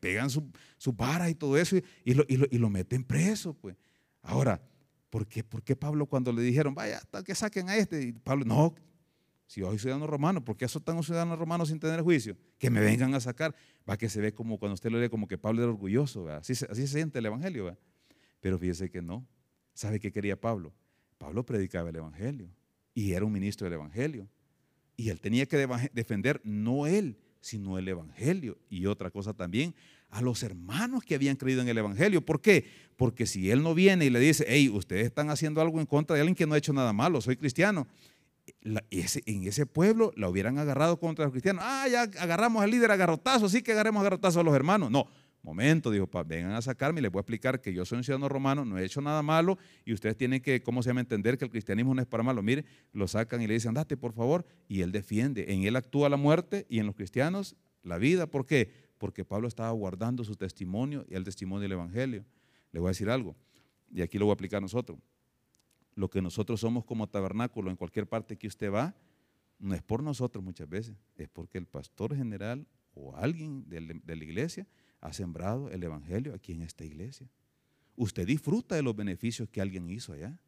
pegan 0.00 0.30
su, 0.30 0.50
su 0.78 0.92
vara 0.92 1.28
y 1.28 1.34
todo 1.34 1.58
eso 1.58 1.76
y, 2.04 2.14
lo, 2.14 2.70
meten 2.70 3.04
preso. 3.04 3.54
Pues. 3.54 3.76
Ahora, 4.22 4.60
¿Por 5.10 5.26
qué? 5.26 5.44
¿Por 5.44 5.62
qué 5.62 5.76
Pablo 5.76 6.04
cuando 6.06 6.32
le 6.32 6.42
dijeron, 6.42 6.74
vaya, 6.74 6.98
hasta 6.98 7.22
que 7.22 7.34
saquen 7.34 7.70
a 7.70 7.76
este? 7.76 8.02
Y 8.02 8.12
Pablo, 8.12 8.44
no, 8.44 8.74
si 9.46 9.60
yo 9.60 9.68
soy 9.68 9.78
ciudadano 9.78 10.06
romano, 10.06 10.44
¿por 10.44 10.56
qué 10.56 10.64
eso 10.64 10.78
están 10.78 10.96
un 10.96 11.04
ciudadano 11.04 11.36
romano 11.36 11.64
sin 11.64 11.78
tener 11.78 12.02
juicio? 12.02 12.36
Que 12.58 12.68
me 12.68 12.80
vengan 12.80 13.14
a 13.14 13.20
sacar. 13.20 13.54
Va 13.88 13.96
que 13.96 14.08
se 14.08 14.20
ve 14.20 14.34
como 14.34 14.58
cuando 14.58 14.74
usted 14.74 14.90
lo 14.90 15.00
lee 15.00 15.08
como 15.08 15.28
que 15.28 15.38
Pablo 15.38 15.62
era 15.62 15.70
orgulloso, 15.70 16.28
Así, 16.28 16.52
así 16.52 16.86
se 16.86 16.88
siente 16.88 17.20
el 17.20 17.26
Evangelio, 17.26 17.76
Pero 18.40 18.58
fíjese 18.58 18.90
que 18.90 19.00
no. 19.00 19.26
¿Sabe 19.72 20.00
qué 20.00 20.10
quería 20.10 20.40
Pablo? 20.40 20.74
Pablo 21.18 21.44
predicaba 21.44 21.90
el 21.90 21.96
Evangelio 21.96 22.48
y 22.94 23.12
era 23.12 23.24
un 23.24 23.32
ministro 23.32 23.66
del 23.66 23.74
Evangelio. 23.74 24.28
Y 24.96 25.10
él 25.10 25.20
tenía 25.20 25.46
que 25.46 25.68
defender 25.92 26.40
no 26.44 26.86
él, 26.86 27.18
sino 27.40 27.78
el 27.78 27.86
Evangelio. 27.86 28.58
Y 28.70 28.86
otra 28.86 29.10
cosa 29.10 29.34
también, 29.34 29.74
a 30.10 30.22
los 30.22 30.42
hermanos 30.42 31.04
que 31.04 31.14
habían 31.14 31.36
creído 31.36 31.62
en 31.62 31.68
el 31.68 31.78
Evangelio. 31.78 32.24
¿Por 32.24 32.40
qué? 32.40 32.64
Porque 32.96 33.26
si 33.26 33.50
él 33.50 33.62
no 33.62 33.74
viene 33.74 34.06
y 34.06 34.10
le 34.10 34.18
dice, 34.18 34.44
hey, 34.48 34.70
ustedes 34.70 35.06
están 35.06 35.30
haciendo 35.30 35.60
algo 35.60 35.78
en 35.78 35.86
contra 35.86 36.14
de 36.14 36.22
alguien 36.22 36.34
que 36.34 36.46
no 36.46 36.54
ha 36.54 36.58
hecho 36.58 36.72
nada 36.72 36.92
malo, 36.92 37.20
soy 37.20 37.36
cristiano. 37.36 37.86
en 38.62 39.44
ese 39.44 39.66
pueblo 39.66 40.12
la 40.16 40.28
hubieran 40.28 40.58
agarrado 40.58 40.98
contra 40.98 41.24
los 41.26 41.32
cristianos. 41.32 41.62
Ah, 41.66 41.86
ya 41.88 42.02
agarramos 42.02 42.62
al 42.62 42.70
líder 42.70 42.90
a 42.90 42.96
garrotazo, 42.96 43.48
sí 43.48 43.62
que 43.62 43.72
agarremos 43.72 44.00
a 44.00 44.04
garrotazo 44.04 44.40
a 44.40 44.42
los 44.42 44.54
hermanos. 44.54 44.90
No, 44.90 45.06
momento, 45.46 45.92
dijo, 45.92 46.10
vengan 46.26 46.52
a 46.52 46.60
sacarme 46.60 46.98
y 46.98 47.02
les 47.02 47.12
voy 47.12 47.20
a 47.20 47.22
explicar 47.22 47.60
que 47.60 47.72
yo 47.72 47.84
soy 47.84 47.98
un 47.98 48.04
ciudadano 48.04 48.28
romano, 48.28 48.64
no 48.64 48.76
he 48.78 48.84
hecho 48.84 49.00
nada 49.00 49.22
malo 49.22 49.58
y 49.84 49.92
ustedes 49.92 50.16
tienen 50.16 50.42
que, 50.42 50.60
¿cómo 50.60 50.82
se 50.82 50.90
llama?, 50.90 51.00
entender 51.00 51.38
que 51.38 51.44
el 51.44 51.50
cristianismo 51.52 51.94
no 51.94 52.02
es 52.02 52.06
para 52.06 52.24
malo. 52.24 52.42
Mire, 52.42 52.64
lo 52.92 53.06
sacan 53.06 53.40
y 53.40 53.46
le 53.46 53.54
dicen, 53.54 53.70
andate 53.70 53.96
por 53.96 54.12
favor, 54.12 54.44
y 54.68 54.80
él 54.80 54.90
defiende. 54.90 55.52
En 55.52 55.62
él 55.62 55.76
actúa 55.76 56.08
la 56.08 56.16
muerte 56.16 56.66
y 56.68 56.80
en 56.80 56.86
los 56.86 56.96
cristianos 56.96 57.54
la 57.84 57.96
vida. 57.96 58.26
¿Por 58.26 58.44
qué? 58.44 58.72
Porque 58.98 59.24
Pablo 59.24 59.46
estaba 59.46 59.70
guardando 59.70 60.24
su 60.24 60.34
testimonio 60.34 61.06
y 61.08 61.14
el 61.14 61.22
testimonio 61.22 61.62
del 61.62 61.72
Evangelio. 61.72 62.24
Le 62.72 62.80
voy 62.80 62.88
a 62.88 62.90
decir 62.90 63.08
algo, 63.08 63.36
y 63.94 64.02
aquí 64.02 64.18
lo 64.18 64.26
voy 64.26 64.32
a 64.32 64.34
aplicar 64.34 64.60
nosotros. 64.60 64.98
Lo 65.94 66.10
que 66.10 66.20
nosotros 66.20 66.60
somos 66.60 66.84
como 66.84 67.06
tabernáculo 67.06 67.70
en 67.70 67.76
cualquier 67.76 68.08
parte 68.08 68.36
que 68.36 68.48
usted 68.48 68.70
va, 68.72 68.96
no 69.60 69.74
es 69.76 69.82
por 69.82 70.02
nosotros 70.02 70.44
muchas 70.44 70.68
veces, 70.68 70.96
es 71.16 71.28
porque 71.28 71.56
el 71.56 71.66
pastor 71.66 72.16
general 72.16 72.66
o 72.94 73.14
alguien 73.16 73.64
de 73.68 74.16
la 74.16 74.24
iglesia 74.24 74.66
ha 75.00 75.12
sembrado 75.12 75.70
el 75.70 75.82
Evangelio 75.82 76.34
aquí 76.34 76.52
en 76.52 76.62
esta 76.62 76.84
iglesia. 76.84 77.28
Usted 77.96 78.26
disfruta 78.26 78.74
de 78.74 78.82
los 78.82 78.94
beneficios 78.94 79.48
que 79.48 79.60
alguien 79.60 79.88
hizo 79.88 80.12
allá. 80.12 80.38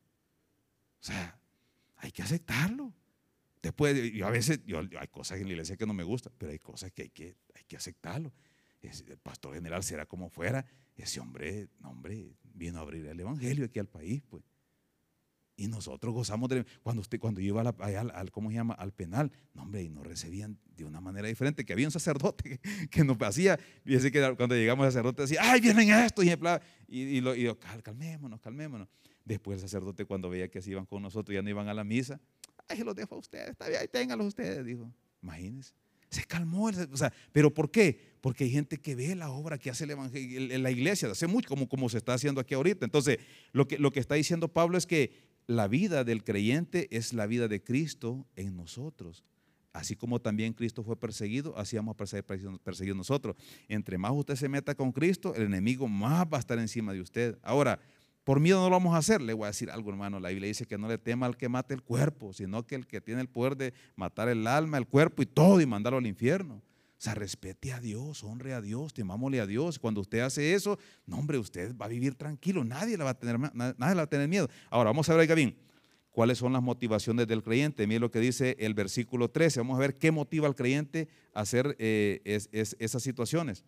O 1.00 1.04
sea, 1.04 1.38
hay 1.96 2.10
que 2.10 2.22
aceptarlo. 2.22 2.94
Después, 3.62 4.12
yo 4.12 4.26
a 4.26 4.30
veces, 4.30 4.60
hay 4.98 5.08
cosas 5.08 5.38
en 5.38 5.46
la 5.46 5.52
iglesia 5.52 5.76
que 5.76 5.86
no 5.86 5.94
me 5.94 6.04
gustan, 6.04 6.32
pero 6.38 6.52
hay 6.52 6.58
cosas 6.58 6.92
que 6.92 7.02
hay 7.02 7.10
que, 7.10 7.36
hay 7.54 7.64
que 7.64 7.76
aceptarlo. 7.76 8.32
el 8.82 9.18
pastor 9.18 9.54
general 9.54 9.82
será 9.82 10.06
como 10.06 10.28
fuera, 10.28 10.64
ese 10.96 11.20
hombre, 11.20 11.68
hombre, 11.82 12.36
vino 12.54 12.78
a 12.78 12.82
abrir 12.82 13.06
el 13.06 13.18
evangelio 13.18 13.64
aquí 13.64 13.78
al 13.78 13.88
país, 13.88 14.22
pues. 14.28 14.44
Y 15.58 15.66
nosotros 15.66 16.14
gozamos 16.14 16.48
de, 16.48 16.64
cuando 16.84 17.02
usted, 17.02 17.18
cuando 17.18 17.40
iba 17.40 17.62
al, 17.62 18.30
¿cómo 18.30 18.48
se 18.48 18.54
llama? 18.54 18.74
Al 18.74 18.92
penal, 18.92 19.32
no 19.54 19.62
hombre, 19.64 19.82
y 19.82 19.88
nos 19.88 20.06
recibían 20.06 20.56
de 20.76 20.84
una 20.84 21.00
manera 21.00 21.26
diferente, 21.26 21.64
que 21.64 21.72
había 21.72 21.88
un 21.88 21.90
sacerdote 21.90 22.60
que, 22.90 23.02
nos 23.02 23.20
hacía, 23.20 23.58
fíjese 23.84 24.12
que 24.12 24.36
cuando 24.36 24.54
llegamos 24.54 24.86
al 24.86 24.92
sacerdote 24.92 25.22
decía, 25.22 25.40
ay, 25.42 25.60
vienen 25.60 25.90
estos, 25.90 26.24
y, 26.24 26.30
y, 26.86 27.00
y, 27.00 27.20
lo, 27.20 27.34
y 27.34 27.52
calmémonos, 27.82 28.40
calmémonos. 28.40 28.86
Después 29.24 29.56
el 29.56 29.62
sacerdote 29.62 30.04
cuando 30.04 30.30
veía 30.30 30.48
que 30.48 30.60
así 30.60 30.70
iban 30.70 30.86
con 30.86 31.02
nosotros, 31.02 31.34
ya 31.34 31.42
no 31.42 31.50
iban 31.50 31.66
a 31.66 31.74
la 31.74 31.82
misa, 31.82 32.20
ay, 32.68 32.76
se 32.76 32.84
los 32.84 32.94
dejo 32.94 33.16
a 33.16 33.18
ustedes, 33.18 33.50
está 33.50 33.68
bien, 33.68 33.80
ahí 33.80 33.88
ténganlos 33.88 34.28
ustedes, 34.28 34.64
dijo. 34.64 34.88
Imagínense. 35.22 35.72
Se 36.08 36.22
calmó, 36.24 36.66
o 36.66 36.96
sea, 36.96 37.12
pero 37.32 37.52
¿por 37.52 37.70
qué? 37.70 38.16
Porque 38.20 38.44
hay 38.44 38.50
gente 38.50 38.78
que 38.78 38.94
ve 38.94 39.14
la 39.14 39.30
obra 39.30 39.58
que 39.58 39.70
hace 39.70 39.84
el 39.84 39.90
evangelio, 39.90 40.58
la 40.58 40.70
iglesia, 40.70 41.10
hace 41.10 41.26
mucho, 41.26 41.48
como, 41.48 41.68
como 41.68 41.88
se 41.88 41.98
está 41.98 42.14
haciendo 42.14 42.40
aquí 42.40 42.54
ahorita. 42.54 42.84
Entonces, 42.86 43.18
lo 43.52 43.68
que, 43.68 43.78
lo 43.78 43.90
que 43.90 44.00
está 44.00 44.14
diciendo 44.14 44.48
Pablo 44.48 44.78
es 44.78 44.86
que 44.86 45.27
la 45.48 45.66
vida 45.66 46.04
del 46.04 46.22
creyente 46.22 46.94
es 46.96 47.14
la 47.14 47.26
vida 47.26 47.48
de 47.48 47.62
Cristo 47.62 48.26
en 48.36 48.54
nosotros. 48.54 49.24
Así 49.72 49.96
como 49.96 50.20
también 50.20 50.52
Cristo 50.52 50.84
fue 50.84 50.94
perseguido, 50.94 51.56
así 51.56 51.76
vamos 51.76 51.96
a 51.98 52.06
ser 52.06 52.24
perseguidos 52.24 52.96
nosotros. 52.96 53.34
Entre 53.66 53.96
más 53.96 54.12
usted 54.12 54.36
se 54.36 54.48
meta 54.48 54.74
con 54.74 54.92
Cristo, 54.92 55.34
el 55.34 55.42
enemigo 55.42 55.88
más 55.88 56.26
va 56.26 56.36
a 56.36 56.40
estar 56.40 56.58
encima 56.58 56.92
de 56.92 57.00
usted. 57.00 57.38
Ahora, 57.42 57.80
por 58.24 58.40
miedo 58.40 58.60
no 58.60 58.66
lo 58.66 58.72
vamos 58.72 58.94
a 58.94 58.98
hacer. 58.98 59.22
Le 59.22 59.32
voy 59.32 59.44
a 59.44 59.48
decir 59.48 59.70
algo, 59.70 59.88
hermano. 59.88 60.20
La 60.20 60.28
Biblia 60.28 60.48
dice 60.48 60.66
que 60.66 60.76
no 60.76 60.86
le 60.86 60.98
tema 60.98 61.24
al 61.24 61.38
que 61.38 61.48
mate 61.48 61.72
el 61.72 61.82
cuerpo, 61.82 62.34
sino 62.34 62.66
que 62.66 62.74
el 62.74 62.86
que 62.86 63.00
tiene 63.00 63.22
el 63.22 63.28
poder 63.28 63.56
de 63.56 63.72
matar 63.96 64.28
el 64.28 64.46
alma, 64.46 64.76
el 64.76 64.86
cuerpo 64.86 65.22
y 65.22 65.26
todo 65.26 65.62
y 65.62 65.66
mandarlo 65.66 65.98
al 65.98 66.06
infierno. 66.06 66.60
O 66.98 67.00
sea, 67.00 67.14
respete 67.14 67.72
a 67.72 67.80
Dios, 67.80 68.24
honre 68.24 68.54
a 68.54 68.60
Dios, 68.60 68.92
temámosle 68.92 69.38
a 69.38 69.46
Dios. 69.46 69.78
Cuando 69.78 70.00
usted 70.00 70.18
hace 70.18 70.54
eso, 70.54 70.80
no, 71.06 71.16
hombre, 71.16 71.38
usted 71.38 71.76
va 71.76 71.86
a 71.86 71.88
vivir 71.88 72.16
tranquilo, 72.16 72.64
nadie 72.64 72.98
le 72.98 73.04
va 73.04 73.10
a 73.10 73.14
tener, 73.14 73.38
nadie 73.38 73.74
le 73.78 73.94
va 73.94 74.02
a 74.02 74.08
tener 74.08 74.26
miedo. 74.26 74.48
Ahora, 74.68 74.90
vamos 74.90 75.08
a 75.08 75.12
ver, 75.12 75.20
oiga 75.20 75.36
bien, 75.36 75.56
cuáles 76.10 76.38
son 76.38 76.52
las 76.52 76.62
motivaciones 76.62 77.28
del 77.28 77.44
creyente. 77.44 77.86
Mire 77.86 78.00
lo 78.00 78.10
que 78.10 78.18
dice 78.18 78.56
el 78.58 78.74
versículo 78.74 79.30
13. 79.30 79.60
Vamos 79.60 79.76
a 79.76 79.80
ver 79.80 79.96
qué 79.96 80.10
motiva 80.10 80.48
al 80.48 80.56
creyente 80.56 81.06
a 81.34 81.42
hacer 81.42 81.76
eh, 81.78 82.20
esas 82.24 83.00
situaciones. 83.00 83.64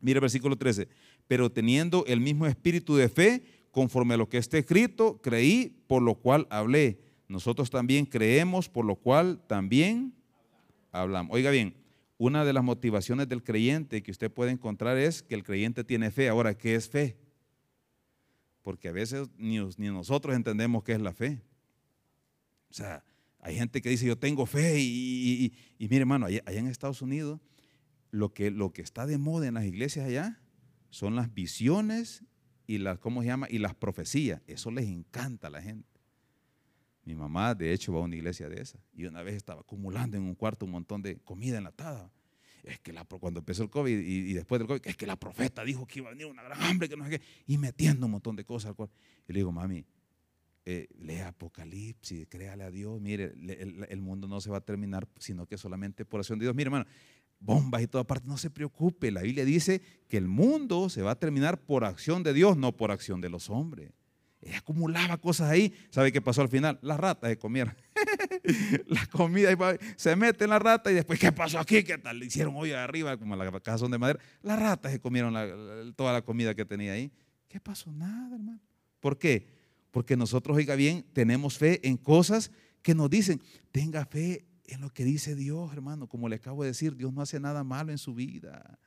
Mire 0.00 0.16
el 0.16 0.22
versículo 0.22 0.56
13. 0.56 0.88
Pero 1.28 1.52
teniendo 1.52 2.04
el 2.08 2.20
mismo 2.20 2.48
espíritu 2.48 2.96
de 2.96 3.08
fe, 3.08 3.44
conforme 3.70 4.14
a 4.14 4.16
lo 4.16 4.28
que 4.28 4.38
está 4.38 4.58
escrito, 4.58 5.20
creí, 5.22 5.84
por 5.86 6.02
lo 6.02 6.16
cual 6.16 6.48
hablé. 6.50 6.98
Nosotros 7.28 7.70
también 7.70 8.06
creemos, 8.06 8.68
por 8.68 8.84
lo 8.84 8.96
cual 8.96 9.40
también 9.46 10.12
hablamos. 10.90 11.32
Oiga 11.32 11.52
bien, 11.52 11.76
una 12.18 12.44
de 12.44 12.52
las 12.52 12.64
motivaciones 12.64 13.28
del 13.28 13.42
creyente 13.42 14.02
que 14.02 14.10
usted 14.10 14.30
puede 14.30 14.50
encontrar 14.50 14.96
es 14.96 15.22
que 15.22 15.34
el 15.34 15.42
creyente 15.42 15.84
tiene 15.84 16.10
fe. 16.10 16.28
Ahora, 16.28 16.56
¿qué 16.56 16.74
es 16.74 16.88
fe? 16.88 17.18
Porque 18.62 18.88
a 18.88 18.92
veces 18.92 19.28
ni, 19.36 19.58
nosotros 19.58 20.34
entendemos 20.34 20.82
qué 20.82 20.92
es 20.92 21.00
la 21.00 21.12
fe. 21.12 21.42
O 22.70 22.74
sea, 22.74 23.04
hay 23.40 23.56
gente 23.56 23.82
que 23.82 23.90
dice, 23.90 24.06
yo 24.06 24.18
tengo 24.18 24.46
fe 24.46 24.80
y, 24.80 25.52
mire 25.78 25.98
hermano, 25.98 26.26
allá, 26.26 26.42
en 26.46 26.66
Estados 26.66 27.02
Unidos, 27.02 27.40
lo 28.10 28.32
que, 28.32 28.50
lo 28.50 28.72
que 28.72 28.82
está 28.82 29.06
de 29.06 29.18
moda 29.18 29.46
en 29.46 29.54
las 29.54 29.64
iglesias 29.64 30.06
allá 30.06 30.40
son 30.90 31.16
las 31.16 31.32
visiones 31.32 32.24
y 32.66 32.78
las, 32.78 32.98
¿cómo 32.98 33.20
se 33.20 33.28
llama? 33.28 33.46
Y 33.50 33.58
las 33.58 33.74
profecías. 33.74 34.40
Eso 34.46 34.70
les 34.70 34.86
encanta 34.86 35.48
a 35.48 35.50
la 35.50 35.62
gente. 35.62 35.95
Mi 37.06 37.14
mamá, 37.14 37.54
de 37.54 37.72
hecho, 37.72 37.92
va 37.92 38.00
a 38.00 38.02
una 38.02 38.16
iglesia 38.16 38.48
de 38.48 38.60
esa. 38.60 38.80
Y 38.92 39.06
una 39.06 39.22
vez 39.22 39.36
estaba 39.36 39.60
acumulando 39.60 40.16
en 40.16 40.24
un 40.24 40.34
cuarto 40.34 40.66
un 40.66 40.72
montón 40.72 41.02
de 41.02 41.16
comida 41.18 41.56
enlatada. 41.56 42.10
Es 42.64 42.80
que 42.80 42.92
cuando 43.20 43.38
empezó 43.38 43.62
el 43.62 43.70
COVID 43.70 43.96
y, 43.96 44.32
después 44.32 44.58
del 44.58 44.66
COVID, 44.66 44.80
es 44.84 44.96
que 44.96 45.06
la 45.06 45.14
profeta 45.14 45.62
dijo 45.62 45.86
que 45.86 46.00
iba 46.00 46.08
a 46.08 46.10
venir 46.10 46.26
una 46.26 46.42
gran 46.42 46.60
hambre, 46.62 46.88
que 46.88 46.96
no 46.96 47.04
sé 47.04 47.10
qué. 47.10 47.20
Y 47.46 47.58
metiendo 47.58 48.06
un 48.06 48.12
montón 48.12 48.34
de 48.34 48.44
cosas 48.44 48.70
al 48.70 48.74
cuarto. 48.74 48.92
Y 49.28 49.32
le 49.32 49.38
digo, 49.38 49.52
mami, 49.52 49.86
eh, 50.64 50.88
lea 50.98 51.28
Apocalipsis, 51.28 52.26
créale 52.28 52.64
a 52.64 52.72
Dios. 52.72 53.00
Mire, 53.00 53.26
el, 53.36 53.86
el, 53.88 54.00
mundo 54.00 54.26
no 54.26 54.40
se 54.40 54.50
va 54.50 54.56
a 54.56 54.60
terminar, 54.60 55.06
sino 55.20 55.46
que 55.46 55.56
solamente 55.56 56.04
por 56.04 56.18
acción 56.18 56.40
de 56.40 56.46
Dios. 56.46 56.56
Mire, 56.56 56.66
hermano, 56.66 56.86
bombas 57.38 57.82
y 57.82 57.86
toda 57.86 58.02
parte, 58.02 58.26
no 58.26 58.36
se 58.36 58.50
preocupe. 58.50 59.12
La 59.12 59.22
Biblia 59.22 59.44
dice 59.44 59.80
que 60.08 60.16
el 60.16 60.26
mundo 60.26 60.88
se 60.88 61.02
va 61.02 61.12
a 61.12 61.18
terminar 61.20 61.64
por 61.64 61.84
acción 61.84 62.24
de 62.24 62.32
Dios, 62.32 62.56
no 62.56 62.76
por 62.76 62.90
acción 62.90 63.20
de 63.20 63.28
los 63.28 63.48
hombres. 63.48 63.92
Ella 64.46 64.58
acumulaba 64.58 65.16
cosas 65.16 65.50
ahí. 65.50 65.74
¿Sabe 65.90 66.12
qué 66.12 66.20
pasó 66.20 66.40
al 66.40 66.48
final? 66.48 66.78
Las 66.80 67.00
ratas 67.00 67.30
se 67.30 67.36
comieron. 67.36 67.74
la 68.86 69.04
comida 69.06 69.50
se 69.96 70.14
mete 70.14 70.44
en 70.44 70.50
la 70.50 70.60
rata 70.60 70.92
y 70.92 70.94
después, 70.94 71.18
¿qué 71.18 71.32
pasó 71.32 71.58
aquí? 71.58 71.82
¿Qué 71.82 71.98
tal? 71.98 72.20
Le 72.20 72.26
hicieron 72.26 72.54
hoy 72.56 72.70
arriba, 72.70 73.16
como 73.16 73.34
la 73.34 73.50
casa 73.60 73.78
son 73.78 73.90
de 73.90 73.98
madera. 73.98 74.20
Las 74.42 74.58
ratas 74.60 74.92
se 74.92 75.00
comieron 75.00 75.34
toda 75.96 76.12
la 76.12 76.22
comida 76.22 76.54
que 76.54 76.64
tenía 76.64 76.92
ahí. 76.92 77.10
¿Qué 77.48 77.58
pasó? 77.58 77.90
Nada, 77.90 78.36
hermano. 78.36 78.60
¿Por 79.00 79.18
qué? 79.18 79.48
Porque 79.90 80.16
nosotros, 80.16 80.56
oiga 80.56 80.76
bien, 80.76 81.04
tenemos 81.12 81.58
fe 81.58 81.80
en 81.88 81.96
cosas 81.96 82.52
que 82.82 82.94
nos 82.94 83.10
dicen, 83.10 83.42
tenga 83.72 84.06
fe 84.06 84.46
en 84.66 84.80
lo 84.80 84.90
que 84.90 85.04
dice 85.04 85.34
Dios, 85.34 85.72
hermano. 85.72 86.06
Como 86.06 86.28
le 86.28 86.36
acabo 86.36 86.62
de 86.62 86.68
decir, 86.68 86.94
Dios 86.94 87.12
no 87.12 87.20
hace 87.20 87.40
nada 87.40 87.64
malo 87.64 87.90
en 87.90 87.98
su 87.98 88.14
vida. 88.14 88.78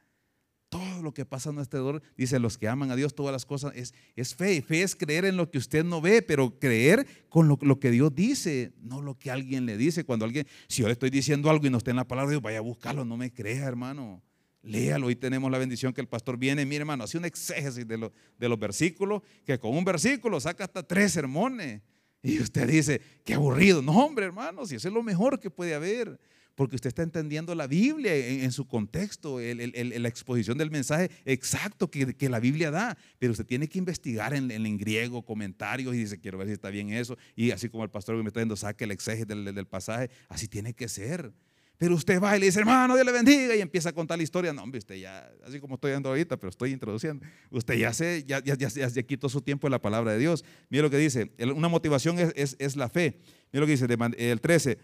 Lo 1.01 1.13
que 1.13 1.25
pasa 1.25 1.49
a 1.49 1.53
nuestro 1.53 1.79
alrededor, 1.79 2.03
dice, 2.17 2.39
los 2.39 2.57
que 2.57 2.67
aman 2.67 2.91
a 2.91 2.95
Dios, 2.95 3.15
todas 3.15 3.31
las 3.31 3.45
cosas, 3.45 3.73
es, 3.75 3.93
es 4.15 4.35
fe. 4.35 4.61
Fe 4.61 4.83
es 4.83 4.95
creer 4.95 5.25
en 5.25 5.37
lo 5.37 5.49
que 5.49 5.57
usted 5.57 5.83
no 5.83 6.01
ve, 6.01 6.21
pero 6.21 6.59
creer 6.59 7.05
con 7.29 7.47
lo, 7.47 7.79
que 7.79 7.91
Dios 7.91 8.13
dice, 8.13 8.73
no 8.81 9.01
lo 9.01 9.17
que 9.17 9.31
alguien 9.31 9.65
le 9.65 9.77
dice. 9.77 10.03
Cuando 10.03 10.25
alguien, 10.25 10.47
si 10.67 10.81
yo 10.81 10.87
le 10.87 10.93
estoy 10.93 11.09
diciendo 11.09 11.49
algo 11.49 11.65
y 11.65 11.69
no 11.69 11.77
está 11.77 11.91
en 11.91 11.97
la 11.97 12.07
palabra 12.07 12.29
de 12.29 12.33
Dios, 12.35 12.41
vaya 12.41 12.59
a 12.59 12.61
buscarlo, 12.61 13.05
no 13.05 13.17
me 13.17 13.31
crea, 13.31 13.65
hermano. 13.65 14.21
Léalo, 14.61 15.07
hoy 15.07 15.15
tenemos 15.15 15.49
la 15.49 15.57
bendición 15.57 15.93
que 15.93 16.01
el 16.01 16.07
pastor 16.07 16.37
viene, 16.37 16.65
mire 16.65 16.81
hermano, 16.81 17.05
hace 17.05 17.17
un 17.17 17.25
exégesis 17.25 17.87
de, 17.87 18.11
de 18.37 18.49
los 18.49 18.59
versículos, 18.59 19.21
que 19.45 19.57
con 19.57 19.75
un 19.75 19.85
versículo 19.85 20.39
saca 20.39 20.65
hasta 20.65 20.83
tres 20.83 21.13
sermones. 21.13 21.81
Y 22.21 22.39
usted 22.39 22.67
dice, 22.67 23.01
qué 23.23 23.35
aburrido. 23.35 23.81
No, 23.81 23.93
hombre, 23.93 24.25
hermano, 24.25 24.65
si 24.65 24.75
eso 24.75 24.89
es 24.89 24.93
lo 24.93 25.03
mejor 25.03 25.39
que 25.39 25.49
puede 25.49 25.73
haber 25.73 26.19
porque 26.59 26.75
usted 26.75 26.89
está 26.89 27.03
entendiendo 27.03 27.55
la 27.55 27.67
Biblia 27.67 28.13
en, 28.13 28.51
su 28.51 28.67
contexto, 28.67 29.39
la 29.39 30.09
exposición 30.09 30.57
del 30.57 30.69
mensaje 30.69 31.09
exacto 31.23 31.89
que, 31.89 32.27
la 32.27 32.41
Biblia 32.41 32.69
da. 32.69 32.97
Pero 33.17 33.31
usted 33.31 33.45
tiene 33.45 33.69
que 33.69 33.79
investigar 33.79 34.33
en, 34.33 34.77
griego, 34.77 35.23
comentarios, 35.23 35.95
y 35.95 35.99
dice, 35.99 36.19
quiero 36.19 36.37
ver 36.37 36.47
si 36.47 36.53
está 36.55 36.69
bien 36.69 36.91
eso. 36.91 37.17
Y 37.33 37.51
así 37.51 37.69
como 37.69 37.85
el 37.85 37.89
pastor 37.89 38.17
que 38.17 38.23
me 38.23 38.27
está 38.27 38.41
diciendo, 38.41 38.57
saque 38.57 38.83
el 38.83 38.91
exégesis 38.91 39.25
del, 39.25 39.67
pasaje, 39.67 40.09
así 40.27 40.49
tiene 40.49 40.73
que 40.73 40.89
ser. 40.89 41.31
Pero 41.77 41.95
usted 41.95 42.21
va 42.21 42.35
y 42.35 42.41
le 42.41 42.47
dice, 42.47 42.59
hermano, 42.59 42.95
Dios 42.95 43.05
le 43.05 43.13
bendiga, 43.13 43.55
y 43.55 43.61
empieza 43.61 43.87
a 43.87 43.93
contar 43.93 44.17
la 44.17 44.25
historia. 44.25 44.51
No, 44.51 44.61
hombre, 44.61 44.79
usted 44.79 44.95
ya, 44.95 45.31
así 45.47 45.61
como 45.61 45.75
estoy 45.75 45.93
dando 45.93 46.09
ahorita, 46.09 46.35
pero 46.35 46.49
estoy 46.49 46.73
introduciendo. 46.73 47.25
Usted 47.51 47.75
ya 47.75 47.93
se, 47.93 48.25
ya, 48.25 48.43
ya, 48.43 48.55
ya, 48.55 48.67
ya 48.67 49.03
quitó 49.03 49.29
su 49.29 49.39
tiempo 49.39 49.67
en 49.67 49.71
la 49.71 49.81
palabra 49.81 50.11
de 50.11 50.19
Dios. 50.19 50.43
Mira 50.67 50.83
lo 50.83 50.89
que 50.89 50.97
dice, 50.97 51.31
una 51.55 51.69
motivación 51.69 52.19
es, 52.19 52.33
es, 52.35 52.57
es 52.59 52.75
la 52.75 52.89
fe. 52.89 53.21
Mira 53.53 53.61
lo 53.61 53.65
que 53.65 53.71
dice, 53.71 53.87
el 54.17 54.41
13, 54.41 54.77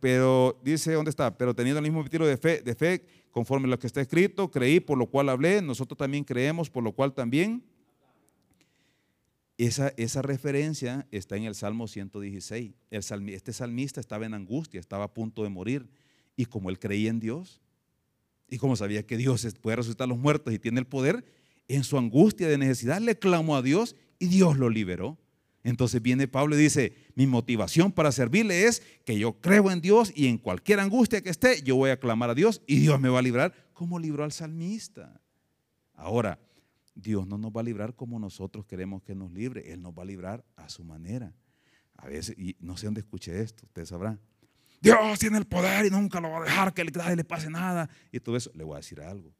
pero 0.00 0.60
dice, 0.62 0.92
¿dónde 0.92 1.10
está? 1.10 1.36
Pero 1.36 1.54
teniendo 1.54 1.78
el 1.78 1.84
mismo 1.84 2.02
estilo 2.02 2.26
de 2.26 2.36
fe, 2.36 2.60
de 2.60 2.74
fe, 2.74 3.04
conforme 3.30 3.68
lo 3.68 3.78
que 3.78 3.86
está 3.86 4.00
escrito, 4.00 4.50
creí, 4.50 4.80
por 4.80 4.98
lo 4.98 5.06
cual 5.06 5.28
hablé, 5.28 5.62
nosotros 5.62 5.98
también 5.98 6.24
creemos, 6.24 6.70
por 6.70 6.82
lo 6.82 6.92
cual 6.92 7.14
también. 7.14 7.64
Esa, 9.58 9.88
esa 9.96 10.20
referencia 10.20 11.06
está 11.10 11.36
en 11.36 11.44
el 11.44 11.54
Salmo 11.54 11.88
116. 11.88 12.74
El 12.90 13.28
este 13.30 13.52
salmista 13.52 14.00
estaba 14.00 14.26
en 14.26 14.34
angustia, 14.34 14.78
estaba 14.78 15.04
a 15.04 15.14
punto 15.14 15.42
de 15.42 15.48
morir. 15.48 15.88
Y 16.36 16.44
como 16.44 16.68
él 16.68 16.78
creía 16.78 17.08
en 17.08 17.20
Dios, 17.20 17.62
y 18.48 18.58
como 18.58 18.76
sabía 18.76 19.06
que 19.06 19.16
Dios 19.16 19.46
puede 19.60 19.76
resucitar 19.76 20.04
a 20.04 20.08
los 20.08 20.18
muertos 20.18 20.52
y 20.52 20.58
tiene 20.58 20.80
el 20.80 20.86
poder, 20.86 21.24
en 21.68 21.84
su 21.84 21.98
angustia 21.98 22.48
de 22.48 22.58
necesidad 22.58 23.00
le 23.00 23.18
clamó 23.18 23.56
a 23.56 23.62
Dios 23.62 23.96
y 24.18 24.26
Dios 24.26 24.56
lo 24.56 24.70
liberó. 24.70 25.18
Entonces 25.66 26.00
viene 26.00 26.28
Pablo 26.28 26.54
y 26.54 26.62
dice, 26.62 26.92
mi 27.16 27.26
motivación 27.26 27.90
para 27.90 28.12
servirle 28.12 28.66
es 28.66 28.84
que 29.04 29.18
yo 29.18 29.40
creo 29.40 29.72
en 29.72 29.80
Dios 29.80 30.12
y 30.14 30.28
en 30.28 30.38
cualquier 30.38 30.78
angustia 30.78 31.20
que 31.22 31.28
esté, 31.28 31.60
yo 31.62 31.74
voy 31.74 31.90
a 31.90 31.98
clamar 31.98 32.30
a 32.30 32.36
Dios 32.36 32.62
y 32.68 32.78
Dios 32.78 33.00
me 33.00 33.08
va 33.08 33.18
a 33.18 33.22
librar 33.22 33.52
como 33.72 33.98
libró 33.98 34.22
al 34.22 34.30
salmista. 34.30 35.20
Ahora, 35.94 36.38
Dios 36.94 37.26
no 37.26 37.36
nos 37.36 37.50
va 37.50 37.62
a 37.62 37.64
librar 37.64 37.96
como 37.96 38.20
nosotros 38.20 38.64
queremos 38.64 39.02
que 39.02 39.16
nos 39.16 39.32
libre, 39.32 39.72
Él 39.72 39.82
nos 39.82 39.92
va 39.92 40.04
a 40.04 40.06
librar 40.06 40.44
a 40.54 40.68
su 40.68 40.84
manera. 40.84 41.34
A 41.96 42.06
veces, 42.06 42.38
y 42.38 42.54
no 42.60 42.76
sé 42.76 42.86
dónde 42.86 43.00
escuché 43.00 43.40
esto, 43.40 43.66
ustedes 43.66 43.88
sabrán. 43.88 44.20
Dios 44.80 45.18
tiene 45.18 45.36
el 45.36 45.46
poder 45.46 45.84
y 45.84 45.90
nunca 45.90 46.20
lo 46.20 46.30
va 46.30 46.42
a 46.42 46.44
dejar 46.44 46.74
que 46.74 46.84
le 46.84 47.24
pase 47.24 47.50
nada. 47.50 47.90
Y 48.12 48.20
todo 48.20 48.36
eso, 48.36 48.52
le 48.54 48.62
voy 48.62 48.74
a 48.74 48.76
decir 48.76 49.00
algo. 49.00 49.34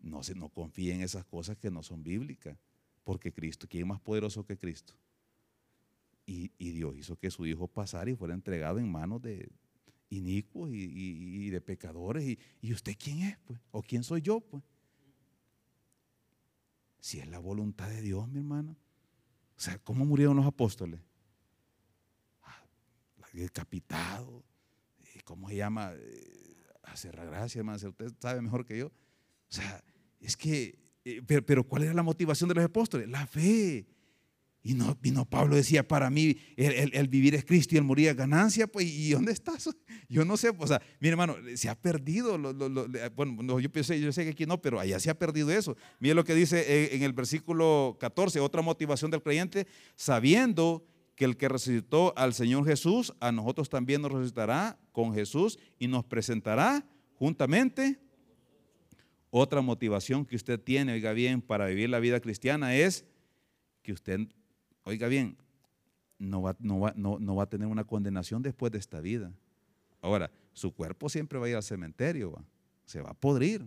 No, 0.00 0.20
no 0.36 0.50
confíe 0.50 0.92
en 0.92 1.00
esas 1.00 1.24
cosas 1.24 1.56
que 1.56 1.70
no 1.70 1.82
son 1.82 2.02
bíblicas. 2.02 2.58
Porque 3.04 3.32
Cristo, 3.32 3.66
¿quién 3.68 3.84
es 3.84 3.88
más 3.88 4.00
poderoso 4.00 4.44
que 4.44 4.56
Cristo? 4.56 4.94
Y, 6.24 6.48
Dios 6.58 6.96
hizo 6.96 7.16
que 7.16 7.30
su 7.30 7.44
Hijo 7.46 7.68
pasara 7.68 8.10
y 8.10 8.14
fuera 8.14 8.32
entregado 8.32 8.78
en 8.78 8.90
manos 8.90 9.20
de 9.20 9.50
inicuos 10.08 10.70
y, 10.72 11.50
de 11.50 11.60
pecadores. 11.60 12.38
Y, 12.60 12.72
usted 12.72 12.96
quién 12.98 13.22
es? 13.22 13.38
Pues? 13.38 13.60
¿O 13.70 13.82
quién 13.82 14.02
soy 14.04 14.22
yo? 14.22 14.40
Pues? 14.40 14.62
Si 17.00 17.18
es 17.18 17.26
la 17.28 17.38
voluntad 17.38 17.88
de 17.88 18.00
Dios, 18.00 18.28
mi 18.28 18.38
hermano. 18.38 18.76
O 19.56 19.60
sea, 19.60 19.78
¿cómo 19.78 20.04
murieron 20.04 20.36
los 20.36 20.46
apóstoles? 20.46 21.00
Ah, 22.42 22.64
decapitado. 23.32 24.44
¿Cómo 25.24 25.48
se 25.48 25.56
llama? 25.56 25.92
Eh, 25.94 26.56
hacer 26.84 27.16
gracia, 27.16 27.58
hermano. 27.58 27.76
Usted 27.76 28.12
sabe 28.20 28.40
mejor 28.40 28.64
que 28.64 28.78
yo. 28.78 28.86
O 28.86 28.92
sea, 29.48 29.84
es 30.20 30.36
que 30.36 30.81
eh, 31.04 31.22
pero, 31.22 31.64
¿cuál 31.64 31.84
era 31.84 31.94
la 31.94 32.02
motivación 32.02 32.48
de 32.48 32.54
los 32.54 32.64
apóstoles? 32.64 33.08
La 33.08 33.26
fe. 33.26 33.86
Y 34.64 34.74
no, 34.74 34.96
no 35.02 35.24
Pablo 35.24 35.56
decía, 35.56 35.86
para 35.86 36.08
mí 36.08 36.36
el, 36.56 37.08
vivir 37.08 37.34
es 37.34 37.44
Cristo 37.44 37.74
y 37.74 37.78
el 37.78 37.84
morir 37.84 38.10
es 38.10 38.16
ganancia, 38.16 38.68
pues 38.68 38.86
¿y 38.86 39.10
dónde 39.10 39.32
estás? 39.32 39.68
Yo 40.08 40.24
no 40.24 40.36
sé, 40.36 40.52
o 40.56 40.66
sea, 40.68 40.80
mi 41.00 41.08
hermano, 41.08 41.34
se 41.56 41.68
ha 41.68 41.74
perdido, 41.74 42.38
bueno, 43.16 43.58
yo, 43.58 43.72
pensé, 43.72 44.00
yo 44.00 44.12
sé 44.12 44.22
que 44.22 44.30
aquí 44.30 44.46
no, 44.46 44.62
pero 44.62 44.78
allá 44.78 45.00
se 45.00 45.10
ha 45.10 45.18
perdido 45.18 45.50
eso. 45.50 45.76
Mire 45.98 46.14
lo 46.14 46.22
que 46.22 46.34
dice 46.34 46.60
eh, 46.60 46.94
en 46.94 47.02
el 47.02 47.12
versículo 47.12 47.96
14, 47.98 48.38
otra 48.38 48.62
motivación 48.62 49.10
del 49.10 49.22
creyente, 49.22 49.66
sabiendo 49.96 50.86
que 51.16 51.24
el 51.24 51.36
que 51.36 51.48
resucitó 51.48 52.16
al 52.16 52.32
Señor 52.32 52.64
Jesús, 52.64 53.12
a 53.18 53.32
nosotros 53.32 53.68
también 53.68 54.02
nos 54.02 54.12
resucitará 54.12 54.78
con 54.92 55.12
Jesús 55.12 55.58
y 55.78 55.88
nos 55.88 56.04
presentará 56.04 56.86
juntamente 57.14 58.01
otra 59.34 59.62
motivación 59.62 60.26
que 60.26 60.36
usted 60.36 60.60
tiene, 60.60 60.92
oiga 60.92 61.14
bien, 61.14 61.40
para 61.40 61.64
vivir 61.64 61.88
la 61.88 62.00
vida 62.00 62.20
cristiana 62.20 62.76
es 62.76 63.06
que 63.82 63.94
usted, 63.94 64.20
oiga 64.84 65.08
bien, 65.08 65.38
no 66.18 66.42
va, 66.42 66.54
no 66.60 66.80
va, 66.80 66.92
no, 66.94 67.34
va 67.34 67.44
a 67.44 67.48
tener 67.48 67.66
una 67.66 67.84
condenación 67.84 68.42
después 68.42 68.70
de 68.70 68.78
esta 68.78 69.00
vida. 69.00 69.32
Ahora, 70.02 70.30
su 70.52 70.74
cuerpo 70.74 71.08
siempre 71.08 71.38
va 71.38 71.46
a 71.46 71.48
ir 71.48 71.56
al 71.56 71.62
cementerio, 71.62 72.44
se 72.84 73.00
va 73.00 73.12
a 73.12 73.14
podrir. 73.14 73.66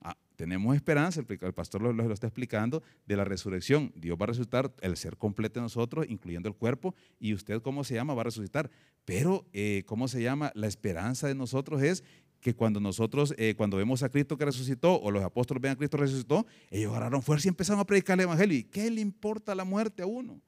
Ah, 0.00 0.16
tenemos 0.36 0.74
esperanza, 0.74 1.20
el, 1.20 1.52
pastor 1.52 1.82
lo, 1.82 2.10
está 2.10 2.28
explicando, 2.28 2.82
de 3.04 3.16
la 3.16 3.24
resurrección. 3.26 3.92
Dios 3.94 4.16
va 4.18 4.24
a 4.24 4.28
resucitar 4.28 4.72
el 4.80 4.96
ser 4.96 5.18
completo 5.18 5.60
de 5.60 5.64
nosotros, 5.64 6.06
incluyendo 6.08 6.48
el 6.48 6.54
cuerpo, 6.54 6.94
y 7.20 7.34
usted, 7.34 7.60
¿cómo 7.60 7.84
se 7.84 7.96
llama? 7.96 8.14
Va 8.14 8.22
a 8.22 8.24
resucitar. 8.24 8.70
Pero, 9.04 9.44
eh, 9.52 9.82
¿cómo 9.84 10.08
se 10.08 10.22
llama? 10.22 10.50
La 10.54 10.66
esperanza 10.66 11.28
de 11.28 11.34
nosotros 11.34 11.82
es 11.82 12.02
que 12.42 12.54
cuando 12.54 12.80
nosotros, 12.80 13.34
eh, 13.38 13.54
cuando 13.56 13.76
vemos 13.76 14.02
a 14.02 14.08
Cristo 14.08 14.36
que 14.36 14.44
resucitó, 14.44 15.00
o 15.00 15.12
los 15.12 15.22
apóstoles 15.22 15.62
ven 15.62 15.72
a 15.72 15.76
Cristo 15.76 15.96
que 15.96 16.02
resucitó, 16.02 16.44
ellos 16.70 16.90
agarraron 16.90 17.22
fuerza 17.22 17.46
y 17.46 17.50
empezaron 17.50 17.80
a 17.80 17.84
predicar 17.84 18.18
el 18.18 18.24
Evangelio. 18.24 18.58
¿Y 18.58 18.64
qué 18.64 18.90
le 18.90 19.00
importa 19.00 19.54
la 19.54 19.64
muerte 19.64 20.02
a 20.02 20.06
uno? 20.06 20.42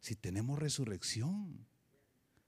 Si 0.00 0.16
tenemos 0.16 0.58
resurrección. 0.58 1.66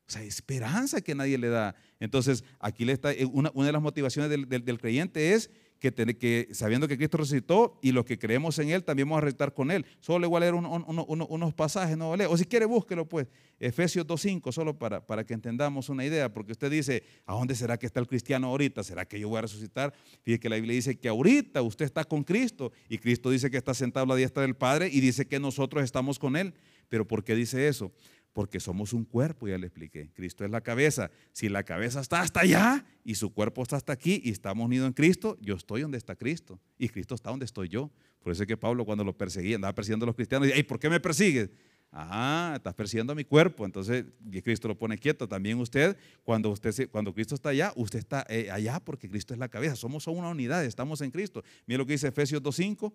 O 0.09 0.13
sea, 0.13 0.23
esperanza 0.23 1.03
que 1.03 1.15
nadie 1.15 1.37
le 1.37 1.49
da. 1.49 1.77
Entonces, 2.01 2.43
aquí 2.59 2.87
le 2.87 2.93
está, 2.93 3.13
eh, 3.13 3.27
una, 3.27 3.51
de 3.51 3.71
las 3.71 3.83
motivaciones 3.83 4.31
del 4.31 4.79
creyente 4.81 5.35
es 5.35 5.51
que, 5.81 5.93
que, 5.93 6.49
sabiendo 6.53 6.87
que 6.87 6.97
Cristo 6.97 7.17
resucitó 7.17 7.79
y 7.83 7.93
los 7.93 8.05
que 8.05 8.19
creemos 8.19 8.59
en 8.59 8.69
Él 8.69 8.85
también 8.85 9.09
vamos 9.09 9.19
a 9.19 9.21
resucitar 9.23 9.55
con 9.55 9.71
Él. 9.71 9.87
Solo 9.99 10.21
le 10.21 10.27
voy 10.27 10.37
a 10.37 10.41
leer 10.41 10.55
unos 10.55 11.55
pasajes, 11.55 11.97
no 11.97 12.11
vale. 12.11 12.27
O 12.27 12.37
si 12.37 12.45
quiere, 12.45 12.67
búsquelo 12.67 13.09
pues. 13.09 13.27
Efesios 13.59 14.07
2.5, 14.07 14.53
solo 14.53 14.79
para, 14.79 15.07
para 15.07 15.25
que 15.25 15.35
entendamos 15.35 15.89
una 15.89 16.05
idea, 16.05 16.33
porque 16.33 16.53
usted 16.53 16.71
dice, 16.71 17.03
¿a 17.27 17.35
dónde 17.35 17.55
será 17.55 17.79
que 17.79 17.87
está 17.87 18.01
el 18.01 18.07
cristiano 18.07 18.47
ahorita? 18.49 18.83
¿Será 18.83 19.07
que 19.07 19.19
yo 19.19 19.29
voy 19.29 19.39
a 19.39 19.43
resucitar? 19.43 19.93
Fíjese 20.23 20.41
que 20.41 20.49
la 20.49 20.57
Biblia 20.57 20.75
dice 20.75 20.99
que 20.99 21.09
ahorita 21.09 21.61
usted 21.63 21.85
está 21.85 22.05
con 22.05 22.25
Cristo 22.25 22.73
y 22.89 22.99
Cristo 22.99 23.31
dice 23.31 23.51
que 23.51 23.57
está 23.57 23.75
sentado 23.75 24.05
a 24.05 24.09
la 24.09 24.17
diestra 24.17 24.43
del 24.43 24.57
Padre 24.57 24.89
y 24.93 25.01
dice 25.01 25.27
que 25.27 25.41
nosotros 25.41 25.83
estamos 25.83 26.19
con 26.19 26.37
Él. 26.37 26.55
Pero 26.89 27.07
¿por 27.07 27.23
qué 27.23 27.35
dice 27.35 27.69
eso? 27.69 27.93
Porque 28.33 28.61
somos 28.61 28.93
un 28.93 29.05
cuerpo, 29.05 29.49
ya 29.49 29.59
le 29.59 29.67
expliqué. 29.67 30.11
Cristo 30.15 30.45
es 30.45 30.51
la 30.51 30.61
cabeza. 30.61 31.11
Si 31.33 31.49
la 31.49 31.65
cabeza 31.65 32.01
está 32.01 32.21
hasta 32.21 32.41
allá 32.41 32.85
y 33.05 33.17
su 33.17 33.33
cuerpo 33.33 33.63
está 33.63 33.77
hasta 33.77 33.93
aquí 33.93 34.21
y 34.25 34.31
estamos 34.31 34.65
unidos 34.65 34.87
en 34.87 34.93
Cristo, 34.93 35.37
yo 35.41 35.57
estoy 35.57 35.83
donde 35.83 35.99
está 35.99 36.15
Cristo. 36.15 36.61
Y 36.79 36.89
Cristo 36.89 37.15
está 37.15 37.31
donde 37.31 37.45
estoy 37.45 37.69
yo. 37.69 37.91
Por 38.23 38.33
eso 38.33 38.43
es 38.43 38.47
que 38.47 38.57
Pablo 38.57 38.85
cuando 38.85 39.03
lo 39.03 39.17
perseguía, 39.17 39.57
andaba 39.57 39.75
persiguiendo 39.75 40.05
a 40.05 40.09
los 40.09 40.17
cristianos, 40.17 40.49
y 40.55 40.63
¿por 40.63 40.79
qué 40.79 40.89
me 40.91 41.01
persigues? 41.01 41.51
Ajá, 41.93 42.55
estás 42.55 42.75
persiguiendo 42.75 43.13
a 43.13 43.17
mi 43.17 43.25
cuerpo, 43.25 43.67
entonces 43.67 44.05
Cristo 44.45 44.69
lo 44.69 44.79
pone 44.79 44.97
quieto. 44.97 45.27
También 45.27 45.59
usted, 45.59 45.97
cuando, 46.23 46.51
usted, 46.51 46.89
cuando 46.89 47.13
Cristo 47.13 47.35
está 47.35 47.49
allá, 47.49 47.73
usted 47.75 47.99
está 47.99 48.25
eh, 48.29 48.49
allá 48.51 48.79
porque 48.79 49.09
Cristo 49.09 49.35
es 49.35 49.41
la 49.41 49.49
cabeza. 49.49 49.75
Somos 49.75 50.07
una 50.07 50.29
unidad, 50.29 50.65
estamos 50.65 51.01
en 51.01 51.11
Cristo. 51.11 51.43
Mira 51.67 51.79
lo 51.79 51.87
que 51.87 51.93
dice 51.93 52.07
Efesios 52.07 52.41
2.5. 52.43 52.93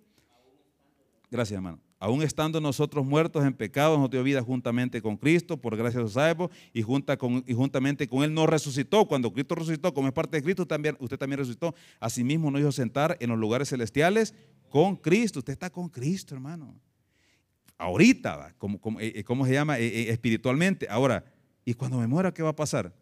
Gracias, 1.30 1.58
hermano. 1.58 1.82
Aún 2.06 2.22
estando 2.22 2.62
nosotros 2.62 3.06
muertos 3.06 3.44
en 3.44 3.54
pecado, 3.54 3.98
nos 3.98 4.10
dio 4.10 4.22
vida 4.22 4.42
juntamente 4.44 5.02
con 5.02 5.18
Cristo, 5.18 5.58
por 5.58 5.76
gracia 5.76 6.02
de 6.02 6.10
salvo, 6.10 6.52
y, 6.74 6.82
y 6.82 7.54
juntamente 7.54 8.08
con 8.08 8.24
Él 8.24 8.34
nos 8.34 8.48
resucitó. 8.48 9.08
Cuando 9.08 9.34
Cristo 9.34 9.56
resucitó, 9.56 9.94
como 9.94 10.08
es 10.08 10.14
parte 10.14 10.38
de 10.38 10.44
Cristo, 10.44 10.68
también, 10.68 10.96
usted 11.00 11.18
también 11.18 11.40
resucitó. 11.40 11.74
Asimismo 12.00 12.52
nos 12.52 12.62
hizo 12.62 12.72
sentar 12.72 13.18
en 13.20 13.30
los 13.30 13.40
lugares 13.40 13.70
celestiales 13.70 14.36
con 14.70 14.96
Cristo. 14.96 15.40
Usted 15.40 15.54
está 15.54 15.70
con 15.72 15.90
Cristo, 15.90 16.36
hermano 16.36 16.76
ahorita, 17.78 18.56
como, 18.58 18.80
eh, 19.00 19.14
eh, 19.16 19.24
¿cómo 19.24 19.46
se 19.46 19.54
llama? 19.54 19.80
Eh, 19.80 20.10
espiritualmente. 20.10 20.88
Ahora, 20.90 21.26
¿y 21.64 21.74
cuando 21.74 21.98
me 21.98 22.08
muera 22.08 22.34
qué 22.34 22.44
va 22.44 22.50
a 22.50 22.56
pasar? 22.56 22.94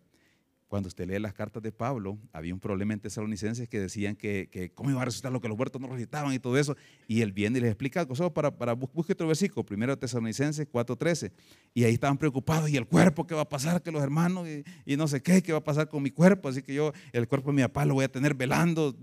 Cuando 0.67 0.87
usted 0.87 1.07
lee 1.07 1.19
las 1.19 1.33
cartas 1.33 1.61
de 1.61 1.71
Pablo, 1.71 2.17
había 2.31 2.53
un 2.53 2.59
problema 2.59 2.93
en 2.93 2.99
tesalonicenses 2.99 3.69
que 3.69 3.79
decían 3.79 4.15
que, 4.15 4.71
cómo 4.73 4.89
iba 4.89 5.01
a 5.01 5.05
resucitar 5.05 5.31
lo 5.31 5.39
que 5.39 5.47
los 5.47 5.55
muertos 5.55 5.79
no 5.79 5.87
resucitaban 5.87 6.33
y 6.33 6.39
todo 6.39 6.57
eso. 6.57 6.75
Y 7.07 7.21
él 7.21 7.31
viene 7.31 7.59
y 7.59 7.61
les 7.61 7.71
explica, 7.71 8.07
solo 8.13 8.33
para, 8.33 8.57
para 8.57 8.73
busque 8.73 9.13
otro 9.13 9.27
versículo, 9.27 9.63
primero 9.63 9.97
tesalonicenses 9.97 10.67
4.13. 10.71 11.31
Y 11.73 11.83
ahí 11.83 11.93
estaban 11.93 12.17
preocupados, 12.17 12.69
¿y 12.69 12.77
el 12.77 12.87
cuerpo 12.87 13.27
qué 13.27 13.35
va 13.35 13.41
a 13.41 13.49
pasar? 13.49 13.81
Que 13.81 13.91
los 13.91 14.01
hermanos 14.01 14.47
y, 14.85 14.95
no 14.97 15.07
sé 15.07 15.21
qué, 15.21 15.43
qué 15.43 15.51
va 15.51 15.59
a 15.59 15.63
pasar 15.63 15.89
con 15.89 16.01
mi 16.01 16.11
cuerpo. 16.11 16.49
Así 16.49 16.63
que 16.63 16.73
yo, 16.73 16.91
el 17.11 17.27
cuerpo 17.27 17.51
de 17.51 17.57
mi 17.57 17.61
papá 17.61 17.85
lo 17.85 17.93
voy 17.93 18.05
a 18.05 18.11
tener 18.11 18.33
velando 18.33 18.95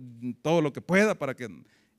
todo 0.42 0.62
lo 0.62 0.72
que 0.72 0.80
pueda 0.80 1.14
para 1.14 1.34
que 1.34 1.48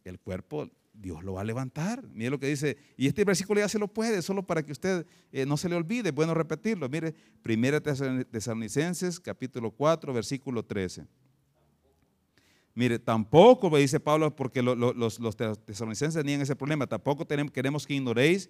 el 0.04 0.20
cuerpo 0.20 0.70
Dios 1.02 1.24
lo 1.24 1.34
va 1.34 1.42
a 1.42 1.44
levantar. 1.44 2.04
Mire 2.14 2.30
lo 2.30 2.40
que 2.40 2.48
dice, 2.48 2.78
y 2.96 3.08
este 3.08 3.26
versículo 3.26 3.60
ya 3.60 3.68
se 3.68 3.80
lo 3.80 3.88
puede, 3.88 4.22
solo 4.22 4.44
para 4.44 4.64
que 4.64 4.72
usted 4.72 5.06
eh, 5.32 5.46
no 5.46 5.58
se 5.58 5.68
le 5.68 5.76
olvide, 5.76 6.12
bueno 6.12 6.34
repetirlo. 6.34 6.88
Mire, 6.88 7.16
1 7.44 7.82
Tesalonicenses, 8.26 9.20
capítulo 9.20 9.72
4, 9.72 10.14
versículo 10.14 10.64
13. 10.64 11.08
Mire, 12.74 13.00
tampoco, 13.00 13.76
dice 13.76 14.00
Pablo, 14.00 14.34
porque 14.36 14.62
los, 14.62 14.78
los, 14.96 15.36
tesalonicenses 15.36 16.22
tenían 16.22 16.42
ese 16.42 16.56
problema, 16.56 16.88
tampoco 16.88 17.28
queremos 17.28 17.86
que 17.86 17.96
ignoréis, 17.96 18.50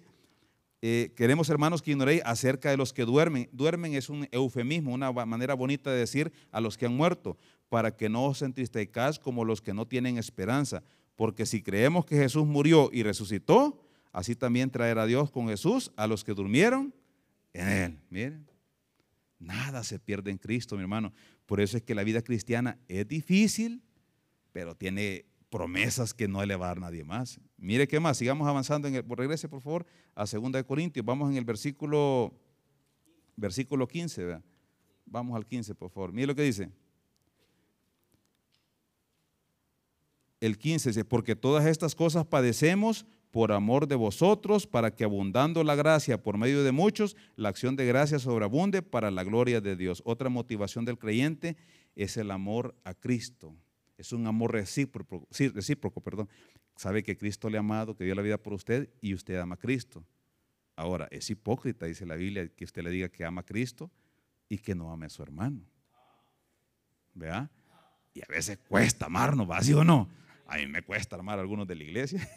eh, 0.80 1.12
queremos 1.16 1.48
hermanos 1.48 1.80
que 1.82 1.92
ignoréis 1.92 2.22
acerca 2.24 2.70
de 2.70 2.76
los 2.76 2.92
que 2.92 3.04
duermen. 3.04 3.48
Duermen 3.52 3.94
es 3.94 4.10
un 4.10 4.28
eufemismo, 4.30 4.92
una 4.92 5.10
manera 5.12 5.54
bonita 5.54 5.90
de 5.90 5.98
decir 5.98 6.32
a 6.50 6.60
los 6.60 6.76
que 6.76 6.86
han 6.86 6.96
muerto, 6.96 7.36
para 7.68 7.96
que 7.96 8.08
no 8.08 8.26
os 8.26 8.42
entristezcáis 8.42 9.18
como 9.18 9.44
los 9.44 9.62
que 9.62 9.74
no 9.74 9.86
tienen 9.86 10.18
esperanza 10.18 10.82
porque 11.16 11.46
si 11.46 11.62
creemos 11.62 12.04
que 12.04 12.16
Jesús 12.16 12.46
murió 12.46 12.90
y 12.92 13.02
resucitó, 13.02 13.80
así 14.12 14.34
también 14.34 14.70
traerá 14.70 15.06
Dios 15.06 15.30
con 15.30 15.48
Jesús 15.48 15.92
a 15.96 16.06
los 16.06 16.24
que 16.24 16.34
durmieron 16.34 16.94
en 17.52 17.68
Él. 17.68 17.98
Miren, 18.10 18.46
nada 19.38 19.84
se 19.84 19.98
pierde 19.98 20.30
en 20.30 20.38
Cristo, 20.38 20.76
mi 20.76 20.82
hermano. 20.82 21.12
Por 21.46 21.60
eso 21.60 21.76
es 21.76 21.82
que 21.82 21.94
la 21.94 22.04
vida 22.04 22.22
cristiana 22.22 22.78
es 22.88 23.06
difícil, 23.06 23.82
pero 24.52 24.74
tiene 24.74 25.26
promesas 25.50 26.14
que 26.14 26.28
no 26.28 26.44
le 26.46 26.56
va 26.56 26.70
a 26.70 26.74
nadie 26.74 27.04
más. 27.04 27.38
Mire 27.58 27.86
qué 27.86 28.00
más, 28.00 28.16
sigamos 28.16 28.48
avanzando. 28.48 28.88
En 28.88 28.94
el, 28.94 29.04
regrese 29.06 29.48
por 29.48 29.60
favor 29.60 29.86
a 30.14 30.24
2 30.24 30.52
de 30.52 30.64
Corintios. 30.64 31.04
Vamos 31.04 31.30
en 31.30 31.36
el 31.36 31.44
versículo, 31.44 32.32
versículo 33.36 33.86
15. 33.86 34.40
Vamos 35.04 35.36
al 35.36 35.44
15, 35.44 35.74
por 35.74 35.90
favor. 35.90 36.12
Mire 36.12 36.28
lo 36.28 36.34
que 36.34 36.42
dice. 36.42 36.70
El 40.42 40.58
15 40.58 40.90
dice, 40.90 41.04
porque 41.04 41.36
todas 41.36 41.66
estas 41.66 41.94
cosas 41.94 42.26
padecemos 42.26 43.06
por 43.30 43.52
amor 43.52 43.86
de 43.86 43.94
vosotros, 43.94 44.66
para 44.66 44.90
que 44.92 45.04
abundando 45.04 45.62
la 45.62 45.76
gracia 45.76 46.20
por 46.20 46.36
medio 46.36 46.64
de 46.64 46.72
muchos, 46.72 47.16
la 47.36 47.48
acción 47.48 47.76
de 47.76 47.86
gracia 47.86 48.18
sobreabunde 48.18 48.82
para 48.82 49.12
la 49.12 49.22
gloria 49.22 49.60
de 49.60 49.76
Dios. 49.76 50.02
Otra 50.04 50.28
motivación 50.28 50.84
del 50.84 50.98
creyente 50.98 51.56
es 51.94 52.16
el 52.16 52.32
amor 52.32 52.74
a 52.82 52.92
Cristo. 52.92 53.54
Es 53.96 54.12
un 54.12 54.26
amor 54.26 54.52
recíproco, 54.52 55.28
recíproco, 55.30 56.00
perdón. 56.00 56.28
Sabe 56.74 57.04
que 57.04 57.16
Cristo 57.16 57.48
le 57.48 57.56
ha 57.56 57.60
amado, 57.60 57.94
que 57.94 58.02
dio 58.02 58.16
la 58.16 58.22
vida 58.22 58.36
por 58.36 58.52
usted 58.52 58.90
y 59.00 59.14
usted 59.14 59.36
ama 59.36 59.54
a 59.54 59.58
Cristo. 59.58 60.04
Ahora, 60.74 61.06
es 61.12 61.30
hipócrita, 61.30 61.86
dice 61.86 62.04
la 62.04 62.16
Biblia, 62.16 62.48
que 62.48 62.64
usted 62.64 62.82
le 62.82 62.90
diga 62.90 63.08
que 63.08 63.24
ama 63.24 63.42
a 63.42 63.44
Cristo 63.44 63.92
y 64.48 64.58
que 64.58 64.74
no 64.74 64.92
ame 64.92 65.06
a 65.06 65.08
su 65.08 65.22
hermano. 65.22 65.60
¿Vea? 67.14 67.48
Y 68.12 68.22
a 68.22 68.26
veces 68.28 68.58
cuesta 68.58 69.06
amarnos, 69.06 69.48
¿va? 69.48 69.62
¿Sí 69.62 69.72
o 69.72 69.84
no? 69.84 70.08
A 70.52 70.58
mí 70.58 70.66
me 70.66 70.82
cuesta 70.82 71.16
armar 71.16 71.38
algunos 71.38 71.66
de 71.66 71.74
la 71.74 71.82
iglesia. 71.82 72.28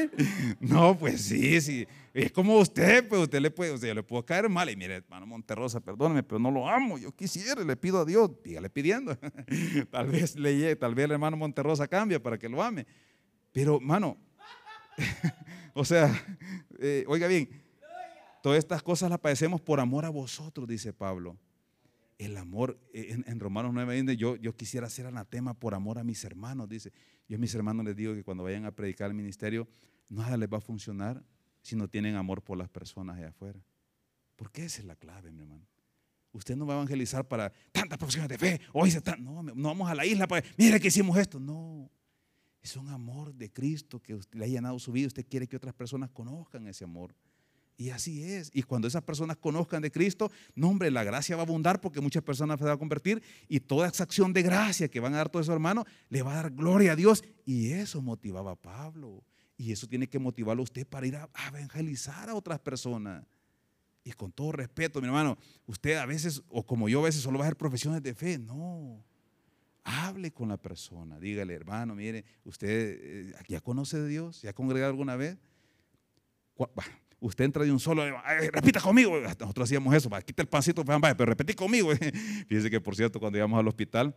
no, 0.60 0.98
pues 0.98 1.20
sí, 1.20 1.60
sí. 1.60 1.86
Es 2.12 2.32
como 2.32 2.58
usted, 2.58 3.06
pues 3.06 3.22
usted 3.22 3.40
le 3.40 3.52
puede, 3.52 3.70
o 3.70 3.78
sea, 3.78 3.94
le 3.94 4.02
puedo 4.02 4.26
caer 4.26 4.48
mal. 4.48 4.68
Y 4.68 4.74
mire, 4.74 4.96
hermano 4.96 5.26
Monterrosa, 5.26 5.78
perdóneme, 5.78 6.24
pero 6.24 6.40
no 6.40 6.50
lo 6.50 6.68
amo. 6.68 6.98
Yo 6.98 7.12
quisiera, 7.12 7.62
le 7.62 7.76
pido 7.76 8.00
a 8.00 8.04
Dios, 8.04 8.32
dígale 8.42 8.68
pidiendo. 8.68 9.16
tal 9.92 10.08
vez 10.08 10.34
le 10.34 10.74
tal 10.74 10.96
vez 10.96 11.04
el 11.04 11.12
hermano 11.12 11.36
Monterrosa 11.36 11.86
cambia 11.86 12.20
para 12.20 12.36
que 12.36 12.48
lo 12.48 12.60
ame. 12.60 12.84
Pero, 13.52 13.76
hermano, 13.76 14.16
o 15.72 15.84
sea, 15.84 16.12
eh, 16.80 17.04
oiga 17.06 17.28
bien, 17.28 17.48
todas 18.42 18.58
estas 18.58 18.82
cosas 18.82 19.08
las 19.08 19.20
padecemos 19.20 19.60
por 19.60 19.78
amor 19.78 20.04
a 20.04 20.08
vosotros, 20.08 20.66
dice 20.66 20.92
Pablo 20.92 21.38
el 22.24 22.36
amor, 22.36 22.78
eh, 22.92 23.16
en, 23.26 23.40
Romanos 23.40 23.72
9, 23.74 24.16
yo, 24.16 24.36
yo 24.36 24.54
quisiera 24.54 24.86
hacer 24.86 25.06
anatema 25.06 25.54
por 25.54 25.74
amor 25.74 25.98
a 25.98 26.04
mis 26.04 26.22
hermanos, 26.24 26.68
dice. 26.68 26.92
Yo 27.32 27.36
a 27.36 27.40
mis 27.40 27.54
hermanos 27.54 27.86
les 27.86 27.96
digo 27.96 28.12
que 28.12 28.22
cuando 28.22 28.44
vayan 28.44 28.66
a 28.66 28.72
predicar 28.72 29.08
el 29.08 29.14
ministerio, 29.14 29.66
nada 30.10 30.36
les 30.36 30.52
va 30.52 30.58
a 30.58 30.60
funcionar 30.60 31.24
si 31.62 31.74
no 31.74 31.88
tienen 31.88 32.14
amor 32.14 32.42
por 32.42 32.58
las 32.58 32.68
personas 32.68 33.16
allá 33.16 33.30
afuera. 33.30 33.58
Porque 34.36 34.66
esa 34.66 34.80
es 34.80 34.84
la 34.84 34.96
clave, 34.96 35.32
mi 35.32 35.40
hermano. 35.40 35.66
Usted 36.32 36.56
no 36.56 36.66
va 36.66 36.74
a 36.74 36.76
evangelizar 36.76 37.26
para 37.26 37.50
tantas 37.72 37.96
profesiones 37.96 38.28
de 38.28 38.36
fe. 38.36 38.60
Hoy 38.74 38.90
se 38.90 38.98
está, 38.98 39.16
no, 39.16 39.42
no 39.42 39.68
vamos 39.68 39.90
a 39.90 39.94
la 39.94 40.04
isla 40.04 40.26
para, 40.28 40.46
mire 40.58 40.78
que 40.78 40.88
hicimos 40.88 41.16
esto. 41.16 41.40
No, 41.40 41.90
es 42.60 42.76
un 42.76 42.90
amor 42.90 43.32
de 43.32 43.50
Cristo 43.50 43.98
que 43.98 44.20
le 44.32 44.44
ha 44.44 44.48
llenado 44.48 44.78
su 44.78 44.92
vida. 44.92 45.06
Usted 45.06 45.24
quiere 45.26 45.48
que 45.48 45.56
otras 45.56 45.72
personas 45.72 46.10
conozcan 46.10 46.66
ese 46.66 46.84
amor. 46.84 47.14
Y 47.76 47.90
así 47.90 48.22
es. 48.22 48.50
Y 48.52 48.62
cuando 48.62 48.88
esas 48.88 49.02
personas 49.02 49.36
conozcan 49.36 49.82
de 49.82 49.90
Cristo, 49.90 50.30
no, 50.54 50.68
hombre, 50.68 50.90
la 50.90 51.04
gracia 51.04 51.36
va 51.36 51.42
a 51.42 51.44
abundar 51.44 51.80
porque 51.80 52.00
muchas 52.00 52.22
personas 52.22 52.58
se 52.58 52.64
van 52.64 52.74
a 52.74 52.78
convertir 52.78 53.22
y 53.48 53.60
toda 53.60 53.88
esa 53.88 54.04
acción 54.04 54.32
de 54.32 54.42
gracia 54.42 54.88
que 54.88 55.00
van 55.00 55.14
a 55.14 55.18
dar 55.18 55.28
todos 55.28 55.46
esos 55.46 55.54
hermanos 55.54 55.84
le 56.08 56.22
va 56.22 56.32
a 56.32 56.42
dar 56.42 56.50
gloria 56.50 56.92
a 56.92 56.96
Dios. 56.96 57.24
Y 57.44 57.72
eso 57.72 58.02
motivaba 58.02 58.52
a 58.52 58.56
Pablo. 58.56 59.24
Y 59.56 59.72
eso 59.72 59.86
tiene 59.86 60.08
que 60.08 60.18
motivarlo 60.18 60.62
a 60.62 60.64
usted 60.64 60.86
para 60.86 61.06
ir 61.06 61.16
a, 61.16 61.28
evangelizar 61.48 62.28
a 62.28 62.34
otras 62.34 62.58
personas. 62.60 63.24
Y 64.04 64.12
con 64.12 64.32
todo 64.32 64.52
respeto, 64.52 65.00
mi 65.00 65.06
hermano, 65.06 65.38
usted 65.66 65.96
a 65.96 66.06
veces, 66.06 66.42
o 66.48 66.66
como 66.66 66.88
yo 66.88 67.00
a 67.00 67.04
veces, 67.04 67.22
solo 67.22 67.38
va 67.38 67.44
a 67.44 67.48
hacer 67.48 67.56
profesiones 67.56 68.02
de 68.02 68.14
fe. 68.14 68.38
No. 68.38 69.04
Hable 69.84 70.32
con 70.32 70.48
la 70.48 70.56
persona. 70.56 71.18
Dígale, 71.18 71.54
hermano, 71.54 71.94
mire, 71.94 72.24
usted 72.44 72.68
eh, 72.68 73.32
ya 73.48 73.60
conoce 73.60 73.98
de 74.00 74.08
Dios, 74.08 74.42
ya 74.42 74.50
ha 74.50 74.52
congregado 74.52 74.90
alguna 74.90 75.16
vez 75.16 75.38
usted 77.22 77.44
entra 77.44 77.64
de 77.64 77.72
un 77.72 77.80
solo, 77.80 78.02
repita 78.52 78.80
conmigo. 78.80 79.18
Nosotros 79.20 79.64
hacíamos 79.68 79.94
eso, 79.94 80.10
quita 80.26 80.42
el 80.42 80.48
pancito, 80.48 80.84
pero 80.84 81.26
repetí 81.26 81.54
conmigo. 81.54 81.90
Fíjese 82.48 82.68
que, 82.68 82.80
por 82.80 82.96
cierto, 82.96 83.20
cuando 83.20 83.38
íbamos 83.38 83.58
al 83.58 83.68
hospital, 83.68 84.14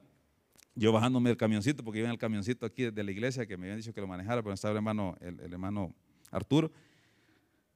yo 0.74 0.92
bajándome 0.92 1.30
del 1.30 1.38
camioncito, 1.38 1.84
porque 1.84 2.00
iba 2.00 2.08
en 2.08 2.14
el 2.14 2.18
camioncito 2.18 2.66
aquí 2.66 2.90
de 2.90 3.04
la 3.04 3.12
iglesia, 3.12 3.46
que 3.46 3.58
me 3.58 3.68
habían 3.68 3.78
dicho 3.78 3.94
que 3.94 4.02
lo 4.02 4.08
manejara, 4.08 4.42
pero 4.42 4.54
estaba 4.54 4.72
el 4.72 4.78
hermano, 4.78 5.16
el, 5.22 5.40
hermano 5.40 5.96
Arturo. 6.32 6.72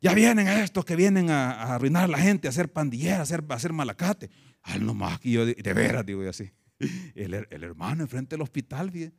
Ya 0.02 0.14
vienen 0.14 0.48
estos 0.48 0.84
que 0.84 0.96
vienen 0.96 1.30
a, 1.30 1.76
arruinar 1.76 2.06
a 2.06 2.08
la 2.08 2.18
gente, 2.18 2.48
a 2.48 2.50
hacer 2.50 2.72
pandillera, 2.72 3.20
a 3.20 3.22
hacer, 3.22 3.46
a 3.48 3.54
hacer 3.54 3.72
malacate. 3.72 4.30
Al 4.64 4.86
nomás, 4.86 5.20
y 5.24 5.34
yo 5.34 5.46
de, 5.46 5.74
veras, 5.74 6.06
digo 6.06 6.24
yo 6.24 6.30
así. 6.32 6.52
El, 7.16 7.34
hermano 7.34 8.04
enfrente 8.04 8.36
del 8.36 8.42
hospital, 8.42 8.92
fíjate. 8.92 9.16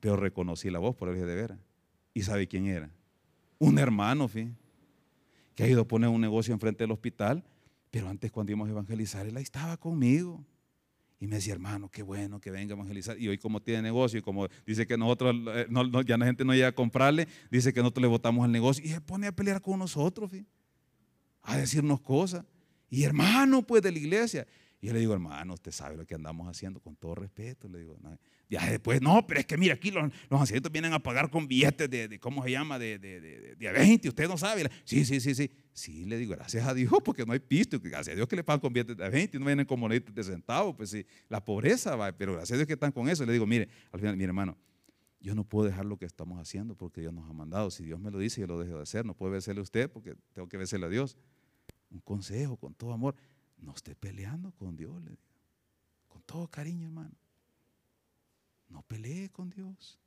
Pero 0.00 0.16
reconocí 0.16 0.70
la 0.70 0.78
voz 0.78 0.94
por 0.94 1.08
el 1.08 1.14
de 1.14 1.34
veras. 1.34 1.58
¿Y 2.12 2.22
sabe 2.22 2.46
quién 2.46 2.66
era? 2.66 2.90
Un 3.58 3.78
hermano, 3.78 4.28
fíjate 4.28 4.67
que 5.58 5.64
ha 5.64 5.66
ido 5.66 5.80
a 5.80 5.88
poner 5.88 6.08
un 6.08 6.20
negocio 6.20 6.54
enfrente 6.54 6.84
del 6.84 6.92
hospital, 6.92 7.42
pero 7.90 8.08
antes 8.08 8.30
cuando 8.30 8.52
íbamos 8.52 8.68
a 8.68 8.70
evangelizar, 8.70 9.26
él 9.26 9.36
ahí 9.36 9.42
estaba 9.42 9.76
conmigo. 9.76 10.46
Y 11.18 11.26
me 11.26 11.34
decía, 11.34 11.52
hermano, 11.52 11.88
qué 11.88 12.04
bueno 12.04 12.40
que 12.40 12.52
venga 12.52 12.74
a 12.74 12.76
evangelizar. 12.76 13.18
Y 13.18 13.26
hoy 13.26 13.38
como 13.38 13.60
tiene 13.60 13.82
negocio 13.82 14.20
y 14.20 14.22
como 14.22 14.46
dice 14.64 14.86
que 14.86 14.96
nosotros, 14.96 15.34
eh, 15.48 15.66
ya 16.06 16.16
la 16.16 16.26
gente 16.26 16.44
no 16.44 16.54
llega 16.54 16.68
a 16.68 16.72
comprarle, 16.72 17.26
dice 17.50 17.72
que 17.72 17.80
nosotros 17.80 18.02
le 18.02 18.06
votamos 18.06 18.46
el 18.46 18.52
negocio. 18.52 18.84
Y 18.84 18.90
se 18.90 19.00
pone 19.00 19.26
a 19.26 19.32
pelear 19.32 19.60
con 19.60 19.80
nosotros, 19.80 20.30
a 21.42 21.56
decirnos 21.56 22.00
cosas. 22.02 22.44
Y 22.88 23.02
hermano, 23.02 23.66
pues 23.66 23.82
de 23.82 23.90
la 23.90 23.98
iglesia. 23.98 24.46
Y 24.80 24.86
yo 24.86 24.92
le 24.92 25.00
digo, 25.00 25.12
hermano, 25.12 25.54
usted 25.54 25.72
sabe 25.72 25.96
lo 25.96 26.06
que 26.06 26.14
andamos 26.14 26.46
haciendo, 26.46 26.78
con 26.78 26.94
todo 26.94 27.16
respeto. 27.16 27.68
Le 27.68 27.80
digo, 27.80 27.96
ya 28.48 28.64
después, 28.70 29.02
no, 29.02 29.26
pero 29.26 29.40
es 29.40 29.46
que 29.46 29.58
mira, 29.58 29.74
aquí 29.74 29.90
los, 29.90 30.10
los 30.30 30.40
ancianitos 30.40 30.72
vienen 30.72 30.94
a 30.94 30.98
pagar 30.98 31.30
con 31.30 31.46
billetes 31.46 31.90
de, 31.90 32.18
¿cómo 32.18 32.42
se 32.42 32.50
llama? 32.50 32.78
De, 32.78 32.98
de, 32.98 33.20
de, 33.20 33.72
20, 33.72 34.08
usted 34.08 34.26
no 34.26 34.38
sabe. 34.38 34.70
Sí, 34.84 35.04
sí, 35.04 35.20
sí, 35.20 35.34
sí. 35.34 35.50
Sí, 35.74 36.06
le 36.06 36.16
digo, 36.16 36.32
gracias 36.32 36.66
a 36.66 36.72
Dios, 36.72 36.90
porque 37.04 37.26
no 37.26 37.34
hay 37.34 37.40
pisto. 37.40 37.78
Gracias 37.78 38.14
a 38.14 38.16
Dios 38.16 38.26
que 38.26 38.36
le 38.36 38.42
pagan 38.42 38.60
con 38.60 38.72
billetes 38.72 38.96
de 38.96 39.08
20 39.08 39.38
no 39.38 39.44
vienen 39.44 39.66
con 39.66 39.78
monedas 39.78 40.14
de 40.14 40.24
centavos. 40.24 40.74
Pues 40.74 40.90
sí, 40.90 41.06
la 41.28 41.44
pobreza 41.44 41.94
va, 41.94 42.10
pero 42.10 42.32
gracias 42.32 42.52
a 42.52 42.56
Dios 42.56 42.66
que 42.66 42.72
están 42.72 42.90
con 42.90 43.08
eso. 43.08 43.24
Le 43.26 43.32
digo, 43.32 43.46
mire, 43.46 43.68
al 43.92 44.00
final, 44.00 44.16
mi 44.16 44.24
hermano, 44.24 44.56
yo 45.20 45.34
no 45.34 45.44
puedo 45.44 45.68
dejar 45.68 45.84
lo 45.84 45.98
que 45.98 46.06
estamos 46.06 46.40
haciendo 46.40 46.74
porque 46.74 47.02
Dios 47.02 47.12
nos 47.12 47.28
ha 47.28 47.32
mandado. 47.34 47.70
Si 47.70 47.84
Dios 47.84 48.00
me 48.00 48.10
lo 48.10 48.18
dice, 48.18 48.40
yo 48.40 48.46
lo 48.46 48.58
dejo 48.58 48.76
de 48.76 48.82
hacer. 48.82 49.04
No 49.04 49.14
puedo 49.14 49.30
vencerle 49.30 49.60
a 49.60 49.62
usted 49.62 49.90
porque 49.90 50.16
tengo 50.32 50.48
que 50.48 50.56
vencerle 50.56 50.86
a 50.86 50.88
Dios. 50.88 51.18
Un 51.90 52.00
consejo 52.00 52.56
con 52.56 52.72
todo 52.74 52.92
amor. 52.92 53.14
No 53.58 53.74
esté 53.74 53.94
peleando 53.94 54.52
con 54.52 54.74
Dios. 54.74 55.02
Con 56.08 56.22
todo 56.22 56.48
cariño, 56.48 56.86
hermano. 56.86 57.14
No 58.68 58.82
pelee 58.82 59.30
con 59.30 59.50
Dios. 59.50 59.98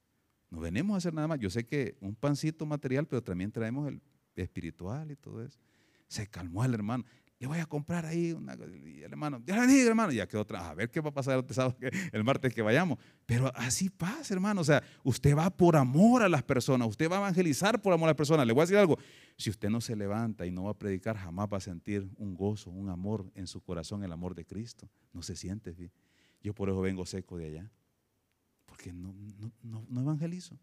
No 0.50 0.60
venimos 0.60 0.96
a 0.96 0.98
hacer 0.98 1.14
nada 1.14 1.28
más. 1.28 1.40
Yo 1.40 1.50
sé 1.50 1.66
que 1.66 1.98
un 2.02 2.16
pancito 2.16 2.66
material, 2.66 3.08
pero 3.08 3.24
también 3.24 3.52
traemos 3.52 3.88
el 3.88 4.02
espiritual 4.36 5.12
y 5.12 5.16
todo 5.16 5.44
eso. 5.44 5.60
Se 6.08 6.28
calmó 6.28 6.64
el 6.66 6.74
hermano 6.74 7.06
le 7.42 7.48
voy 7.48 7.58
a 7.58 7.66
comprar 7.66 8.06
ahí 8.06 8.34
una, 8.34 8.56
y 8.86 9.02
el 9.02 9.12
hermano, 9.12 9.42
ya 9.44 9.66
le 9.66 9.82
hermano, 9.82 10.12
ya 10.12 10.28
que 10.28 10.38
otra, 10.38 10.70
a 10.70 10.76
ver 10.76 10.92
qué 10.92 11.02
va 11.02 11.10
a 11.10 11.12
pasar 11.12 11.44
el 12.12 12.24
martes 12.24 12.54
que 12.54 12.62
vayamos. 12.62 13.00
Pero 13.26 13.52
así 13.56 13.90
pasa, 13.90 14.36
hermano. 14.36 14.62
O 14.62 14.64
sea, 14.64 14.84
usted 15.04 15.36
va 15.36 15.50
por 15.50 15.76
amor 15.76 16.22
a 16.22 16.30
las 16.30 16.44
personas, 16.44 16.88
usted 16.88 17.10
va 17.10 17.16
a 17.16 17.20
evangelizar 17.22 17.82
por 17.82 17.94
amor 17.94 18.10
a 18.10 18.12
las 18.12 18.16
personas. 18.16 18.46
Le 18.46 18.54
voy 18.54 18.62
a 18.62 18.66
decir 18.66 18.78
algo, 18.78 19.00
si 19.38 19.50
usted 19.50 19.72
no 19.72 19.82
se 19.82 19.96
levanta 19.96 20.46
y 20.46 20.52
no 20.52 20.66
va 20.66 20.72
a 20.72 20.78
predicar, 20.78 21.18
jamás 21.18 21.48
va 21.52 21.58
a 21.58 21.62
sentir 21.62 22.08
un 22.18 22.36
gozo, 22.36 22.70
un 22.70 22.90
amor 22.90 23.32
en 23.34 23.48
su 23.48 23.60
corazón, 23.60 24.04
el 24.04 24.12
amor 24.12 24.36
de 24.36 24.46
Cristo. 24.46 24.88
No 25.12 25.24
se 25.24 25.36
siente. 25.36 25.76
Yo 26.44 26.54
por 26.54 26.70
eso 26.70 26.80
vengo 26.80 27.08
seco 27.08 27.40
de 27.40 27.48
allá, 27.48 27.72
porque 28.82 28.94
no, 28.94 29.14
no, 29.62 29.86
no 29.90 30.02
evangelizo 30.02 30.60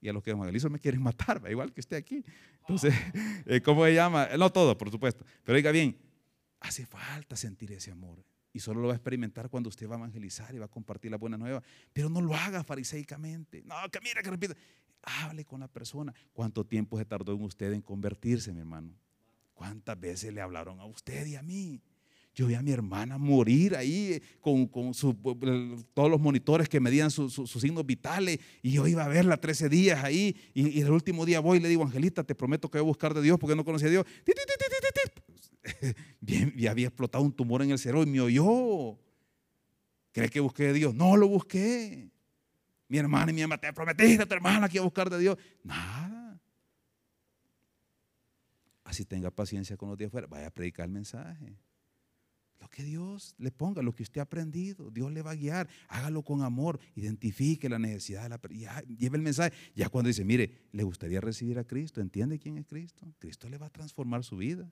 y 0.00 0.08
a 0.08 0.12
los 0.12 0.22
que 0.22 0.30
evangelizo 0.30 0.68
me 0.68 0.78
quieren 0.78 1.02
matar, 1.02 1.42
igual 1.50 1.72
que 1.72 1.80
esté 1.80 1.96
aquí. 1.96 2.24
Entonces, 2.60 2.94
eh, 3.46 3.60
¿cómo 3.62 3.84
se 3.84 3.94
llama? 3.94 4.28
No 4.38 4.50
todo, 4.50 4.76
por 4.76 4.90
supuesto. 4.90 5.24
Pero 5.44 5.56
oiga 5.56 5.72
bien, 5.72 5.96
hace 6.60 6.84
falta 6.84 7.36
sentir 7.36 7.72
ese 7.72 7.90
amor. 7.90 8.22
Y 8.52 8.60
solo 8.60 8.80
lo 8.80 8.88
va 8.88 8.94
a 8.94 8.96
experimentar 8.96 9.48
cuando 9.50 9.68
usted 9.68 9.88
va 9.88 9.94
a 9.94 9.98
evangelizar 9.98 10.54
y 10.54 10.58
va 10.58 10.66
a 10.66 10.70
compartir 10.70 11.10
la 11.10 11.16
buena 11.16 11.36
nueva. 11.36 11.62
Pero 11.92 12.08
no 12.08 12.20
lo 12.20 12.34
haga 12.34 12.64
fariseicamente. 12.64 13.62
No, 13.62 13.76
que 13.90 14.00
mira, 14.00 14.22
que 14.22 14.30
repita. 14.30 14.54
Hable 15.02 15.44
con 15.44 15.60
la 15.60 15.68
persona. 15.68 16.12
¿Cuánto 16.32 16.64
tiempo 16.64 16.98
se 16.98 17.04
tardó 17.04 17.32
en 17.34 17.42
usted 17.42 17.72
en 17.72 17.82
convertirse, 17.82 18.52
mi 18.52 18.60
hermano? 18.60 18.92
¿Cuántas 19.54 19.98
veces 19.98 20.32
le 20.32 20.40
hablaron 20.40 20.80
a 20.80 20.86
usted 20.86 21.26
y 21.26 21.36
a 21.36 21.42
mí? 21.42 21.80
Yo 22.38 22.46
vi 22.46 22.54
a 22.54 22.62
mi 22.62 22.70
hermana 22.70 23.18
morir 23.18 23.74
ahí 23.74 24.12
eh, 24.12 24.22
con, 24.40 24.70
todos 25.92 26.08
los 26.08 26.20
monitores 26.20 26.68
que 26.68 26.78
medían 26.78 27.10
sus 27.10 27.50
signos 27.50 27.84
vitales 27.84 28.38
y 28.62 28.70
yo 28.70 28.86
iba 28.86 29.04
a 29.04 29.08
verla 29.08 29.38
13 29.38 29.68
días 29.68 30.04
ahí 30.04 30.36
y, 30.54 30.80
el 30.80 30.92
último 30.92 31.26
día 31.26 31.40
voy 31.40 31.58
y 31.58 31.60
le 31.60 31.68
digo, 31.68 31.82
Angelita, 31.82 32.22
te 32.22 32.36
prometo 32.36 32.70
que 32.70 32.78
voy 32.78 32.84
a 32.84 32.86
buscar 32.86 33.12
de 33.12 33.22
Dios 33.22 33.40
porque 33.40 33.56
no 33.56 33.64
conocía 33.64 33.88
a 33.88 33.90
Dios. 33.90 34.06
Bien, 36.20 36.54
había 36.70 36.86
explotado 36.86 37.24
un 37.24 37.32
tumor 37.32 37.60
en 37.62 37.72
el 37.72 37.78
cerebro 37.80 38.04
y 38.04 38.06
me 38.06 38.20
oyó. 38.20 38.96
¿Crees 40.12 40.30
que 40.30 40.38
busqué 40.38 40.62
de 40.68 40.74
Dios? 40.74 40.94
No 40.94 41.16
lo 41.16 41.26
busqué. 41.26 42.08
Mi 42.86 42.98
hermana 42.98 43.32
y 43.32 43.34
mi 43.34 43.40
mamá, 43.40 43.58
te 43.58 43.72
prometiste 43.72 44.22
a 44.22 44.26
tu 44.26 44.34
hermana 44.34 44.68
que 44.68 44.76
iba 44.76 44.82
a 44.82 44.86
buscar 44.86 45.10
de 45.10 45.18
Dios. 45.18 45.36
Nada. 45.64 46.40
Así 48.84 49.04
tenga 49.04 49.32
paciencia 49.32 49.76
con 49.76 49.88
los 49.88 49.98
días 49.98 50.12
fuera. 50.12 50.28
Vaya 50.28 50.46
a 50.46 50.50
predicar 50.50 50.86
el 50.86 50.92
mensaje. 50.92 51.58
Lo 52.60 52.68
que 52.68 52.82
Dios 52.82 53.34
le 53.38 53.50
ponga, 53.50 53.82
lo 53.82 53.94
que 53.94 54.02
usted 54.02 54.20
ha 54.20 54.24
aprendido, 54.24 54.90
Dios 54.90 55.12
le 55.12 55.22
va 55.22 55.32
a 55.32 55.36
guiar. 55.36 55.68
Hágalo 55.88 56.22
con 56.22 56.42
amor, 56.42 56.80
identifique 56.96 57.68
la 57.68 57.78
necesidad 57.78 58.24
de 58.24 58.28
la 58.30 58.38
persona, 58.38 58.82
lleve 58.82 59.16
el 59.16 59.22
mensaje. 59.22 59.52
Ya 59.74 59.88
cuando 59.88 60.08
dice, 60.08 60.24
mire, 60.24 60.66
le 60.72 60.82
gustaría 60.82 61.20
recibir 61.20 61.58
a 61.58 61.64
Cristo, 61.64 62.00
¿entiende 62.00 62.38
quién 62.38 62.58
es 62.58 62.66
Cristo? 62.66 63.06
Cristo 63.18 63.48
le 63.48 63.58
va 63.58 63.66
a 63.66 63.70
transformar 63.70 64.24
su 64.24 64.36
vida. 64.36 64.70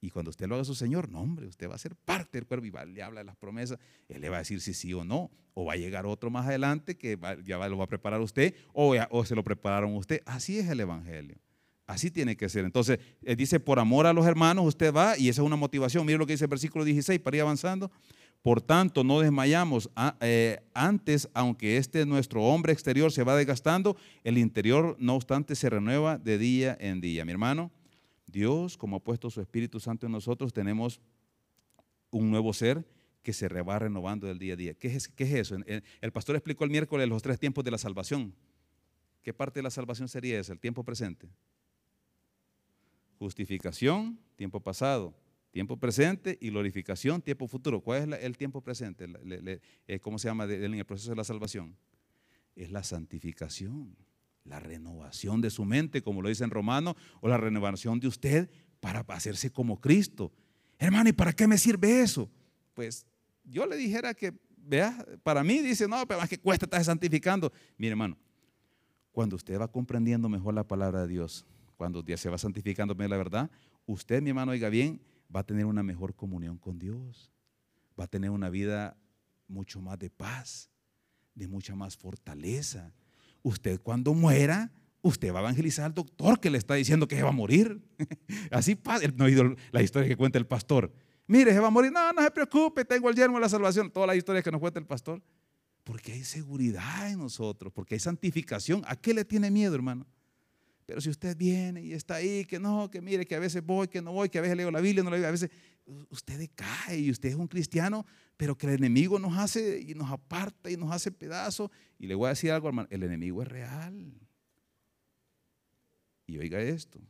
Y 0.00 0.10
cuando 0.10 0.30
usted 0.30 0.46
lo 0.46 0.54
haga 0.54 0.64
su 0.64 0.74
Señor, 0.74 1.08
no, 1.08 1.20
hombre, 1.20 1.46
usted 1.46 1.68
va 1.68 1.74
a 1.74 1.78
ser 1.78 1.96
parte 1.96 2.38
del 2.38 2.46
cuerpo 2.46 2.66
y 2.66 2.70
le 2.92 3.02
habla 3.02 3.20
de 3.20 3.24
las 3.24 3.36
promesas. 3.36 3.78
Él 4.08 4.20
le 4.20 4.28
va 4.28 4.36
a 4.36 4.38
decir 4.40 4.60
si 4.60 4.74
sí 4.74 4.92
o 4.92 5.04
no. 5.04 5.30
O 5.54 5.64
va 5.64 5.72
a 5.72 5.76
llegar 5.76 6.04
otro 6.06 6.30
más 6.30 6.46
adelante 6.46 6.96
que 6.96 7.18
ya 7.44 7.56
lo 7.68 7.78
va 7.78 7.84
a 7.84 7.88
preparar 7.88 8.20
usted 8.20 8.54
o, 8.74 8.94
o 9.10 9.24
se 9.24 9.34
lo 9.34 9.42
prepararon 9.42 9.96
usted. 9.96 10.20
Así 10.26 10.58
es 10.58 10.68
el 10.68 10.80
Evangelio. 10.80 11.38
Así 11.86 12.10
tiene 12.10 12.36
que 12.36 12.48
ser. 12.48 12.64
Entonces, 12.64 12.98
eh, 13.22 13.36
dice, 13.36 13.60
por 13.60 13.78
amor 13.78 14.06
a 14.06 14.12
los 14.12 14.26
hermanos, 14.26 14.66
usted 14.66 14.92
va, 14.92 15.16
y 15.16 15.28
esa 15.28 15.42
es 15.42 15.46
una 15.46 15.56
motivación. 15.56 16.04
Mire 16.04 16.18
lo 16.18 16.26
que 16.26 16.32
dice 16.32 16.44
el 16.44 16.50
versículo 16.50 16.84
16, 16.84 17.20
para 17.20 17.36
ir 17.36 17.42
avanzando. 17.42 17.90
Por 18.42 18.60
tanto, 18.60 19.04
no 19.04 19.20
desmayamos. 19.20 19.90
Eh, 20.20 20.58
antes, 20.74 21.28
aunque 21.32 21.76
este 21.76 22.04
nuestro 22.04 22.42
hombre 22.42 22.72
exterior 22.72 23.12
se 23.12 23.22
va 23.22 23.36
desgastando, 23.36 23.96
el 24.24 24.38
interior, 24.38 24.96
no 24.98 25.14
obstante, 25.14 25.54
se 25.54 25.70
renueva 25.70 26.18
de 26.18 26.38
día 26.38 26.76
en 26.80 27.00
día. 27.00 27.24
Mi 27.24 27.32
hermano, 27.32 27.70
Dios, 28.26 28.76
como 28.76 28.96
ha 28.96 29.00
puesto 29.00 29.30
su 29.30 29.40
Espíritu 29.40 29.78
Santo 29.78 30.06
en 30.06 30.12
nosotros, 30.12 30.52
tenemos 30.52 31.00
un 32.10 32.30
nuevo 32.30 32.52
ser 32.52 32.84
que 33.22 33.32
se 33.32 33.48
va 33.48 33.78
renovando 33.78 34.26
del 34.26 34.38
día 34.38 34.54
a 34.54 34.56
día. 34.56 34.74
¿Qué 34.74 34.88
es, 34.88 35.08
qué 35.08 35.24
es 35.24 35.32
eso? 35.34 35.56
El 36.00 36.12
pastor 36.12 36.36
explicó 36.36 36.64
el 36.64 36.70
miércoles 36.70 37.08
los 37.08 37.22
tres 37.22 37.38
tiempos 37.38 37.64
de 37.64 37.72
la 37.72 37.78
salvación. 37.78 38.34
¿Qué 39.22 39.34
parte 39.34 39.58
de 39.58 39.64
la 39.64 39.70
salvación 39.70 40.08
sería 40.08 40.38
ese? 40.38 40.52
El 40.52 40.60
tiempo 40.60 40.84
presente. 40.84 41.28
Justificación, 43.18 44.18
tiempo 44.36 44.60
pasado. 44.60 45.14
Tiempo 45.56 45.78
presente 45.78 46.36
y 46.38 46.50
glorificación, 46.50 47.22
tiempo 47.22 47.48
futuro. 47.48 47.80
¿Cuál 47.80 48.12
es 48.12 48.24
el 48.24 48.36
tiempo 48.36 48.60
presente? 48.60 49.06
Eh, 49.86 50.00
¿Cómo 50.00 50.18
se 50.18 50.28
llama 50.28 50.44
en 50.44 50.74
el 50.74 50.84
proceso 50.84 51.08
de 51.10 51.16
la 51.16 51.24
salvación? 51.24 51.74
Es 52.54 52.70
la 52.70 52.84
santificación, 52.84 53.96
la 54.44 54.60
renovación 54.60 55.40
de 55.40 55.48
su 55.48 55.64
mente, 55.64 56.02
como 56.02 56.20
lo 56.20 56.28
dice 56.28 56.44
en 56.44 56.50
Romano, 56.50 56.94
o 57.22 57.28
la 57.28 57.38
renovación 57.38 58.00
de 58.00 58.08
usted 58.08 58.50
para 58.80 59.00
hacerse 59.00 59.50
como 59.50 59.80
Cristo. 59.80 60.30
Hermano, 60.78 61.08
¿y 61.08 61.14
para 61.14 61.32
qué 61.32 61.46
me 61.46 61.56
sirve 61.56 62.02
eso? 62.02 62.30
Pues 62.74 63.06
yo 63.42 63.64
le 63.64 63.76
dijera 63.76 64.12
que, 64.12 64.34
vea, 64.58 65.06
para 65.22 65.42
mí 65.42 65.60
dice, 65.60 65.88
no, 65.88 66.06
pero 66.06 66.20
más 66.20 66.28
que 66.28 66.38
cuesta 66.38 66.66
estar 66.66 66.84
santificando. 66.84 67.50
Mire, 67.78 67.92
hermano, 67.92 68.18
cuando 69.10 69.36
usted 69.36 69.58
va 69.58 69.68
comprendiendo 69.68 70.28
mejor 70.28 70.52
la 70.52 70.64
palabra 70.64 71.00
de 71.00 71.08
Dios, 71.08 71.46
cuando 71.76 72.02
Dios 72.02 72.20
se 72.20 72.28
va 72.28 72.38
santificando 72.38 72.94
la 72.94 73.16
verdad, 73.16 73.50
usted, 73.84 74.22
mi 74.22 74.30
hermano, 74.30 74.52
oiga 74.52 74.68
bien, 74.68 75.00
va 75.34 75.40
a 75.40 75.44
tener 75.44 75.66
una 75.66 75.82
mejor 75.82 76.14
comunión 76.14 76.58
con 76.58 76.78
Dios. 76.78 77.32
Va 77.98 78.04
a 78.04 78.08
tener 78.08 78.30
una 78.30 78.50
vida 78.50 78.96
mucho 79.48 79.80
más 79.80 79.98
de 79.98 80.10
paz, 80.10 80.70
de 81.34 81.48
mucha 81.48 81.74
más 81.74 81.96
fortaleza. 81.96 82.92
Usted 83.42 83.80
cuando 83.80 84.14
muera, 84.14 84.72
usted 85.02 85.32
va 85.32 85.38
a 85.38 85.42
evangelizar 85.42 85.84
al 85.86 85.94
doctor 85.94 86.40
que 86.40 86.50
le 86.50 86.58
está 86.58 86.74
diciendo 86.74 87.06
que 87.06 87.16
se 87.16 87.22
va 87.22 87.28
a 87.30 87.32
morir. 87.32 87.80
Así 88.50 88.74
pasa. 88.74 89.06
No 89.14 89.24
ha 89.24 89.26
oído 89.26 89.54
la 89.70 89.82
historia 89.82 90.08
que 90.08 90.16
cuenta 90.16 90.38
el 90.38 90.46
pastor. 90.46 90.92
Mire, 91.26 91.52
se 91.52 91.60
va 91.60 91.68
a 91.68 91.70
morir. 91.70 91.92
No, 91.92 92.12
no 92.12 92.22
se 92.22 92.30
preocupe, 92.30 92.84
tengo 92.84 93.08
el 93.08 93.16
yermo 93.16 93.36
de 93.36 93.42
la 93.42 93.48
salvación. 93.48 93.90
Todas 93.90 94.06
las 94.06 94.16
historias 94.16 94.44
que 94.44 94.50
nos 94.50 94.60
cuenta 94.60 94.78
el 94.78 94.86
pastor. 94.86 95.22
Porque 95.84 96.12
hay 96.12 96.24
seguridad 96.24 97.10
en 97.10 97.18
nosotros, 97.18 97.72
porque 97.72 97.94
hay 97.94 98.00
santificación. 98.00 98.82
¿A 98.86 98.96
qué 98.96 99.14
le 99.14 99.24
tiene 99.24 99.50
miedo, 99.50 99.74
hermano? 99.74 100.06
Pero 100.86 101.00
si 101.00 101.10
usted 101.10 101.36
viene 101.36 101.82
y 101.82 101.92
está 101.92 102.14
ahí, 102.14 102.44
que 102.44 102.60
no, 102.60 102.88
que 102.88 103.00
mire, 103.00 103.26
que 103.26 103.34
a 103.34 103.40
veces 103.40 103.64
voy, 103.64 103.88
que 103.88 104.00
no 104.00 104.12
voy, 104.12 104.28
que 104.28 104.38
a 104.38 104.40
veces 104.40 104.56
leo 104.56 104.70
la 104.70 104.80
Biblia, 104.80 105.02
no 105.02 105.10
la 105.10 105.18
leo, 105.18 105.26
a 105.26 105.32
veces 105.32 105.50
usted 106.10 106.48
cae 106.54 107.00
y 107.00 107.10
usted 107.10 107.30
es 107.30 107.34
un 107.34 107.48
cristiano, 107.48 108.06
pero 108.36 108.56
que 108.56 108.68
el 108.68 108.74
enemigo 108.74 109.18
nos 109.18 109.36
hace 109.36 109.80
y 109.80 109.94
nos 109.94 110.10
aparta 110.10 110.70
y 110.70 110.76
nos 110.76 110.92
hace 110.92 111.10
pedazos. 111.10 111.70
Y 111.98 112.06
le 112.06 112.14
voy 112.14 112.26
a 112.26 112.30
decir 112.30 112.52
algo, 112.52 112.68
hermano, 112.68 112.86
el 112.90 113.02
enemigo 113.02 113.42
es 113.42 113.48
real. 113.48 114.14
Y 116.26 116.38
oiga 116.38 116.60
esto, 116.60 117.00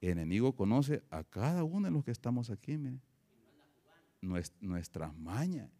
el 0.00 0.10
enemigo 0.10 0.54
conoce 0.54 1.02
a 1.10 1.24
cada 1.24 1.64
uno 1.64 1.86
de 1.86 1.92
los 1.92 2.04
que 2.04 2.12
estamos 2.12 2.50
aquí, 2.50 2.76
mire. 2.76 3.00
Nuestras 4.60 5.14
mañas. 5.16 5.70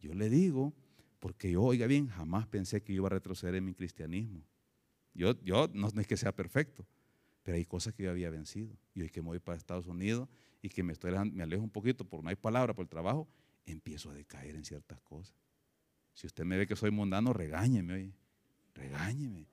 Yo 0.00 0.14
le 0.14 0.28
digo, 0.28 0.74
porque 1.20 1.50
yo, 1.52 1.62
oiga 1.62 1.86
bien, 1.86 2.08
jamás 2.08 2.46
pensé 2.46 2.82
que 2.82 2.92
iba 2.92 3.06
a 3.06 3.10
retroceder 3.10 3.54
en 3.56 3.64
mi 3.64 3.74
cristianismo. 3.74 4.44
Yo, 5.14 5.40
yo 5.42 5.68
no 5.72 5.88
es 5.88 6.06
que 6.06 6.16
sea 6.16 6.34
perfecto, 6.34 6.86
pero 7.46 7.58
hay 7.58 7.64
cosas 7.64 7.94
que 7.94 8.02
yo 8.02 8.10
había 8.10 8.28
vencido. 8.28 8.76
Y 8.92 9.02
hoy 9.02 9.08
que 9.08 9.22
me 9.22 9.28
voy 9.28 9.38
para 9.38 9.56
Estados 9.56 9.86
Unidos 9.86 10.28
y 10.62 10.68
que 10.68 10.82
me, 10.82 10.92
estoy, 10.92 11.12
me 11.30 11.44
alejo 11.44 11.62
un 11.62 11.70
poquito 11.70 12.04
por 12.04 12.20
no 12.24 12.28
hay 12.28 12.34
palabra, 12.34 12.74
por 12.74 12.82
el 12.82 12.88
trabajo, 12.88 13.28
empiezo 13.64 14.10
a 14.10 14.14
decaer 14.14 14.56
en 14.56 14.64
ciertas 14.64 15.00
cosas. 15.02 15.32
Si 16.12 16.26
usted 16.26 16.44
me 16.44 16.56
ve 16.56 16.66
que 16.66 16.74
soy 16.74 16.90
mundano, 16.90 17.32
regáñeme, 17.32 17.94
oye. 17.94 18.12
Regáñeme. 18.74 19.46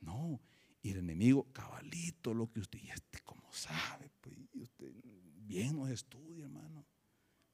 No. 0.00 0.40
Y 0.82 0.90
el 0.90 0.98
enemigo, 0.98 1.46
cabalito, 1.52 2.34
lo 2.34 2.50
que 2.50 2.58
usted, 2.58 2.80
y 2.82 2.90
este, 2.90 3.20
como 3.20 3.46
sabe, 3.52 4.10
pues, 4.20 4.36
usted 4.54 4.92
bien 5.36 5.76
nos 5.76 5.90
estudia, 5.90 6.46
hermano. 6.46 6.84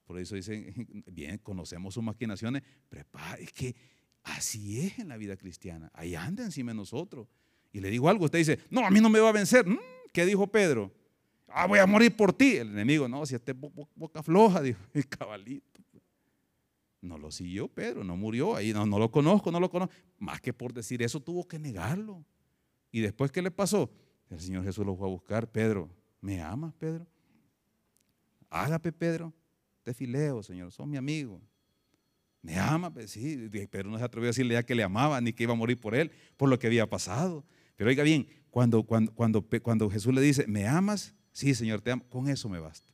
Por 0.05 0.19
eso 0.19 0.37
dicen, 0.37 1.05
bien, 1.13 1.37
conocemos 1.37 1.93
sus 1.93 2.03
maquinaciones, 2.03 2.63
prepare, 2.89 3.43
es 3.43 3.53
que 3.53 3.77
así 4.23 4.81
es 4.81 4.99
en 5.01 5.09
la 5.09 5.19
vida 5.19 5.37
cristiana. 5.37 5.91
Ahí 5.93 6.15
anda 6.15 6.45
encima 6.45 6.71
de 6.71 6.77
nosotros 6.77 7.29
y 7.73 7.81
le 7.81 7.91
digo 7.91 8.09
algo, 8.09 8.25
usted 8.25 8.39
dice, 8.39 8.59
no, 8.71 8.85
a 8.87 8.91
mí 8.91 9.01
no 9.01 9.09
me 9.09 9.21
va 9.21 9.29
a 9.29 9.33
vencer. 9.33 9.67
Mm, 9.67 9.79
¿Qué 10.13 10.27
dijo 10.27 10.47
Pedro? 10.47 10.93
Ah, 11.49 11.67
voy 11.67 11.79
a 11.79 11.87
morir 11.87 12.15
por 12.17 12.33
ti. 12.33 12.57
El 12.57 12.71
enemigo, 12.71 13.09
no, 13.09 13.25
si 13.27 13.35
este 13.35 13.53
boca 13.53 14.23
floja, 14.23 14.61
dijo 14.63 14.81
el 14.95 15.09
cabalito. 15.09 15.81
No 17.03 17.17
lo 17.17 17.31
siguió 17.31 17.67
Pedro, 17.67 18.05
no 18.05 18.15
murió, 18.15 18.55
ahí 18.55 18.75
no, 18.75 18.85
no 18.85 18.99
lo 18.99 19.11
conozco, 19.11 19.51
no 19.51 19.59
lo 19.59 19.71
conozco. 19.71 19.95
Más 20.19 20.41
que 20.41 20.53
por 20.53 20.75
decir 20.75 21.03
eso 21.03 21.19
tuvo 21.19 21.49
que 21.49 21.59
negarlo. 21.59 22.25
¿Y 22.93 23.01
después 23.01 23.33
qué 23.33 23.41
le 23.41 23.51
pasó? 23.51 23.91
El 24.29 24.41
Señor 24.41 24.65
Jesús 24.65 24.85
lo 24.85 24.95
fue 24.95 25.09
a 25.09 25.11
buscar. 25.11 25.51
Pedro, 25.51 25.89
¿me 26.21 26.43
amas, 26.43 26.75
Pedro? 26.75 27.07
Hágame, 28.51 28.93
Pedro. 28.93 29.33
Te 29.83 29.95
fileo, 29.95 30.43
Señor, 30.43 30.73
son 30.73 30.91
mi 30.91 30.99
amigo. 30.99 31.41
Me 32.43 32.59
ama, 32.59 32.93
sí, 33.07 33.51
pero 33.71 33.91
no 33.91 33.99
se 33.99 34.05
atrevió 34.05 34.29
a 34.29 34.31
decirle 34.31 34.55
ya 34.55 34.63
que 34.63 34.75
le 34.75 34.83
amaba 34.83 35.21
ni 35.21 35.33
que 35.33 35.43
iba 35.43 35.53
a 35.53 35.57
morir 35.57 35.79
por 35.79 35.95
él, 35.95 36.11
por 36.37 36.49
lo 36.49 36.59
que 36.59 36.67
había 36.67 36.89
pasado. 36.89 37.45
Pero 37.81 37.89
oiga 37.89 38.03
bien, 38.03 38.27
cuando, 38.51 38.83
cuando, 38.83 39.11
cuando, 39.15 39.43
cuando 39.63 39.89
Jesús 39.89 40.13
le 40.13 40.21
dice, 40.21 40.47
¿me 40.47 40.69
amas? 40.69 41.15
Sí, 41.33 41.55
Señor, 41.55 41.81
te 41.81 41.91
amo. 41.91 42.05
Con 42.11 42.29
eso 42.29 42.47
me 42.51 42.61
basta. 42.61 42.93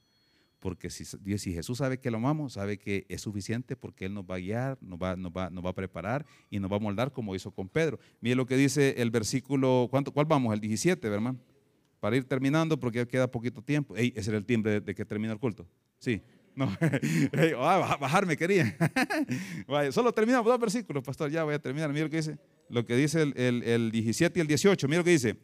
Porque 0.60 0.90
si, 0.90 1.04
si, 1.04 1.52
Jesús 1.52 1.78
sabe 1.78 1.98
que 1.98 2.08
lo 2.08 2.18
amamos, 2.18 2.52
sabe 2.52 2.78
que 2.78 3.04
es 3.08 3.20
suficiente 3.20 3.74
porque 3.74 4.04
Él 4.04 4.14
nos 4.14 4.22
va 4.22 4.36
a 4.36 4.38
guiar, 4.38 4.78
nos 4.80 4.96
va, 4.96 5.16
nos 5.16 5.32
va, 5.32 5.50
nos 5.50 5.64
va 5.64 5.70
a 5.70 5.74
preparar 5.74 6.24
y 6.50 6.60
nos 6.60 6.70
va 6.70 6.76
a 6.76 6.78
moldar 6.78 7.10
como 7.10 7.34
hizo 7.34 7.50
con 7.50 7.68
Pedro. 7.68 7.98
Mire 8.20 8.36
lo 8.36 8.46
que 8.46 8.56
dice 8.56 8.94
el 8.98 9.10
versículo, 9.10 9.88
¿cuánto, 9.90 10.12
¿cuál 10.12 10.26
vamos? 10.26 10.54
El 10.54 10.60
17, 10.60 11.04
hermano. 11.08 11.40
Para 11.98 12.16
ir 12.16 12.22
terminando 12.22 12.78
porque 12.78 12.98
ya 12.98 13.06
queda 13.06 13.28
poquito 13.28 13.60
tiempo. 13.62 13.96
ese 13.96 14.30
era 14.30 14.38
el 14.38 14.46
timbre 14.46 14.80
de, 14.80 14.94
que 14.94 15.04
termina 15.04 15.32
el 15.32 15.40
culto. 15.40 15.66
Sí. 15.98 16.22
No, 16.54 16.70
ah, 17.58 17.98
bajarme 18.00 18.36
quería. 18.36 18.76
solo 19.90 20.12
terminamos 20.12 20.46
dos 20.46 20.60
versículos, 20.60 21.02
pastor. 21.02 21.28
Ya 21.28 21.42
voy 21.42 21.54
a 21.54 21.58
terminar. 21.58 21.92
Mira 21.92 22.04
lo 22.04 22.10
que 22.10 22.18
dice. 22.18 22.38
Lo 22.68 22.84
que 22.84 22.96
dice 22.96 23.22
el, 23.22 23.34
el, 23.36 23.62
el 23.62 23.90
17 23.90 24.38
y 24.38 24.42
el 24.42 24.46
18. 24.46 24.88
Mira 24.88 24.98
lo 24.98 25.04
que 25.04 25.10
dice 25.10 25.36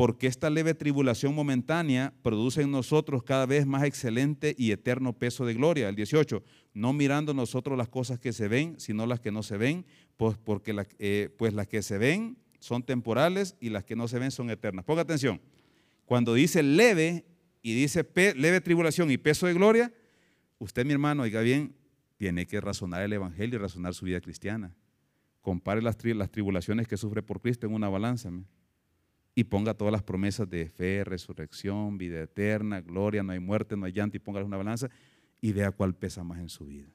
porque 0.00 0.28
esta 0.28 0.48
leve 0.48 0.72
tribulación 0.72 1.34
momentánea 1.34 2.14
produce 2.22 2.62
en 2.62 2.70
nosotros 2.70 3.22
cada 3.22 3.44
vez 3.44 3.66
más 3.66 3.84
excelente 3.84 4.54
y 4.56 4.70
eterno 4.70 5.12
peso 5.12 5.44
de 5.44 5.52
gloria. 5.52 5.90
El 5.90 5.94
18, 5.94 6.42
no 6.72 6.94
mirando 6.94 7.34
nosotros 7.34 7.76
las 7.76 7.90
cosas 7.90 8.18
que 8.18 8.32
se 8.32 8.48
ven, 8.48 8.80
sino 8.80 9.04
las 9.04 9.20
que 9.20 9.30
no 9.30 9.42
se 9.42 9.58
ven, 9.58 9.84
pues, 10.16 10.38
porque 10.38 10.74
eh, 10.98 11.28
pues 11.36 11.52
las 11.52 11.66
que 11.66 11.82
se 11.82 11.98
ven 11.98 12.38
son 12.60 12.82
temporales 12.82 13.56
y 13.60 13.68
las 13.68 13.84
que 13.84 13.94
no 13.94 14.08
se 14.08 14.18
ven 14.18 14.30
son 14.30 14.48
eternas. 14.48 14.86
Ponga 14.86 15.02
atención, 15.02 15.38
cuando 16.06 16.32
dice 16.32 16.62
leve 16.62 17.26
y 17.60 17.74
dice 17.74 18.02
leve 18.36 18.62
tribulación 18.62 19.10
y 19.10 19.18
peso 19.18 19.48
de 19.48 19.52
gloria, 19.52 19.92
usted 20.60 20.86
mi 20.86 20.94
hermano, 20.94 21.24
oiga 21.24 21.42
bien, 21.42 21.74
tiene 22.16 22.46
que 22.46 22.58
razonar 22.62 23.02
el 23.02 23.12
Evangelio 23.12 23.58
y 23.58 23.60
razonar 23.60 23.92
su 23.92 24.06
vida 24.06 24.22
cristiana. 24.22 24.74
Compare 25.40 25.82
las, 25.82 25.96
las 26.04 26.30
tribulaciones 26.30 26.86
que 26.86 26.96
sufre 26.96 27.22
por 27.22 27.40
Cristo 27.40 27.66
en 27.66 27.74
una 27.74 27.88
balanza 27.88 28.30
y 29.34 29.44
ponga 29.44 29.74
todas 29.74 29.92
las 29.92 30.02
promesas 30.02 30.48
de 30.48 30.68
fe, 30.68 31.04
resurrección, 31.04 31.98
vida 31.98 32.22
eterna, 32.22 32.80
gloria, 32.80 33.22
no 33.22 33.32
hay 33.32 33.40
muerte, 33.40 33.76
no 33.76 33.86
hay 33.86 33.92
llanto 33.92 34.16
y 34.16 34.20
póngale 34.20 34.44
una 34.44 34.56
balanza 34.56 34.88
y 35.40 35.52
vea 35.52 35.70
cuál 35.70 35.94
pesa 35.94 36.24
más 36.24 36.40
en 36.40 36.48
su 36.48 36.66
vida. 36.66 36.88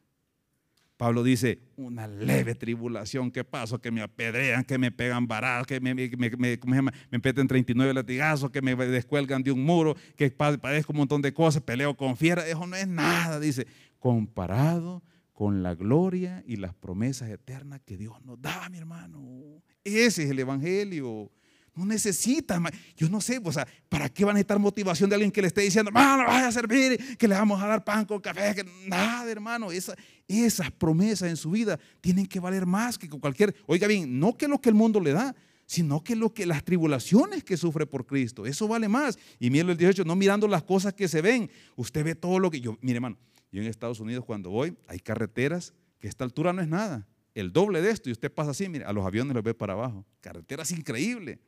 Pablo 0.98 1.24
dice, 1.24 1.60
una 1.76 2.08
leve 2.08 2.56
tribulación, 2.56 3.30
¿qué 3.30 3.44
pasó? 3.44 3.82
Que 3.82 3.92
me 3.92 4.02
apedrean, 4.02 4.64
que 4.64 4.78
me 4.78 4.92
pegan 4.92 5.28
baratos, 5.28 5.68
que 5.68 5.82
me, 5.82 5.94
me, 5.94 6.10
me, 6.10 6.30
me, 6.38 6.82
me 6.82 6.92
meten 7.12 7.48
39 7.48 7.94
latigazos, 7.94 8.50
que 8.50 8.62
me 8.62 8.76
descuelgan 8.76 9.44
de 9.44 9.52
un 9.52 9.66
muro, 9.66 9.96
que 10.16 10.32
padezco 10.32 10.94
un 10.94 11.00
montón 11.00 11.22
de 11.22 11.34
cosas, 11.34 11.62
peleo 11.62 11.98
con 11.98 12.16
fiera, 12.16 12.48
eso 12.48 12.66
no 12.66 12.78
es 12.78 12.88
nada, 12.88 13.42
dice, 13.42 13.68
comparado 14.00 15.04
con 15.36 15.62
la 15.62 15.76
gloria 15.76 16.44
y 16.48 16.56
las 16.56 16.74
promesas 16.74 17.30
eternas 17.30 17.82
que 17.86 17.98
Dios 17.98 18.16
nos 18.24 18.42
da, 18.42 18.70
mi 18.70 18.78
hermano. 18.78 19.62
Ese 19.84 20.24
es 20.24 20.32
el 20.32 20.40
Evangelio. 20.40 21.30
No 21.76 21.86
necesita, 21.86 22.58
yo 22.96 23.10
no 23.10 23.20
sé, 23.20 23.42
o 23.44 23.52
sea, 23.52 23.68
¿para 23.90 24.08
qué 24.08 24.24
van 24.24 24.32
a 24.32 24.34
necesitar 24.36 24.58
motivación 24.60 25.10
de 25.10 25.16
alguien 25.16 25.30
que 25.30 25.42
le 25.42 25.48
esté 25.48 25.60
diciendo, 25.60 25.90
hermano, 25.90 26.24
vaya 26.26 26.48
a 26.48 26.52
servir, 26.54 27.18
que 27.18 27.28
le 27.28 27.36
vamos 27.36 27.62
a 27.62 27.68
dar 27.68 27.84
pan 27.84 28.06
con 28.06 28.22
café? 28.22 28.56
Que, 28.56 28.66
nada, 28.88 29.30
hermano, 29.30 29.74
esa, 29.74 29.94
esas 30.26 30.72
promesas 30.72 31.30
en 31.30 31.36
su 31.36 31.52
vida 31.52 31.78
tienen 32.00 32.28
que 32.28 32.40
valer 32.40 32.66
más 32.66 32.98
que 32.98 33.10
cualquier, 33.10 33.54
oiga 33.68 33.88
bien, 33.88 34.18
no 34.18 34.38
que 34.38 34.48
lo 34.48 34.62
que 34.62 34.70
el 34.70 34.76
mundo 34.76 35.02
le 35.02 35.12
da, 35.12 35.36
sino 35.66 36.02
que 36.02 36.16
lo 36.16 36.34
que 36.34 36.46
las 36.46 36.64
tribulaciones 36.64 37.44
que 37.44 37.58
sufre 37.58 37.86
por 37.86 38.06
Cristo, 38.06 38.46
eso 38.46 38.70
vale 38.70 38.88
más. 38.88 39.20
Y 39.38 39.50
mire 39.50 39.70
el 39.70 39.78
18, 39.78 40.06
no 40.06 40.16
mirando 40.16 40.48
las 40.48 40.64
cosas 40.64 40.94
que 40.94 41.10
se 41.10 41.22
ven, 41.22 41.52
usted 41.76 42.06
ve 42.06 42.16
todo 42.16 42.40
lo 42.40 42.50
que 42.50 42.62
yo, 42.62 42.78
mire 42.80 42.98
hermano, 42.98 43.18
yo 43.56 43.62
en 43.62 43.70
Estados 43.70 44.02
Unidos 44.02 44.26
cuando 44.26 44.50
voy, 44.50 44.76
hay 44.88 45.00
carreteras 45.00 45.74
que 46.00 46.10
esta 46.10 46.26
altura 46.26 46.52
no 46.52 46.62
es 46.62 46.68
nada, 46.68 47.08
el 47.34 47.54
doble 47.54 47.82
de 47.82 47.90
esto 47.90 48.10
y 48.10 48.12
usted 48.12 48.30
pasa 48.32 48.52
así, 48.52 48.68
mire, 48.68 48.84
a 48.84 48.92
los 48.92 49.06
aviones 49.06 49.34
los 49.34 49.44
ve 49.44 49.54
para 49.54 49.74
abajo, 49.74 50.06
carreteras 50.20 50.72
increíbles. 50.72 51.40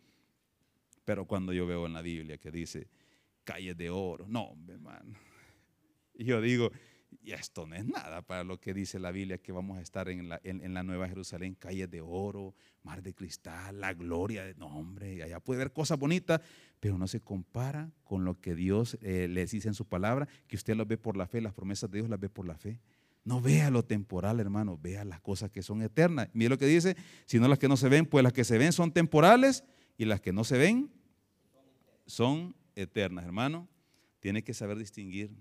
Pero 1.03 1.25
cuando 1.25 1.51
yo 1.51 1.67
veo 1.67 1.85
en 1.85 1.93
la 1.93 2.01
Biblia 2.01 2.37
que 2.37 2.49
dice 2.49 2.87
calles 3.43 3.77
de 3.77 3.89
oro, 3.89 4.25
no, 4.27 4.55
hermano. 4.67 5.13
Y 6.19 6.23
yo 6.23 6.41
digo, 6.41 6.71
y 7.23 7.31
esto 7.31 7.65
no 7.65 7.75
es 7.75 7.85
nada 7.85 8.21
para 8.21 8.43
lo 8.43 8.59
que 8.59 8.73
dice 8.73 8.99
la 8.99 9.11
Biblia, 9.11 9.37
que 9.37 9.51
vamos 9.51 9.77
a 9.77 9.81
estar 9.81 10.09
en 10.09 10.29
la, 10.29 10.39
en, 10.43 10.73
la 10.73 10.83
Nueva 10.83 11.07
Jerusalén, 11.07 11.55
calles 11.55 11.89
de 11.89 12.01
oro, 12.01 12.53
mar 12.83 13.01
de 13.01 13.13
cristal, 13.13 13.79
la 13.79 13.93
gloria 13.93 14.45
de, 14.45 14.55
no, 14.55 14.67
hombre, 14.67 15.23
allá 15.23 15.39
puede 15.39 15.59
ver 15.59 15.71
cosas 15.71 15.97
bonitas, 15.99 16.41
pero 16.79 16.97
no 16.97 17.07
se 17.07 17.19
compara 17.19 17.91
con 18.03 18.23
lo 18.23 18.39
que 18.39 18.55
Dios 18.55 18.97
eh, 19.01 19.27
les 19.29 19.51
dice 19.51 19.67
en 19.67 19.73
su 19.73 19.85
palabra, 19.85 20.27
que 20.47 20.55
usted 20.55 20.75
lo 20.75 20.85
ve 20.85 20.97
por 20.97 21.17
la 21.17 21.27
fe, 21.27 21.41
las 21.41 21.53
promesas 21.53 21.89
de 21.91 21.99
Dios 21.99 22.09
las 22.09 22.19
ve 22.19 22.29
por 22.29 22.47
la 22.47 22.57
fe. 22.57 22.79
No 23.23 23.41
vea 23.41 23.69
lo 23.71 23.83
temporal, 23.83 24.39
hermano, 24.39 24.77
vea 24.81 25.03
las 25.03 25.19
cosas 25.19 25.51
que 25.51 25.61
son 25.61 25.81
eternas. 25.81 26.29
Mire 26.31 26.49
lo 26.49 26.57
que 26.57 26.65
dice, 26.65 26.95
si 27.25 27.39
no 27.39 27.49
las 27.49 27.59
que 27.59 27.67
no 27.67 27.75
se 27.75 27.89
ven, 27.89 28.05
pues 28.05 28.23
las 28.23 28.31
que 28.31 28.45
se 28.45 28.57
ven 28.57 28.71
son 28.71 28.93
temporales 28.93 29.65
y 29.97 30.05
las 30.05 30.21
que 30.21 30.31
no 30.31 30.45
se 30.45 30.57
ven 30.57 30.89
son 32.05 32.55
eternas, 32.75 33.25
hermano. 33.25 33.67
Tiene 34.21 34.43
que 34.45 34.53
saber 34.53 34.77
distinguir 34.77 35.31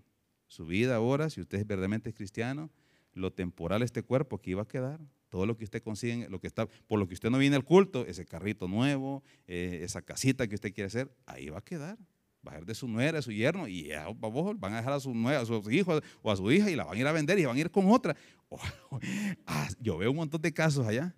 su 0.49 0.67
vida 0.67 0.97
ahora, 0.97 1.31
si 1.31 1.41
usted 1.41 1.59
verdaderamente 1.67 2.11
es 2.11 2.15
cristiano, 2.15 2.71
lo 3.13 3.33
temporal 3.33 3.83
este 3.83 4.03
cuerpo 4.03 4.39
que 4.39 4.51
iba 4.51 4.63
a 4.63 4.69
quedar, 4.69 5.01
todo 5.29 5.47
lo 5.47 5.57
que 5.57 5.65
usted 5.65 5.83
consigue, 5.83 6.29
lo 6.29 6.41
que 6.41 6.47
está, 6.47 6.67
por 6.87 6.99
lo 6.99 7.09
que 7.09 7.15
usted 7.15 7.31
no 7.31 7.39
viene 7.39 7.57
al 7.57 7.65
culto, 7.65 8.07
ese 8.07 8.27
carrito 8.27 8.69
nuevo, 8.69 9.23
eh, 9.47 9.81
esa 9.83 10.03
casita 10.03 10.47
que 10.47 10.55
usted 10.55 10.73
quiere 10.73 10.87
hacer, 10.87 11.11
ahí 11.27 11.49
va 11.49 11.59
a 11.59 11.65
quedar. 11.65 11.99
Va 12.47 12.53
a 12.53 12.55
ser 12.57 12.67
de 12.67 12.75
su 12.77 12.87
nuera, 12.87 13.19
de 13.19 13.23
su 13.23 13.33
yerno, 13.33 13.67
y 13.67 13.85
ya, 13.89 14.07
van 14.09 14.75
a 14.75 14.77
dejar 14.77 14.93
a 14.93 15.01
su 15.01 15.13
sus 15.45 15.73
hijos 15.73 16.01
o 16.23 16.31
a 16.31 16.37
su 16.37 16.53
hija 16.53 16.71
y 16.71 16.77
la 16.77 16.85
van 16.85 16.97
a 16.97 17.01
ir 17.01 17.07
a 17.07 17.13
vender 17.13 17.39
y 17.41 17.45
van 17.45 17.57
a 17.57 17.61
ir 17.61 17.71
con 17.73 17.91
otra. 17.91 18.17
Yo 19.81 19.99
veo 19.99 20.11
un 20.11 20.17
montón 20.17 20.41
de 20.41 20.53
casos 20.53 20.87
allá. 20.87 21.13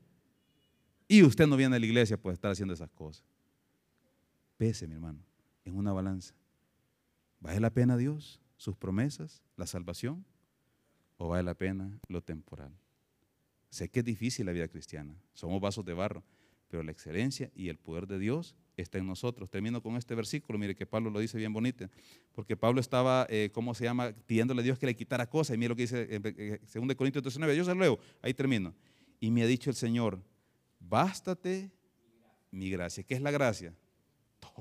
Y 1.06 1.22
usted 1.22 1.46
no 1.46 1.56
viene 1.56 1.76
a 1.76 1.78
la 1.78 1.84
iglesia 1.84 2.16
por 2.16 2.32
estar 2.32 2.50
haciendo 2.50 2.72
esas 2.72 2.90
cosas. 2.90 3.24
Pese, 4.56 4.86
mi 4.86 4.94
hermano 4.94 5.28
en 5.68 5.76
una 5.76 5.92
balanza. 5.92 6.34
¿Vale 7.40 7.60
la 7.60 7.70
pena 7.70 7.96
Dios, 7.96 8.40
sus 8.58 8.76
promesas, 8.76 9.42
la 9.56 9.66
salvación? 9.66 10.26
¿O 11.16 11.28
vale 11.28 11.42
la 11.42 11.54
pena 11.54 11.98
lo 12.08 12.22
temporal? 12.22 12.76
Sé 13.70 13.88
que 13.88 14.00
es 14.00 14.04
difícil 14.04 14.44
la 14.44 14.52
vida 14.52 14.68
cristiana, 14.68 15.16
somos 15.32 15.60
vasos 15.60 15.84
de 15.84 15.94
barro, 15.94 16.22
pero 16.68 16.82
la 16.82 16.92
excelencia 16.92 17.50
y 17.54 17.68
el 17.68 17.78
poder 17.78 18.06
de 18.06 18.18
Dios 18.18 18.54
está 18.76 18.98
en 18.98 19.06
nosotros. 19.06 19.50
Termino 19.50 19.82
con 19.82 19.96
este 19.96 20.14
versículo, 20.14 20.58
mire 20.58 20.74
que 20.74 20.86
Pablo 20.86 21.10
lo 21.10 21.18
dice 21.18 21.38
bien 21.38 21.52
bonito, 21.52 21.88
porque 22.34 22.56
Pablo 22.56 22.80
estaba, 22.80 23.26
eh, 23.30 23.50
¿cómo 23.52 23.74
se 23.74 23.84
llama?, 23.84 24.12
pidiéndole 24.26 24.60
a 24.60 24.64
Dios 24.64 24.78
que 24.78 24.86
le 24.86 24.94
quitara 24.94 25.28
cosas, 25.28 25.54
y 25.54 25.58
mire 25.58 25.70
lo 25.70 25.76
que 25.76 25.82
dice 25.82 26.14
en 26.14 26.22
2 26.22 26.32
eh, 26.36 26.96
Corintios 26.96 27.24
19, 27.24 27.56
yo 27.56 27.64
se 27.64 27.74
lo 27.74 27.80
leo, 27.80 27.98
ahí 28.22 28.34
termino. 28.34 28.74
Y 29.20 29.30
me 29.30 29.42
ha 29.42 29.46
dicho 29.46 29.70
el 29.70 29.76
Señor, 29.76 30.22
bástate 30.78 31.70
mi 32.50 32.70
gracia. 32.70 33.02
¿Qué 33.02 33.14
es 33.14 33.22
la 33.22 33.30
gracia? 33.30 33.74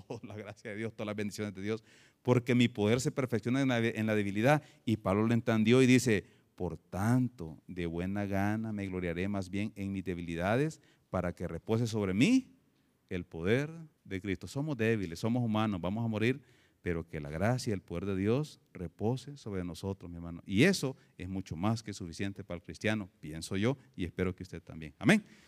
Toda 0.06 0.20
la 0.24 0.36
gracia 0.36 0.72
de 0.72 0.78
Dios, 0.78 0.94
todas 0.94 1.08
las 1.08 1.16
bendiciones 1.16 1.54
de 1.54 1.62
Dios, 1.62 1.84
porque 2.22 2.56
mi 2.56 2.68
poder 2.68 3.02
se 3.02 3.12
perfecciona 3.12 3.62
en 3.62 3.68
la, 4.06 4.16
debilidad. 4.16 4.64
Y 4.86 4.98
Pablo 4.98 5.28
lo 5.28 5.34
entendió 5.34 5.82
y 5.82 5.86
dice, 5.86 6.26
por 6.56 6.78
tanto, 6.78 7.58
de 7.68 7.86
buena 7.86 8.26
gana 8.26 8.72
me 8.72 8.88
gloriaré 8.88 9.28
más 9.28 9.50
bien 9.50 9.72
en 9.76 9.92
mis 9.92 10.04
debilidades 10.04 10.82
para 11.10 11.34
que 11.34 11.48
repose 11.48 11.88
sobre 11.88 12.14
mí 12.14 12.52
el 13.10 13.24
poder 13.24 13.70
de 14.04 14.22
Cristo. 14.22 14.48
Somos 14.48 14.76
débiles, 14.76 15.20
somos 15.20 15.44
humanos, 15.44 15.80
vamos 15.80 16.04
a 16.04 16.08
morir, 16.08 16.42
pero 16.82 17.08
que 17.08 17.20
la 17.20 17.30
gracia 17.30 17.72
y 17.72 17.74
el 17.74 17.82
poder 17.82 18.06
de 18.06 18.16
Dios 18.16 18.60
repose 18.74 19.38
sobre 19.38 19.64
nosotros, 19.64 20.10
mi 20.10 20.18
hermano. 20.18 20.42
Y 20.46 20.64
eso 20.64 20.96
es 21.18 21.30
mucho 21.30 21.56
más 21.56 21.84
que 21.84 21.94
suficiente 21.94 22.44
para 22.44 22.58
el 22.58 22.64
cristiano, 22.64 23.10
pienso 23.20 23.58
yo, 23.58 23.78
y 23.96 24.06
espero 24.06 24.36
que 24.36 24.44
usted 24.44 24.62
también. 24.62 24.94
Amén. 24.98 25.24